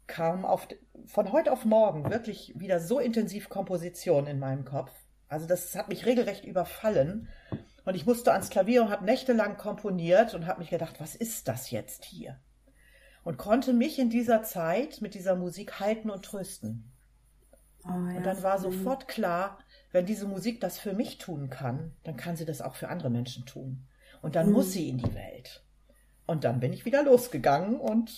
kam 0.06 0.46
auf, 0.46 0.68
von 1.08 1.32
heute 1.32 1.52
auf 1.52 1.66
morgen 1.66 2.12
wirklich 2.12 2.54
wieder 2.60 2.80
so 2.80 3.00
intensiv 3.00 3.50
Komposition 3.50 4.28
in 4.28 4.38
meinem 4.38 4.66
Kopf. 4.66 4.92
Also 5.30 5.48
das 5.48 5.74
hat 5.74 5.90
mich 5.90 6.06
regelrecht 6.06 6.46
überfallen. 6.46 7.28
Und 7.84 7.96
ich 7.96 8.06
musste 8.06 8.34
ans 8.34 8.52
Klavier 8.52 8.84
und 8.84 8.92
habe 8.92 9.06
nächtelang 9.06 9.58
komponiert 9.58 10.36
und 10.36 10.46
habe 10.46 10.60
mich 10.60 10.70
gedacht, 10.70 11.02
was 11.02 11.16
ist 11.16 11.48
das 11.48 11.72
jetzt 11.72 12.06
hier? 12.06 12.40
Und 13.24 13.38
konnte 13.38 13.74
mich 13.74 13.98
in 13.98 14.12
dieser 14.12 14.44
Zeit 14.44 15.02
mit 15.02 15.16
dieser 15.16 15.36
Musik 15.36 15.80
halten 15.80 16.12
und 16.12 16.24
trösten. 16.24 16.92
Oh, 17.86 17.90
ja. 17.90 18.18
Und 18.18 18.24
dann 18.26 18.44
war 18.44 18.60
sofort 18.60 19.08
klar, 19.08 19.58
wenn 19.94 20.06
diese 20.06 20.28
Musik 20.28 20.60
das 20.60 20.78
für 20.78 20.94
mich 20.94 21.18
tun 21.18 21.50
kann, 21.50 21.94
dann 22.04 22.18
kann 22.18 22.36
sie 22.36 22.46
das 22.46 22.62
auch 22.62 22.76
für 22.76 22.90
andere 22.90 23.10
Menschen 23.10 23.46
tun. 23.46 23.88
Und 24.22 24.36
dann 24.36 24.48
mhm. 24.48 24.54
muss 24.54 24.74
sie 24.74 24.90
in 24.90 24.98
die 24.98 25.16
Welt. 25.16 25.64
Und 26.26 26.44
dann 26.44 26.60
bin 26.60 26.74
ich 26.74 26.86
wieder 26.86 27.04
losgegangen 27.04 27.80
und 27.80 28.12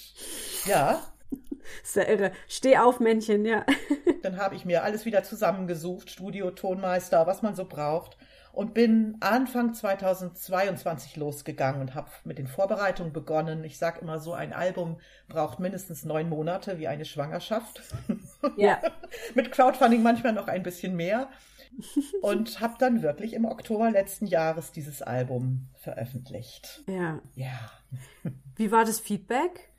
ja, 0.66 1.02
Sehr 1.84 2.10
irre. 2.10 2.32
Steh 2.48 2.78
auf, 2.78 3.00
Männchen, 3.00 3.46
ja. 3.46 3.66
Dann 4.24 4.38
habe 4.38 4.56
ich 4.56 4.66
mir 4.66 4.84
alles 4.84 5.06
wieder 5.06 5.24
zusammengesucht, 5.24 6.10
Studio, 6.10 6.52
Tonmeister, 6.52 7.28
was 7.28 7.42
man 7.42 7.56
so 7.56 7.66
braucht. 7.66 8.18
Und 8.52 8.74
bin 8.74 9.18
Anfang 9.20 9.74
2022 9.74 11.18
losgegangen 11.18 11.82
und 11.82 11.94
habe 11.94 12.10
mit 12.24 12.38
den 12.38 12.48
Vorbereitungen 12.48 13.12
begonnen. 13.12 13.66
Ich 13.66 13.78
sage 13.78 14.00
immer 14.00 14.20
so, 14.20 14.32
ein 14.32 14.54
Album 14.54 14.98
braucht 15.28 15.60
mindestens 15.60 16.06
neun 16.06 16.30
Monate, 16.30 16.80
wie 16.80 16.88
eine 16.88 17.04
Schwangerschaft. 17.04 17.82
Ja. 18.56 18.80
mit 19.36 19.52
Crowdfunding 19.52 20.02
manchmal 20.02 20.32
noch 20.32 20.48
ein 20.48 20.64
bisschen 20.64 20.96
mehr. 20.96 21.28
Und 22.22 22.60
habe 22.60 22.76
dann 22.80 23.02
wirklich 23.02 23.34
im 23.34 23.46
Oktober 23.46 23.92
letzten 23.92 24.26
Jahres 24.26 24.72
dieses 24.72 25.02
Album 25.02 25.68
veröffentlicht. 25.76 26.84
Ja. 26.88 27.22
Ja. 27.36 27.72
Wie 28.56 28.72
war 28.72 28.86
das 28.86 29.00
Feedback? 29.00 29.70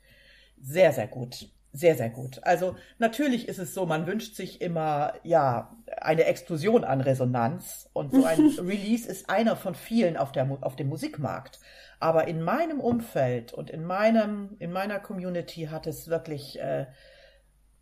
Sehr, 0.61 0.93
sehr 0.93 1.07
gut. 1.07 1.49
Sehr, 1.73 1.95
sehr 1.95 2.09
gut. 2.09 2.39
Also 2.43 2.75
natürlich 2.97 3.47
ist 3.47 3.59
es 3.59 3.73
so, 3.73 3.85
man 3.85 4.07
wünscht 4.07 4.35
sich 4.35 4.61
immer, 4.61 5.13
ja, 5.23 5.75
eine 6.01 6.23
Explosion 6.23 6.83
an 6.83 7.01
Resonanz 7.01 7.89
und 7.93 8.13
so 8.13 8.25
ein 8.25 8.39
Release 8.59 9.07
ist 9.07 9.29
einer 9.29 9.55
von 9.55 9.75
vielen 9.75 10.17
auf, 10.17 10.31
der, 10.31 10.49
auf 10.61 10.75
dem 10.75 10.87
Musikmarkt. 10.87 11.59
Aber 11.99 12.27
in 12.27 12.41
meinem 12.41 12.79
Umfeld 12.79 13.53
und 13.53 13.69
in 13.69 13.83
meinem, 13.85 14.55
in 14.59 14.71
meiner 14.71 14.99
Community 14.99 15.65
hat 15.65 15.87
es 15.87 16.07
wirklich, 16.07 16.59
äh, 16.59 16.87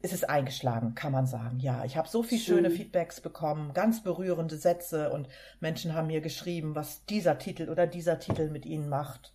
ist 0.05 0.13
es 0.13 0.23
eingeschlagen, 0.23 0.95
kann 0.95 1.11
man 1.11 1.25
sagen. 1.25 1.59
Ja, 1.59 1.83
ich 1.83 1.97
habe 1.97 2.07
so 2.07 2.23
viele 2.23 2.41
schöne 2.41 2.69
Feedbacks 2.69 3.19
bekommen, 3.19 3.73
ganz 3.73 4.03
berührende 4.03 4.55
Sätze 4.55 5.11
und 5.11 5.27
Menschen 5.59 5.93
haben 5.93 6.07
mir 6.07 6.21
geschrieben, 6.21 6.75
was 6.75 7.05
dieser 7.05 7.39
Titel 7.39 7.69
oder 7.69 7.87
dieser 7.87 8.19
Titel 8.19 8.49
mit 8.49 8.65
ihnen 8.65 8.87
macht. 8.87 9.33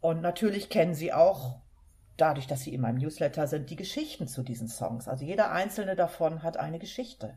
Und 0.00 0.22
natürlich 0.22 0.70
kennen 0.70 0.94
sie 0.94 1.12
auch 1.12 1.60
dadurch, 2.16 2.46
dass 2.46 2.62
sie 2.62 2.72
in 2.72 2.80
meinem 2.80 2.98
Newsletter 2.98 3.46
sind, 3.48 3.68
die 3.68 3.76
Geschichten 3.76 4.28
zu 4.28 4.42
diesen 4.42 4.68
Songs. 4.68 5.08
Also 5.08 5.24
jeder 5.24 5.50
einzelne 5.50 5.96
davon 5.96 6.42
hat 6.42 6.56
eine 6.56 6.78
Geschichte. 6.78 7.36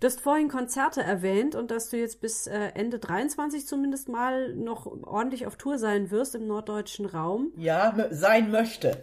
Du 0.00 0.06
hast 0.06 0.20
vorhin 0.20 0.48
Konzerte 0.48 1.02
erwähnt 1.02 1.54
und 1.54 1.70
dass 1.70 1.90
du 1.90 1.96
jetzt 1.96 2.20
bis 2.20 2.46
äh, 2.46 2.70
Ende 2.74 2.98
23 2.98 3.66
zumindest 3.66 4.08
mal 4.08 4.54
noch 4.54 4.86
ordentlich 4.86 5.46
auf 5.46 5.56
Tour 5.56 5.78
sein 5.78 6.10
wirst 6.10 6.34
im 6.34 6.46
norddeutschen 6.46 7.06
Raum. 7.06 7.52
Ja, 7.56 7.94
sein 8.10 8.50
möchte. 8.50 9.02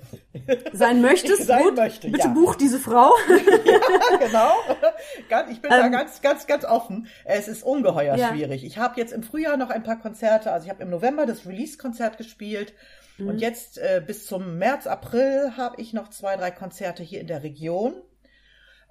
Sein 0.72 1.02
möchtest? 1.02 1.44
sein 1.48 1.64
Gut. 1.64 1.76
möchte, 1.76 2.10
Bitte 2.10 2.28
ja. 2.28 2.34
buch 2.34 2.56
diese 2.56 2.80
Frau. 2.80 3.12
ja, 3.30 4.18
genau. 4.18 4.52
Ich 5.50 5.62
bin 5.62 5.72
da 5.72 5.86
Ähm. 5.86 5.92
ganz, 5.92 6.22
ganz, 6.22 6.48
ganz 6.48 6.64
offen. 6.66 7.08
Es 7.26 7.48
ist 7.48 7.64
ungeheuer 7.64 8.16
Ja. 8.16 8.30
schwierig. 8.30 8.64
Ich 8.64 8.78
habe 8.78 9.00
jetzt 9.00 9.12
im 9.14 9.24
Frühjahr 9.24 9.58
noch 9.58 9.70
ein 9.70 9.84
paar 9.84 10.00
Konzerte. 10.00 10.52
Also 10.52 10.66
ich 10.66 10.70
habe 10.72 10.84
im 10.84 10.90
November 10.90 11.26
das 11.26 11.46
Release-Konzert 11.46 12.18
gespielt. 12.18 12.74
Mhm. 13.18 13.28
Und 13.28 13.40
jetzt 13.40 13.78
äh, 13.78 14.02
bis 14.06 14.26
zum 14.26 14.58
März, 14.58 14.88
April 14.88 15.54
habe 15.58 15.82
ich 15.82 15.94
noch 15.94 16.10
zwei, 16.10 16.36
drei 16.36 16.52
Konzerte 16.52 17.04
hier 17.04 17.20
in 17.22 17.28
der 17.28 17.44
Region. 17.44 17.94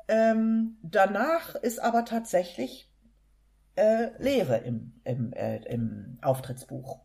Ähm, 0.08 0.78
danach 0.82 1.54
ist 1.56 1.80
aber 1.80 2.04
tatsächlich 2.04 2.90
äh, 3.76 4.10
Leere 4.18 4.58
im, 4.58 5.00
im, 5.04 5.32
äh, 5.32 5.58
im 5.64 6.18
Auftrittsbuch. 6.22 7.00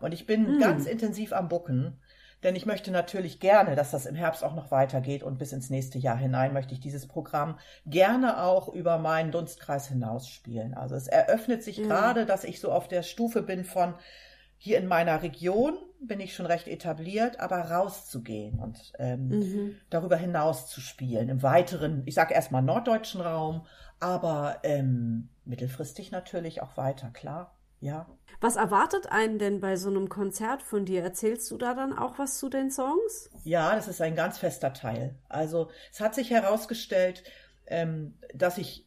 Und 0.00 0.12
ich 0.12 0.26
bin 0.26 0.46
Hm. 0.46 0.58
ganz 0.58 0.86
intensiv 0.86 1.32
am 1.32 1.48
Bucken, 1.48 2.00
denn 2.44 2.54
ich 2.54 2.66
möchte 2.66 2.92
natürlich 2.92 3.40
gerne, 3.40 3.74
dass 3.74 3.90
das 3.90 4.06
im 4.06 4.14
Herbst 4.14 4.44
auch 4.44 4.54
noch 4.54 4.70
weitergeht 4.70 5.24
und 5.24 5.38
bis 5.38 5.52
ins 5.52 5.70
nächste 5.70 5.98
Jahr 5.98 6.16
hinein 6.16 6.52
möchte 6.52 6.72
ich 6.74 6.80
dieses 6.80 7.08
Programm 7.08 7.58
gerne 7.84 8.42
auch 8.42 8.68
über 8.68 8.98
meinen 8.98 9.32
Dunstkreis 9.32 9.88
hinaus 9.88 10.28
spielen. 10.28 10.74
Also 10.74 10.94
es 10.94 11.08
eröffnet 11.08 11.64
sich 11.64 11.78
Ja. 11.78 11.84
gerade, 11.84 12.26
dass 12.26 12.44
ich 12.44 12.60
so 12.60 12.70
auf 12.70 12.86
der 12.88 13.02
Stufe 13.02 13.42
bin 13.42 13.64
von 13.64 13.94
hier 14.58 14.78
in 14.78 14.86
meiner 14.86 15.22
Region 15.22 15.78
bin 16.00 16.20
ich 16.20 16.34
schon 16.34 16.46
recht 16.46 16.68
etabliert, 16.68 17.40
aber 17.40 17.56
rauszugehen 17.70 18.58
und 18.60 18.92
ähm, 18.98 19.28
Mhm. 19.28 19.76
darüber 19.90 20.16
hinaus 20.16 20.68
zu 20.68 20.80
spielen, 20.80 21.28
im 21.28 21.42
weiteren, 21.42 22.02
ich 22.06 22.14
sage 22.14 22.34
erstmal 22.34 22.62
norddeutschen 22.62 23.20
Raum, 23.20 23.66
aber 24.00 24.58
ähm, 24.62 25.28
mittelfristig 25.44 26.10
natürlich 26.12 26.62
auch 26.62 26.76
weiter, 26.76 27.10
klar, 27.10 27.54
ja. 27.80 28.06
Was 28.40 28.56
erwartet 28.56 29.10
einen 29.10 29.38
denn 29.38 29.60
bei 29.60 29.76
so 29.76 29.88
einem 29.88 30.08
Konzert 30.08 30.62
von 30.62 30.84
dir? 30.84 31.02
Erzählst 31.02 31.50
du 31.50 31.56
da 31.56 31.74
dann 31.74 31.96
auch 31.96 32.18
was 32.18 32.38
zu 32.38 32.48
den 32.48 32.70
Songs? 32.70 33.30
Ja, 33.42 33.74
das 33.74 33.88
ist 33.88 34.00
ein 34.00 34.14
ganz 34.14 34.38
fester 34.38 34.72
Teil. 34.72 35.16
Also 35.28 35.68
es 35.92 36.00
hat 36.00 36.14
sich 36.14 36.30
herausgestellt, 36.30 37.24
ähm, 37.66 38.14
dass 38.34 38.58
ich 38.58 38.86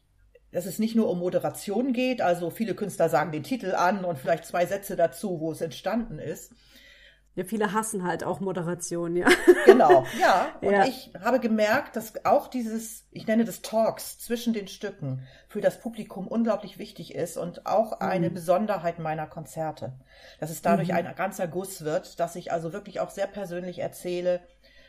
dass 0.52 0.66
es 0.66 0.78
nicht 0.78 0.94
nur 0.96 1.08
um 1.10 1.18
Moderation 1.20 1.92
geht, 1.92 2.20
also 2.22 2.50
viele 2.50 2.74
Künstler 2.74 3.08
sagen 3.08 3.32
den 3.32 3.42
Titel 3.42 3.74
an 3.74 4.04
und 4.04 4.18
vielleicht 4.18 4.44
zwei 4.46 4.66
Sätze 4.66 4.96
dazu, 4.96 5.40
wo 5.40 5.52
es 5.52 5.60
entstanden 5.60 6.18
ist, 6.18 6.52
Ja, 7.34 7.44
viele 7.44 7.72
hassen 7.72 8.04
halt 8.04 8.24
auch 8.24 8.40
Moderation, 8.40 9.16
ja. 9.16 9.34
Genau, 9.64 10.10
ja. 10.12 10.58
Und 10.60 10.80
Ja. 10.80 10.84
ich 10.84 11.12
habe 11.18 11.40
gemerkt, 11.40 11.96
dass 11.96 12.24
auch 12.26 12.48
dieses, 12.48 13.06
ich 13.10 13.26
nenne 13.26 13.44
das 13.44 13.62
Talks 13.62 14.18
zwischen 14.18 14.52
den 14.52 14.68
Stücken 14.68 15.26
für 15.48 15.60
das 15.62 15.80
Publikum 15.80 16.26
unglaublich 16.28 16.78
wichtig 16.78 17.14
ist 17.14 17.36
und 17.38 17.64
auch 17.66 18.00
eine 18.00 18.30
Besonderheit 18.30 18.98
meiner 18.98 19.26
Konzerte. 19.26 19.94
Dass 20.40 20.50
es 20.50 20.60
dadurch 20.62 20.92
ein 20.92 21.14
ganzer 21.14 21.48
Guss 21.48 21.84
wird, 21.84 22.20
dass 22.20 22.36
ich 22.36 22.52
also 22.52 22.72
wirklich 22.74 23.00
auch 23.00 23.10
sehr 23.10 23.28
persönlich 23.28 23.78
erzähle, 23.78 24.40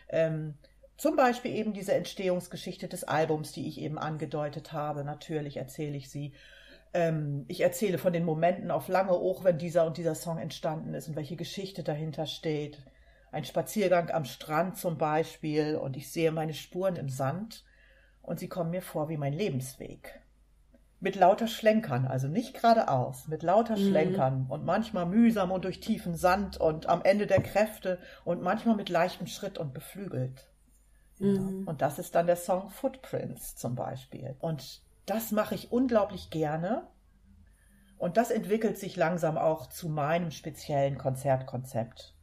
ähm, 0.10 0.58
zum 0.98 1.16
Beispiel 1.16 1.56
eben 1.56 1.74
diese 1.74 1.94
Entstehungsgeschichte 1.94 2.88
des 2.88 3.04
Albums, 3.04 3.52
die 3.52 3.68
ich 3.68 3.80
eben 3.80 3.98
angedeutet 3.98 4.74
habe. 4.74 5.04
Natürlich 5.04 5.58
erzähle 5.58 5.98
ich 5.98 6.10
sie. 6.10 6.34
Ähm, 6.94 7.46
ich 7.48 7.62
erzähle 7.62 7.98
von 7.98 8.14
den 8.14 8.26
Momenten 8.26 8.72
auf 8.72 8.88
lange 8.88 9.14
Och, 9.14 9.44
wenn 9.44 9.58
dieser 9.58 9.86
und 9.86 9.98
dieser 9.98 10.16
Song 10.16 10.38
entstanden 10.38 10.94
ist 10.94 11.08
und 11.08 11.16
welche 11.16 11.36
Geschichte 11.36 11.84
dahinter 11.84 12.26
steht. 12.26 12.78
Ein 13.32 13.46
Spaziergang 13.46 14.12
am 14.12 14.26
Strand 14.26 14.78
zum 14.78 14.98
Beispiel 14.98 15.76
und 15.76 15.98
ich 15.98 16.12
sehe 16.12 16.32
meine 16.32 16.54
Spuren 16.54 16.96
im 16.96 17.10
Sand 17.10 17.64
und 18.22 18.40
sie 18.40 18.48
kommen 18.48 18.70
mir 18.70 18.84
vor 18.84 19.10
wie 19.10 19.18
mein 19.18 19.34
Lebensweg. 19.34 20.22
Mit 21.00 21.16
lauter 21.16 21.48
Schlenkern, 21.48 22.06
also 22.06 22.28
nicht 22.28 22.54
geradeaus, 22.54 23.28
mit 23.28 23.44
lauter 23.44 23.76
Schlenkern 23.76 24.46
und 24.48 24.64
manchmal 24.64 25.06
mühsam 25.06 25.52
und 25.52 25.66
durch 25.66 25.82
tiefen 25.82 26.16
Sand 26.16 26.58
und 26.58 26.88
am 26.88 27.02
Ende 27.04 27.28
der 27.28 27.42
Kräfte 27.42 28.00
und 28.24 28.42
manchmal 28.42 28.78
mit 28.78 28.88
leichtem 28.88 29.28
Schritt 29.28 29.58
und 29.58 29.74
beflügelt. 29.74 30.48
Ja. 31.20 31.40
Und 31.66 31.82
das 31.82 32.00
ist 32.00 32.16
dann 32.16 32.28
der 32.28 32.36
Song 32.36 32.70
Footprints 32.70 33.56
zum 33.56 33.76
Beispiel. 33.76 34.36
Und 34.40 34.82
das 35.06 35.32
mache 35.32 35.56
ich 35.56 35.72
unglaublich 35.72 36.30
gerne. 36.30 36.88
Und 37.98 38.18
das 38.18 38.32
entwickelt 38.32 38.78
sich 38.78 38.96
langsam 38.96 39.38
auch 39.38 39.68
zu 39.68 39.88
meinem 39.88 40.32
speziellen 40.32 40.98
Konzertkonzept, 40.98 42.14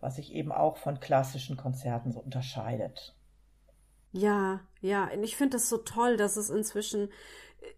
was 0.00 0.16
sich 0.16 0.32
eben 0.32 0.52
auch 0.52 0.78
von 0.78 1.00
klassischen 1.00 1.56
Konzerten 1.56 2.12
so 2.12 2.20
unterscheidet. 2.20 3.14
Ja, 4.12 4.60
ja, 4.80 5.10
und 5.12 5.22
ich 5.22 5.36
finde 5.36 5.58
es 5.58 5.68
so 5.68 5.78
toll, 5.78 6.16
dass 6.16 6.36
es 6.36 6.48
inzwischen 6.48 7.10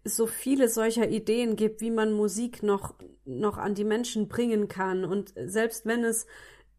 so 0.03 0.27
viele 0.27 0.69
solcher 0.69 1.09
Ideen 1.09 1.55
gibt, 1.55 1.81
wie 1.81 1.91
man 1.91 2.13
Musik 2.13 2.63
noch, 2.63 2.95
noch 3.25 3.57
an 3.57 3.75
die 3.75 3.83
Menschen 3.83 4.27
bringen 4.27 4.67
kann. 4.67 5.03
Und 5.03 5.33
selbst 5.35 5.85
wenn 5.85 6.03
es 6.03 6.27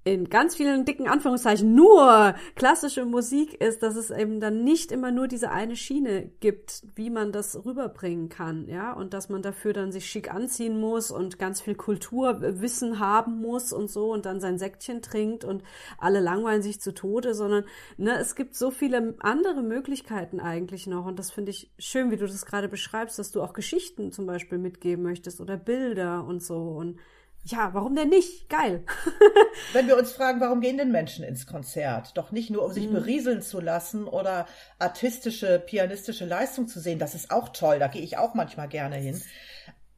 in 0.05 0.29
ganz 0.29 0.57
vielen 0.57 0.85
dicken 0.85 1.07
Anführungszeichen 1.07 1.75
nur 1.75 2.35
klassische 2.57 3.05
Musik 3.05 3.55
ist, 3.61 3.83
dass 3.83 3.95
es 3.95 4.11
eben 4.11 4.41
dann 4.41 4.65
nicht 4.65 4.91
immer 4.91 5.13
nur 5.13 5.29
diese 5.29 5.51
eine 5.51 5.77
Schiene 5.77 6.31
gibt, 6.41 6.83
wie 6.97 7.09
man 7.09 7.31
das 7.31 7.65
rüberbringen 7.65 8.29
kann, 8.29 8.67
ja, 8.69 8.93
und 8.93 9.15
dass 9.15 9.29
man 9.29 9.43
dafür 9.43 9.73
dann 9.73 9.93
sich 9.93 10.07
schick 10.07 10.33
anziehen 10.35 10.81
muss 10.81 11.13
und 11.13 11.39
ganz 11.39 11.61
viel 11.61 11.77
Kulturwissen 11.77 12.99
haben 12.99 13.41
muss 13.41 13.73
und 13.73 13.91
so 13.91 14.13
und 14.13 14.27
dann 14.27 14.41
sein 14.41 14.59
Säckchen 14.59 15.03
trinkt 15.03 15.45
und 15.45 15.63
alle 15.99 16.19
langweilen 16.19 16.63
sich 16.63 16.81
zu 16.81 16.93
Tode, 16.93 17.35
sondern 17.35 17.65
ne, 17.97 18.19
es 18.19 18.35
gibt 18.35 18.57
so 18.57 18.73
viele 18.73 19.15
andere 19.21 19.63
Möglichkeiten 19.63 20.41
eigentlich 20.41 20.89
noch 20.89 21.07
und 21.07 21.19
das 21.21 21.31
finde 21.31 21.53
ich 21.53 21.71
schön, 21.79 22.11
wie 22.11 22.17
du 22.17 22.27
das 22.27 22.45
gerade 22.45 22.69
beschreibst, 22.69 23.21
dass 23.21 23.31
du 23.31 23.41
auch 23.41 23.53
Geschichten 23.53 24.11
zum 24.11 24.27
Beispiel 24.27 24.59
mitgeben 24.59 25.05
möchtest 25.05 25.41
oder 25.41 25.57
Bilder 25.57 26.25
und 26.25 26.43
so 26.43 26.57
und 26.57 26.99
ja, 27.45 27.75
warum 27.75 27.97
denn 27.97 28.09
nicht? 28.09 28.49
Geil. 28.49 28.85
Wenn 29.73 29.89
wir 29.89 29.99
uns 29.99 30.13
fragen, 30.13 30.41
warum 30.41 30.61
gehen 30.61 30.79
denn 30.79 30.93
Menschen 30.93 31.25
ins 31.25 31.47
Konzert? 31.47 32.17
Doch 32.17 32.31
nicht 32.31 32.51
nur, 32.51 32.65
um 32.65 32.73
sich 32.73 32.89
berieseln 32.89 33.43
zu 33.43 33.61
lassen 33.61 34.05
oder 34.05 34.47
artistische, 34.79 35.59
pianistische 35.59 36.25
Leistung 36.25 36.69
zu 36.69 36.79
sehen, 36.81 36.99
das 36.99 37.15
ist 37.15 37.31
auch 37.31 37.49
toll, 37.49 37.79
da 37.81 37.89
gehe 37.89 38.03
ich 38.03 38.17
auch 38.17 38.35
manchmal 38.35 38.69
gerne 38.69 38.97
hin, 38.97 39.21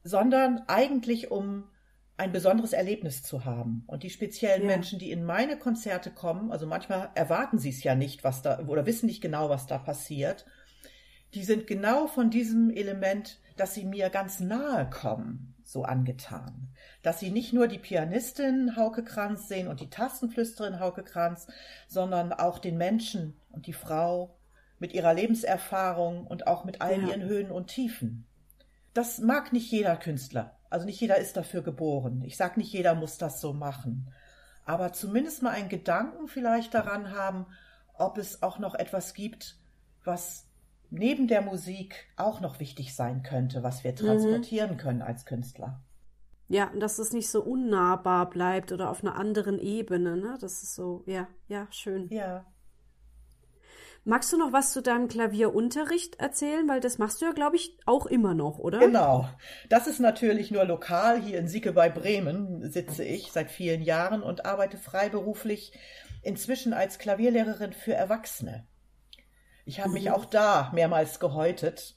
sondern 0.03 0.63
eigentlich 0.67 1.29
um 1.29 1.65
ein 2.17 2.31
besonderes 2.31 2.73
Erlebnis 2.73 3.23
zu 3.23 3.45
haben. 3.45 3.83
Und 3.87 4.03
die 4.03 4.09
speziellen 4.09 4.63
Ja. 4.63 4.67
Menschen, 4.67 4.99
die 4.99 5.11
in 5.11 5.23
meine 5.25 5.57
Konzerte 5.57 6.11
kommen, 6.11 6.51
also 6.51 6.65
manchmal 6.65 7.09
erwarten 7.13 7.59
sie 7.59 7.69
es 7.69 7.83
ja 7.83 7.93
nicht, 7.93 8.23
was 8.23 8.41
da, 8.41 8.59
oder 8.67 8.85
wissen 8.85 9.05
nicht 9.07 9.21
genau, 9.21 9.49
was 9.49 9.67
da 9.67 9.77
passiert, 9.77 10.45
die 11.33 11.43
sind 11.43 11.67
genau 11.67 12.07
von 12.07 12.29
diesem 12.29 12.69
Element, 12.69 13.39
dass 13.57 13.73
sie 13.73 13.85
mir 13.85 14.09
ganz 14.09 14.39
nahe 14.39 14.89
kommen, 14.89 15.54
so 15.65 15.83
angetan. 15.83 16.69
Dass 17.01 17.19
sie 17.19 17.31
nicht 17.31 17.51
nur 17.53 17.67
die 17.67 17.79
Pianistin 17.79 18.75
Hauke 18.75 19.03
Kranz 19.03 19.47
sehen 19.47 19.67
und 19.67 19.79
die 19.81 19.89
Tastenflüsterin 19.89 20.79
Hauke 20.79 21.03
Kranz, 21.03 21.47
sondern 21.87 22.31
auch 22.33 22.59
den 22.59 22.77
Menschen 22.77 23.39
und 23.51 23.67
die 23.67 23.73
Frau 23.73 24.37
mit 24.79 24.93
ihrer 24.93 25.13
Lebenserfahrung 25.13 26.27
und 26.27 26.47
auch 26.47 26.65
mit 26.65 26.81
all 26.81 27.01
Ja. 27.01 27.07
ihren 27.09 27.23
Höhen 27.23 27.51
und 27.51 27.67
Tiefen. 27.67 28.25
Das 28.93 29.19
mag 29.19 29.51
nicht 29.53 29.71
jeder 29.71 29.97
Künstler. 29.97 30.57
Also 30.69 30.85
nicht 30.85 30.99
jeder 31.01 31.17
ist 31.17 31.37
dafür 31.37 31.61
geboren. 31.61 32.21
Ich 32.25 32.37
sage 32.37 32.59
nicht, 32.59 32.71
jeder 32.71 32.95
muss 32.95 33.17
das 33.17 33.41
so 33.41 33.53
machen. 33.53 34.11
Aber 34.65 34.93
zumindest 34.93 35.41
mal 35.43 35.51
einen 35.51 35.69
Gedanken 35.69 36.27
vielleicht 36.27 36.73
daran 36.73 37.11
haben, 37.11 37.45
ob 37.93 38.17
es 38.17 38.41
auch 38.43 38.59
noch 38.59 38.75
etwas 38.75 39.13
gibt, 39.13 39.57
was 40.03 40.44
neben 40.97 41.27
der 41.27 41.41
Musik 41.41 42.07
auch 42.15 42.41
noch 42.41 42.59
wichtig 42.59 42.95
sein 42.95 43.23
könnte, 43.23 43.63
was 43.63 43.83
wir 43.83 43.91
mhm. 43.91 43.97
transportieren 43.97 44.71
mhm. 44.71 44.77
können 44.77 45.01
als 45.01 45.25
Künstler. 45.25 45.81
Ja, 46.47 46.71
dass 46.77 46.99
es 46.99 47.11
nicht 47.11 47.29
so 47.29 47.41
unnahbar 47.41 48.29
bleibt 48.29 48.71
oder 48.71 48.91
auf 48.91 49.03
einer 49.03 49.15
anderen 49.15 49.57
Ebene, 49.59 50.15
ne? 50.15 50.37
Das 50.39 50.61
ist 50.61 50.75
so, 50.75 51.03
ja, 51.07 51.27
ja, 51.47 51.67
schön. 51.71 52.07
Ja. 52.09 52.45
Magst 54.07 54.31
du 54.31 54.37
noch 54.37 54.53
was 54.53 54.71
zu 54.71 54.83
deinem 54.83 55.07
Klavierunterricht 55.07 56.19
erzählen? 56.19 56.69
Weil 56.69 56.79
das 56.79 56.99
machst 56.99 57.19
du 57.19 57.25
ja, 57.25 57.31
glaube 57.31 57.55
ich, 57.55 57.75
auch 57.87 58.05
immer 58.05 58.35
noch, 58.35 58.59
oder? 58.59 58.77
Genau. 58.77 59.27
Das 59.67 59.87
ist 59.87 59.99
natürlich 59.99 60.51
nur 60.51 60.63
lokal. 60.63 61.19
Hier 61.19 61.39
in 61.39 61.47
Sieke 61.47 61.73
bei 61.73 61.89
Bremen 61.89 62.71
sitze 62.71 63.03
ich 63.03 63.31
seit 63.31 63.49
vielen 63.49 63.81
Jahren 63.81 64.21
und 64.21 64.45
arbeite 64.45 64.77
freiberuflich 64.77 65.73
inzwischen 66.21 66.71
als 66.71 66.99
Klavierlehrerin 66.99 67.73
für 67.73 67.93
Erwachsene. 67.93 68.67
Ich 69.65 69.79
habe 69.79 69.89
mhm. 69.89 69.95
mich 69.95 70.11
auch 70.11 70.25
da 70.25 70.71
mehrmals 70.73 71.19
gehäutet. 71.19 71.95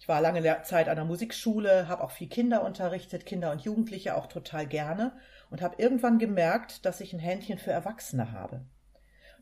Ich 0.00 0.08
war 0.08 0.20
lange 0.20 0.62
Zeit 0.64 0.88
an 0.88 0.96
der 0.96 1.04
Musikschule, 1.04 1.88
habe 1.88 2.02
auch 2.04 2.10
viel 2.10 2.28
Kinder 2.28 2.62
unterrichtet, 2.62 3.24
Kinder 3.24 3.52
und 3.52 3.62
Jugendliche 3.62 4.16
auch 4.16 4.26
total 4.26 4.66
gerne 4.66 5.12
und 5.50 5.62
habe 5.62 5.76
irgendwann 5.78 6.18
gemerkt, 6.18 6.84
dass 6.84 7.00
ich 7.00 7.12
ein 7.12 7.20
Händchen 7.20 7.58
für 7.58 7.70
Erwachsene 7.70 8.32
habe. 8.32 8.60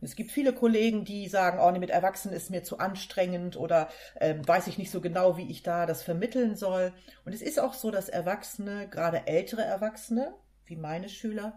Es 0.02 0.16
gibt 0.16 0.32
viele 0.32 0.52
Kollegen, 0.52 1.04
die 1.04 1.28
sagen, 1.28 1.58
oh, 1.60 1.70
nee, 1.70 1.78
mit 1.78 1.90
Erwachsenen 1.90 2.34
ist 2.34 2.50
mir 2.50 2.64
zu 2.64 2.78
anstrengend 2.78 3.56
oder 3.56 3.88
ähm, 4.20 4.46
weiß 4.46 4.66
ich 4.66 4.76
nicht 4.76 4.90
so 4.90 5.00
genau, 5.00 5.36
wie 5.36 5.48
ich 5.48 5.62
da 5.62 5.86
das 5.86 6.02
vermitteln 6.02 6.56
soll. 6.56 6.92
Und 7.24 7.32
es 7.32 7.40
ist 7.40 7.60
auch 7.60 7.72
so, 7.72 7.92
dass 7.92 8.08
Erwachsene, 8.08 8.88
gerade 8.88 9.28
ältere 9.28 9.62
Erwachsene, 9.62 10.34
wie 10.66 10.76
meine 10.76 11.08
Schüler, 11.08 11.56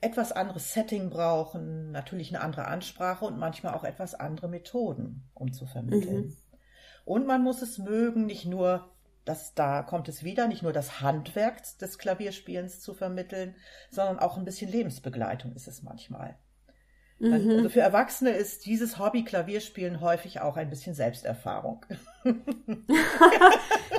etwas 0.00 0.32
anderes 0.32 0.72
Setting 0.72 1.10
brauchen, 1.10 1.90
natürlich 1.92 2.34
eine 2.34 2.42
andere 2.42 2.66
Ansprache 2.66 3.24
und 3.24 3.38
manchmal 3.38 3.74
auch 3.74 3.84
etwas 3.84 4.14
andere 4.14 4.48
Methoden, 4.48 5.28
um 5.34 5.52
zu 5.52 5.66
vermitteln. 5.66 6.26
Mhm. 6.26 6.36
Und 7.04 7.26
man 7.26 7.42
muss 7.42 7.60
es 7.62 7.78
mögen, 7.78 8.26
nicht 8.26 8.46
nur 8.46 8.90
das, 9.24 9.54
da 9.54 9.82
kommt 9.82 10.08
es 10.08 10.24
wieder, 10.24 10.48
nicht 10.48 10.62
nur 10.62 10.72
das 10.72 11.00
Handwerk 11.00 11.62
des 11.78 11.98
Klavierspielens 11.98 12.80
zu 12.80 12.94
vermitteln, 12.94 13.54
sondern 13.90 14.18
auch 14.18 14.38
ein 14.38 14.44
bisschen 14.44 14.70
Lebensbegleitung 14.70 15.52
ist 15.54 15.68
es 15.68 15.82
manchmal. 15.82 16.36
Mhm. 17.18 17.32
Also 17.32 17.68
für 17.68 17.80
Erwachsene 17.80 18.30
ist 18.30 18.64
dieses 18.64 18.98
Hobby 18.98 19.24
Klavierspielen 19.24 20.00
häufig 20.00 20.40
auch 20.40 20.56
ein 20.56 20.70
bisschen 20.70 20.94
Selbsterfahrung. 20.94 21.84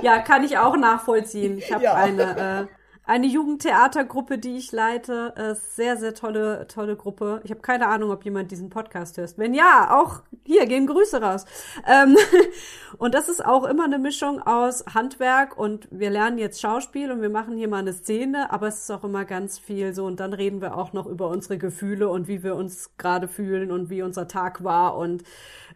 ja, 0.02 0.18
kann 0.22 0.42
ich 0.42 0.58
auch 0.58 0.76
nachvollziehen. 0.76 1.58
Ich 1.58 1.72
habe 1.72 1.84
ja. 1.84 1.94
eine 1.94 2.68
äh, 2.68 2.81
eine 3.04 3.26
Jugendtheatergruppe, 3.26 4.38
die 4.38 4.56
ich 4.56 4.70
leite. 4.70 5.34
Äh, 5.36 5.54
sehr, 5.54 5.96
sehr 5.96 6.14
tolle, 6.14 6.66
tolle 6.68 6.96
Gruppe. 6.96 7.40
Ich 7.44 7.50
habe 7.50 7.60
keine 7.60 7.88
Ahnung, 7.88 8.10
ob 8.10 8.24
jemand 8.24 8.50
diesen 8.50 8.70
Podcast 8.70 9.16
hört. 9.16 9.38
Wenn 9.38 9.54
ja, 9.54 9.98
auch 10.00 10.22
hier 10.44 10.66
gehen 10.66 10.86
Grüße 10.86 11.20
raus. 11.20 11.44
Ähm, 11.86 12.16
und 12.98 13.14
das 13.14 13.28
ist 13.28 13.44
auch 13.44 13.64
immer 13.64 13.84
eine 13.84 13.98
Mischung 13.98 14.40
aus 14.40 14.84
Handwerk 14.92 15.56
und 15.58 15.88
wir 15.90 16.10
lernen 16.10 16.38
jetzt 16.38 16.60
Schauspiel 16.60 17.10
und 17.10 17.22
wir 17.22 17.30
machen 17.30 17.56
hier 17.56 17.68
mal 17.68 17.78
eine 17.78 17.92
Szene, 17.92 18.50
aber 18.52 18.68
es 18.68 18.82
ist 18.82 18.90
auch 18.90 19.04
immer 19.04 19.24
ganz 19.24 19.58
viel 19.58 19.94
so 19.94 20.04
und 20.04 20.20
dann 20.20 20.32
reden 20.32 20.60
wir 20.60 20.76
auch 20.76 20.92
noch 20.92 21.06
über 21.06 21.28
unsere 21.28 21.58
Gefühle 21.58 22.08
und 22.08 22.28
wie 22.28 22.42
wir 22.42 22.56
uns 22.56 22.96
gerade 22.98 23.28
fühlen 23.28 23.70
und 23.70 23.90
wie 23.90 24.02
unser 24.02 24.28
Tag 24.28 24.64
war 24.64 24.96
und 24.96 25.22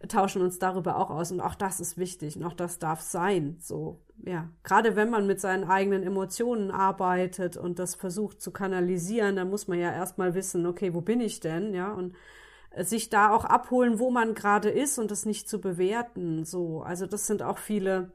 tauschen 0.08 0.42
uns 0.42 0.58
darüber 0.58 0.96
auch 0.96 1.10
aus 1.10 1.32
und 1.32 1.40
auch 1.40 1.54
das 1.54 1.80
ist 1.80 1.96
wichtig 1.96 2.36
und 2.36 2.44
auch 2.44 2.54
das 2.54 2.78
darf 2.78 3.00
sein, 3.00 3.56
so 3.60 4.00
ja, 4.24 4.48
gerade 4.64 4.96
wenn 4.96 5.10
man 5.10 5.26
mit 5.26 5.40
seinen 5.40 5.64
eigenen 5.64 6.02
Emotionen 6.02 6.70
arbeitet 6.70 7.56
und 7.56 7.78
das 7.78 7.94
versucht 7.94 8.40
zu 8.40 8.50
kanalisieren, 8.50 9.36
dann 9.36 9.50
muss 9.50 9.68
man 9.68 9.78
ja 9.78 9.92
erstmal 9.92 10.34
wissen, 10.34 10.66
okay, 10.66 10.94
wo 10.94 11.00
bin 11.00 11.20
ich 11.20 11.40
denn, 11.40 11.74
ja, 11.74 11.92
und 11.92 12.14
sich 12.78 13.08
da 13.08 13.30
auch 13.30 13.44
abholen, 13.44 13.98
wo 13.98 14.10
man 14.10 14.34
gerade 14.34 14.68
ist 14.68 14.98
und 14.98 15.10
das 15.10 15.24
nicht 15.24 15.48
zu 15.48 15.60
bewerten, 15.60 16.44
so. 16.44 16.82
Also 16.82 17.06
das 17.06 17.26
sind 17.26 17.42
auch 17.42 17.58
viele 17.58 18.10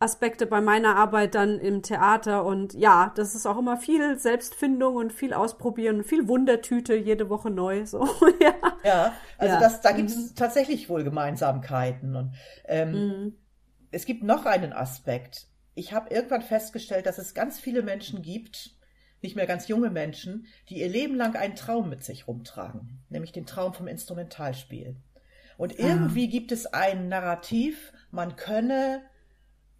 Aspekte 0.00 0.46
bei 0.46 0.60
meiner 0.60 0.96
Arbeit 0.96 1.36
dann 1.36 1.60
im 1.60 1.82
Theater 1.82 2.44
und 2.44 2.74
ja, 2.74 3.12
das 3.14 3.36
ist 3.36 3.46
auch 3.46 3.58
immer 3.58 3.76
viel 3.76 4.18
Selbstfindung 4.18 4.96
und 4.96 5.12
viel 5.12 5.32
Ausprobieren 5.32 6.02
viel 6.02 6.26
Wundertüte 6.26 6.96
jede 6.96 7.28
Woche 7.30 7.50
neu, 7.50 7.86
so, 7.86 8.08
ja. 8.40 8.54
Ja, 8.84 9.12
also 9.38 9.54
ja. 9.54 9.60
das, 9.60 9.80
da 9.80 9.92
gibt 9.92 10.10
es 10.10 10.16
mhm. 10.16 10.34
tatsächlich 10.34 10.88
wohl 10.88 11.04
Gemeinsamkeiten 11.04 12.16
und, 12.16 12.32
ähm, 12.66 12.90
mhm 12.90 13.32
es 13.92 14.06
gibt 14.06 14.22
noch 14.22 14.46
einen 14.46 14.72
Aspekt. 14.72 15.46
Ich 15.74 15.92
habe 15.92 16.12
irgendwann 16.12 16.42
festgestellt, 16.42 17.06
dass 17.06 17.18
es 17.18 17.34
ganz 17.34 17.60
viele 17.60 17.82
Menschen 17.82 18.22
gibt, 18.22 18.74
nicht 19.22 19.36
mehr 19.36 19.46
ganz 19.46 19.68
junge 19.68 19.90
Menschen, 19.90 20.46
die 20.68 20.80
ihr 20.80 20.88
Leben 20.88 21.14
lang 21.14 21.36
einen 21.36 21.54
Traum 21.54 21.88
mit 21.88 22.02
sich 22.02 22.26
rumtragen, 22.26 23.04
nämlich 23.08 23.32
den 23.32 23.46
Traum 23.46 23.72
vom 23.72 23.86
Instrumentalspiel. 23.86 24.96
Und 25.56 25.74
ah. 25.74 25.76
irgendwie 25.78 26.26
ah. 26.26 26.30
gibt 26.30 26.52
es 26.52 26.66
ein 26.66 27.08
Narrativ, 27.08 27.92
man 28.10 28.36
könne 28.36 29.02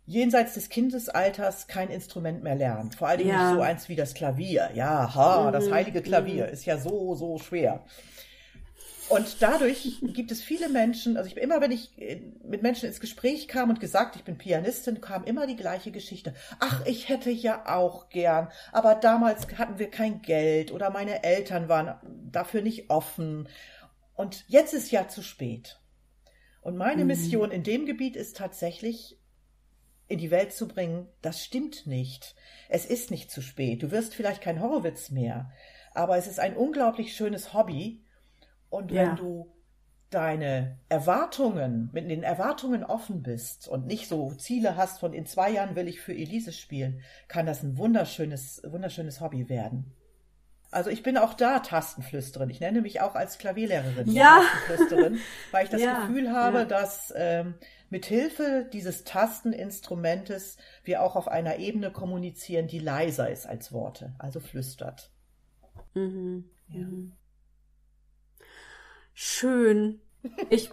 jenseits 0.05 0.55
des 0.55 0.69
Kindesalters 0.69 1.67
kein 1.67 1.89
Instrument 1.89 2.43
mehr 2.43 2.55
lernen. 2.55 2.93
Vor 2.93 3.09
allem 3.09 3.27
ja. 3.27 3.49
nicht 3.49 3.57
so 3.57 3.63
eins 3.63 3.89
wie 3.89 3.97
das 3.97 4.15
Klavier. 4.15 4.71
Ja, 4.75 5.15
ha, 5.15 5.47
mhm. 5.47 5.53
das 5.53 5.71
heilige 5.71 6.03
Klavier 6.03 6.47
mhm. 6.47 6.53
ist 6.53 6.65
ja 6.65 6.79
so, 6.79 7.15
so 7.15 7.39
schwer. 7.39 7.85
Und 9.13 9.43
dadurch 9.43 9.99
gibt 10.01 10.33
es 10.33 10.41
viele 10.41 10.71
Menschen, 10.71 11.19
also 11.19 11.29
ich 11.29 11.37
immer, 11.37 11.61
wenn 11.61 11.71
ich 11.71 11.99
äh, 11.99 12.23
mit 12.45 12.63
Menschen 12.63 12.89
ins 12.89 12.99
Gespräch 12.99 13.47
kam 13.47 13.69
und 13.69 13.79
gesagt, 13.79 14.17
ich 14.17 14.25
bin 14.25 14.39
Pianistin, 14.39 15.03
kam 15.03 15.25
immer 15.25 15.47
die 15.47 15.55
gleiche 15.55 15.91
Geschichte. 15.91 16.33
Ach, 16.61 16.87
ich 16.87 17.11
hätte 17.11 17.31
ja 17.31 17.67
auch 17.67 18.09
gern, 18.09 18.49
aber 18.73 18.95
damals 18.95 19.47
hatten 19.59 19.79
wir 19.79 19.91
kein 19.91 20.23
Geld 20.23 20.73
oder 20.73 20.89
meine 20.89 21.25
Eltern 21.25 21.69
waren 21.69 21.95
dafür 22.33 22.63
nicht 22.63 22.89
offen. 22.89 23.51
Und 24.15 24.47
jetzt 24.49 24.73
ist 24.73 24.91
ja 24.91 25.09
zu 25.09 25.21
spät. 25.21 25.79
Und 26.63 26.79
meine 26.79 27.03
mhm. 27.03 27.09
Mission 27.09 27.51
in 27.51 27.65
dem 27.65 27.85
Gebiet 27.85 28.17
ist 28.17 28.39
tatsächlich, 28.39 29.19
in 30.09 30.19
die 30.19 30.31
Welt 30.31 30.55
zu 30.55 30.69
bringen, 30.69 31.07
das 31.21 31.45
stimmt 31.45 31.87
nicht. 31.87 32.35
Es 32.71 32.87
ist 32.87 33.11
nicht 33.11 33.31
zu 33.31 33.43
spät. 33.43 33.83
Du 33.83 33.91
wirst 33.91 34.15
vielleicht 34.15 34.41
kein 34.41 34.63
Horowitz 34.63 35.11
mehr, 35.11 35.51
aber 35.93 36.17
es 36.17 36.27
ist 36.27 36.41
ein 36.41 36.57
unglaublich 36.57 37.15
schönes 37.15 37.53
Hobby, 37.53 38.02
und 38.73 38.91
wenn 38.91 39.09
ja. 39.09 39.15
du 39.15 39.53
deine 40.09 40.79
Erwartungen, 40.89 41.91
mit 41.93 42.11
den 42.11 42.23
Erwartungen 42.23 42.85
offen 42.85 43.23
bist 43.23 43.69
und 43.69 43.87
nicht 43.87 44.09
so 44.09 44.33
Ziele 44.33 44.77
hast 44.77 44.99
von 44.99 45.13
in 45.13 45.27
zwei 45.27 45.51
Jahren 45.51 45.77
will 45.77 45.89
ich 45.89 46.01
für 46.01 46.15
Elise 46.15 46.53
spielen, 46.53 47.03
kann 47.29 47.45
das 47.45 47.63
ein 47.63 47.77
wunderschönes, 47.77 48.63
wunderschönes 48.67 49.21
Hobby 49.21 49.51
werden. 49.51 49.93
Also 50.71 50.89
ich 50.89 51.03
bin 51.03 51.19
auch 51.19 51.35
da 51.35 51.59
Tastenflüsterin. 51.59 52.49
Ich 52.49 52.61
nenne 52.61 52.81
mich 52.81 53.03
auch 53.03 53.15
als 53.15 53.37
Klavierlehrerin 53.37 54.11
ja. 54.11 54.41
Tastenflüsterin, 54.67 55.19
weil 55.51 55.65
ich 55.65 55.71
das 55.71 55.83
ja, 55.83 56.01
Gefühl 56.01 56.33
habe, 56.33 56.61
ja. 56.61 56.65
dass 56.65 57.13
ähm, 57.15 57.55
mit 57.91 58.07
Hilfe 58.07 58.67
dieses 58.73 59.05
Tasteninstrumentes 59.05 60.57
wir 60.83 61.03
auch 61.03 61.15
auf 61.15 61.29
einer 61.29 61.57
Ebene 61.57 61.91
kommunizieren, 61.91 62.69
die 62.69 62.79
leiser 62.79 63.29
ist 63.29 63.47
als 63.47 63.71
Worte, 63.71 64.15
also 64.19 64.41
flüstert. 64.41 65.11
Mhm. 65.93 66.49
Ja. 66.69 66.87
Mhm. 66.87 67.13
Schön. 69.15 70.01
Ich 70.51 70.71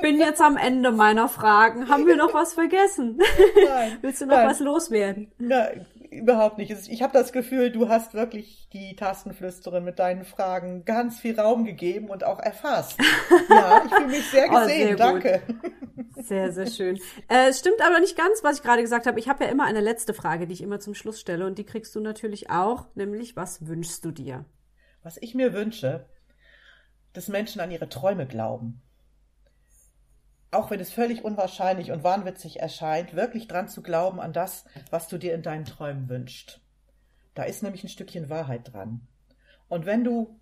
bin 0.00 0.18
jetzt 0.18 0.40
am 0.40 0.56
Ende 0.56 0.92
meiner 0.92 1.28
Fragen. 1.28 1.88
Haben 1.88 2.06
wir 2.06 2.16
noch 2.16 2.34
was 2.34 2.54
vergessen? 2.54 3.18
Nein. 3.64 3.98
Willst 4.02 4.20
du 4.20 4.26
noch 4.26 4.36
nein. 4.36 4.48
was 4.48 4.60
loswerden? 4.60 5.32
Nein, 5.38 5.86
überhaupt 6.10 6.58
nicht. 6.58 6.70
Ich 6.70 7.02
habe 7.02 7.12
das 7.12 7.32
Gefühl, 7.32 7.70
du 7.70 7.88
hast 7.88 8.14
wirklich 8.14 8.68
die 8.72 8.96
Tastenflüsterin 8.96 9.84
mit 9.84 9.98
deinen 9.98 10.24
Fragen 10.24 10.84
ganz 10.84 11.20
viel 11.20 11.38
Raum 11.38 11.64
gegeben 11.64 12.08
und 12.10 12.24
auch 12.24 12.40
erfasst. 12.40 12.98
Ja, 13.48 13.82
ich 13.84 13.94
fühle 13.94 14.08
mich 14.08 14.30
sehr 14.30 14.48
gesehen. 14.48 14.62
Oh, 14.62 14.66
sehr 14.66 14.96
Danke. 14.96 15.42
Sehr, 16.16 16.52
sehr 16.52 16.66
schön. 16.66 16.96
Äh, 17.28 17.48
es 17.48 17.58
stimmt 17.58 17.80
aber 17.84 18.00
nicht 18.00 18.16
ganz, 18.16 18.42
was 18.42 18.58
ich 18.58 18.62
gerade 18.62 18.82
gesagt 18.82 19.06
habe. 19.06 19.18
Ich 19.18 19.28
habe 19.28 19.44
ja 19.44 19.50
immer 19.50 19.64
eine 19.64 19.80
letzte 19.80 20.14
Frage, 20.14 20.46
die 20.46 20.54
ich 20.54 20.62
immer 20.62 20.80
zum 20.80 20.94
Schluss 20.94 21.20
stelle 21.20 21.46
und 21.46 21.58
die 21.58 21.64
kriegst 21.64 21.94
du 21.94 22.00
natürlich 22.00 22.50
auch, 22.50 22.86
nämlich 22.94 23.36
was 23.36 23.66
wünschst 23.66 24.04
du 24.04 24.10
dir? 24.10 24.44
Was 25.02 25.18
ich 25.20 25.34
mir 25.34 25.52
wünsche, 25.52 26.06
dass 27.14 27.28
Menschen 27.28 27.60
an 27.60 27.70
ihre 27.70 27.88
Träume 27.88 28.26
glauben. 28.26 28.82
Auch 30.50 30.70
wenn 30.70 30.80
es 30.80 30.92
völlig 30.92 31.24
unwahrscheinlich 31.24 31.90
und 31.90 32.04
wahnwitzig 32.04 32.60
erscheint, 32.60 33.14
wirklich 33.14 33.48
dran 33.48 33.68
zu 33.68 33.82
glauben 33.82 34.20
an 34.20 34.32
das, 34.32 34.66
was 34.90 35.08
du 35.08 35.16
dir 35.18 35.34
in 35.34 35.42
deinen 35.42 35.64
Träumen 35.64 36.08
wünschst. 36.08 36.60
Da 37.34 37.44
ist 37.44 37.62
nämlich 37.62 37.82
ein 37.82 37.88
Stückchen 37.88 38.28
Wahrheit 38.28 38.72
dran. 38.72 39.08
Und 39.68 39.86
wenn 39.86 40.04
du 40.04 40.38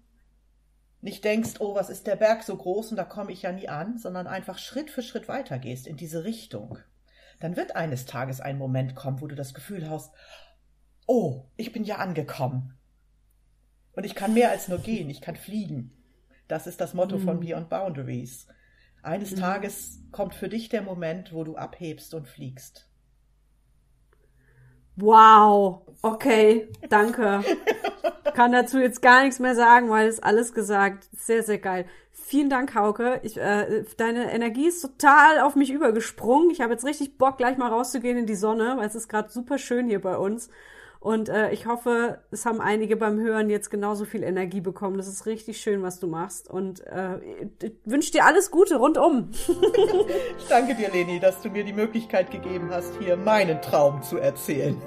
nicht 1.00 1.24
denkst, 1.24 1.60
oh, 1.60 1.74
was 1.74 1.88
ist 1.88 2.06
der 2.06 2.16
Berg 2.16 2.42
so 2.42 2.56
groß 2.56 2.90
und 2.90 2.96
da 2.96 3.04
komme 3.04 3.32
ich 3.32 3.42
ja 3.42 3.52
nie 3.52 3.68
an, 3.68 3.98
sondern 3.98 4.26
einfach 4.26 4.58
Schritt 4.58 4.90
für 4.90 5.02
Schritt 5.02 5.28
weitergehst 5.28 5.86
in 5.86 5.96
diese 5.96 6.24
Richtung, 6.24 6.78
dann 7.40 7.56
wird 7.56 7.74
eines 7.74 8.06
Tages 8.06 8.40
ein 8.40 8.58
Moment 8.58 8.94
kommen, 8.94 9.20
wo 9.20 9.26
du 9.26 9.34
das 9.34 9.54
Gefühl 9.54 9.90
hast, 9.90 10.14
oh, 11.06 11.46
ich 11.56 11.72
bin 11.72 11.84
ja 11.84 11.96
angekommen. 11.96 12.78
Und 13.92 14.04
ich 14.04 14.14
kann 14.14 14.34
mehr 14.34 14.50
als 14.50 14.68
nur 14.68 14.78
gehen, 14.78 15.10
ich 15.10 15.20
kann 15.20 15.36
fliegen. 15.36 16.01
Das 16.52 16.66
ist 16.66 16.82
das 16.82 16.92
Motto 16.92 17.16
mhm. 17.16 17.22
von 17.22 17.40
Beyond 17.40 17.70
Boundaries. 17.70 18.46
Eines 19.02 19.30
mhm. 19.30 19.36
Tages 19.36 20.02
kommt 20.10 20.34
für 20.34 20.50
dich 20.50 20.68
der 20.68 20.82
Moment, 20.82 21.32
wo 21.32 21.44
du 21.44 21.56
abhebst 21.56 22.12
und 22.12 22.28
fliegst. 22.28 22.90
Wow. 24.96 25.80
Okay, 26.02 26.68
danke. 26.90 27.42
Kann 28.34 28.52
dazu 28.52 28.78
jetzt 28.78 29.00
gar 29.00 29.22
nichts 29.22 29.40
mehr 29.40 29.54
sagen, 29.54 29.88
weil 29.88 30.06
es 30.06 30.22
alles 30.22 30.52
gesagt. 30.52 31.08
Sehr, 31.16 31.42
sehr 31.42 31.56
geil. 31.56 31.86
Vielen 32.10 32.50
Dank, 32.50 32.74
Hauke. 32.74 33.20
Ich, 33.22 33.38
äh, 33.38 33.86
deine 33.96 34.30
Energie 34.30 34.68
ist 34.68 34.82
total 34.82 35.40
auf 35.40 35.56
mich 35.56 35.70
übergesprungen. 35.70 36.50
Ich 36.50 36.60
habe 36.60 36.74
jetzt 36.74 36.84
richtig 36.84 37.16
Bock, 37.16 37.38
gleich 37.38 37.56
mal 37.56 37.70
rauszugehen 37.70 38.18
in 38.18 38.26
die 38.26 38.34
Sonne, 38.34 38.74
weil 38.76 38.86
es 38.86 38.94
ist 38.94 39.08
gerade 39.08 39.30
super 39.30 39.56
schön 39.56 39.88
hier 39.88 40.02
bei 40.02 40.18
uns. 40.18 40.50
Und 41.02 41.28
äh, 41.28 41.50
ich 41.50 41.66
hoffe, 41.66 42.20
es 42.30 42.46
haben 42.46 42.60
einige 42.60 42.96
beim 42.96 43.18
Hören 43.18 43.50
jetzt 43.50 43.70
genauso 43.70 44.04
viel 44.04 44.22
Energie 44.22 44.60
bekommen. 44.60 44.98
Das 44.98 45.08
ist 45.08 45.26
richtig 45.26 45.60
schön, 45.60 45.82
was 45.82 45.98
du 45.98 46.06
machst. 46.06 46.48
Und 46.48 46.86
äh, 46.86 47.18
ich 47.60 47.72
wünsche 47.84 48.12
dir 48.12 48.24
alles 48.24 48.52
Gute 48.52 48.76
rundum. 48.76 49.30
ich 50.38 50.46
danke 50.48 50.76
dir, 50.76 50.90
Leni, 50.92 51.18
dass 51.18 51.42
du 51.42 51.50
mir 51.50 51.64
die 51.64 51.72
Möglichkeit 51.72 52.30
gegeben 52.30 52.68
hast, 52.70 52.92
hier 53.00 53.16
meinen 53.16 53.60
Traum 53.60 54.00
zu 54.02 54.18
erzählen. 54.18 54.80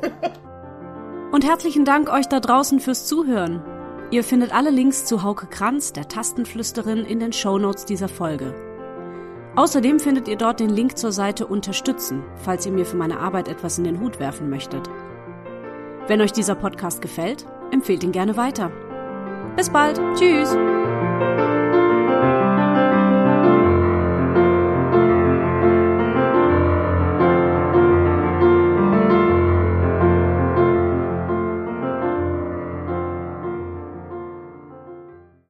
Und 1.33 1.45
herzlichen 1.45 1.83
Dank 1.83 2.09
euch 2.09 2.27
da 2.27 2.39
draußen 2.39 2.79
fürs 2.79 3.07
Zuhören. 3.07 3.61
Ihr 4.09 4.23
findet 4.23 4.55
alle 4.55 4.69
Links 4.69 5.03
zu 5.03 5.21
Hauke 5.21 5.47
Kranz, 5.47 5.91
der 5.91 6.07
Tastenflüsterin, 6.07 7.03
in 7.03 7.19
den 7.19 7.33
Shownotes 7.33 7.83
dieser 7.83 8.07
Folge. 8.07 8.55
Außerdem 9.57 9.99
findet 9.99 10.29
ihr 10.29 10.37
dort 10.37 10.61
den 10.61 10.69
Link 10.69 10.97
zur 10.97 11.11
Seite 11.11 11.45
Unterstützen, 11.45 12.23
falls 12.37 12.65
ihr 12.65 12.71
mir 12.71 12.85
für 12.85 12.95
meine 12.95 13.19
Arbeit 13.19 13.49
etwas 13.49 13.77
in 13.77 13.83
den 13.83 13.99
Hut 13.99 14.19
werfen 14.19 14.49
möchtet. 14.49 14.89
Wenn 16.07 16.21
euch 16.21 16.31
dieser 16.31 16.55
Podcast 16.55 17.01
gefällt, 17.01 17.45
empfehlt 17.71 18.03
ihn 18.03 18.11
gerne 18.11 18.37
weiter. 18.37 18.71
Bis 19.55 19.69
bald. 19.69 19.99
Tschüss. 20.15 20.55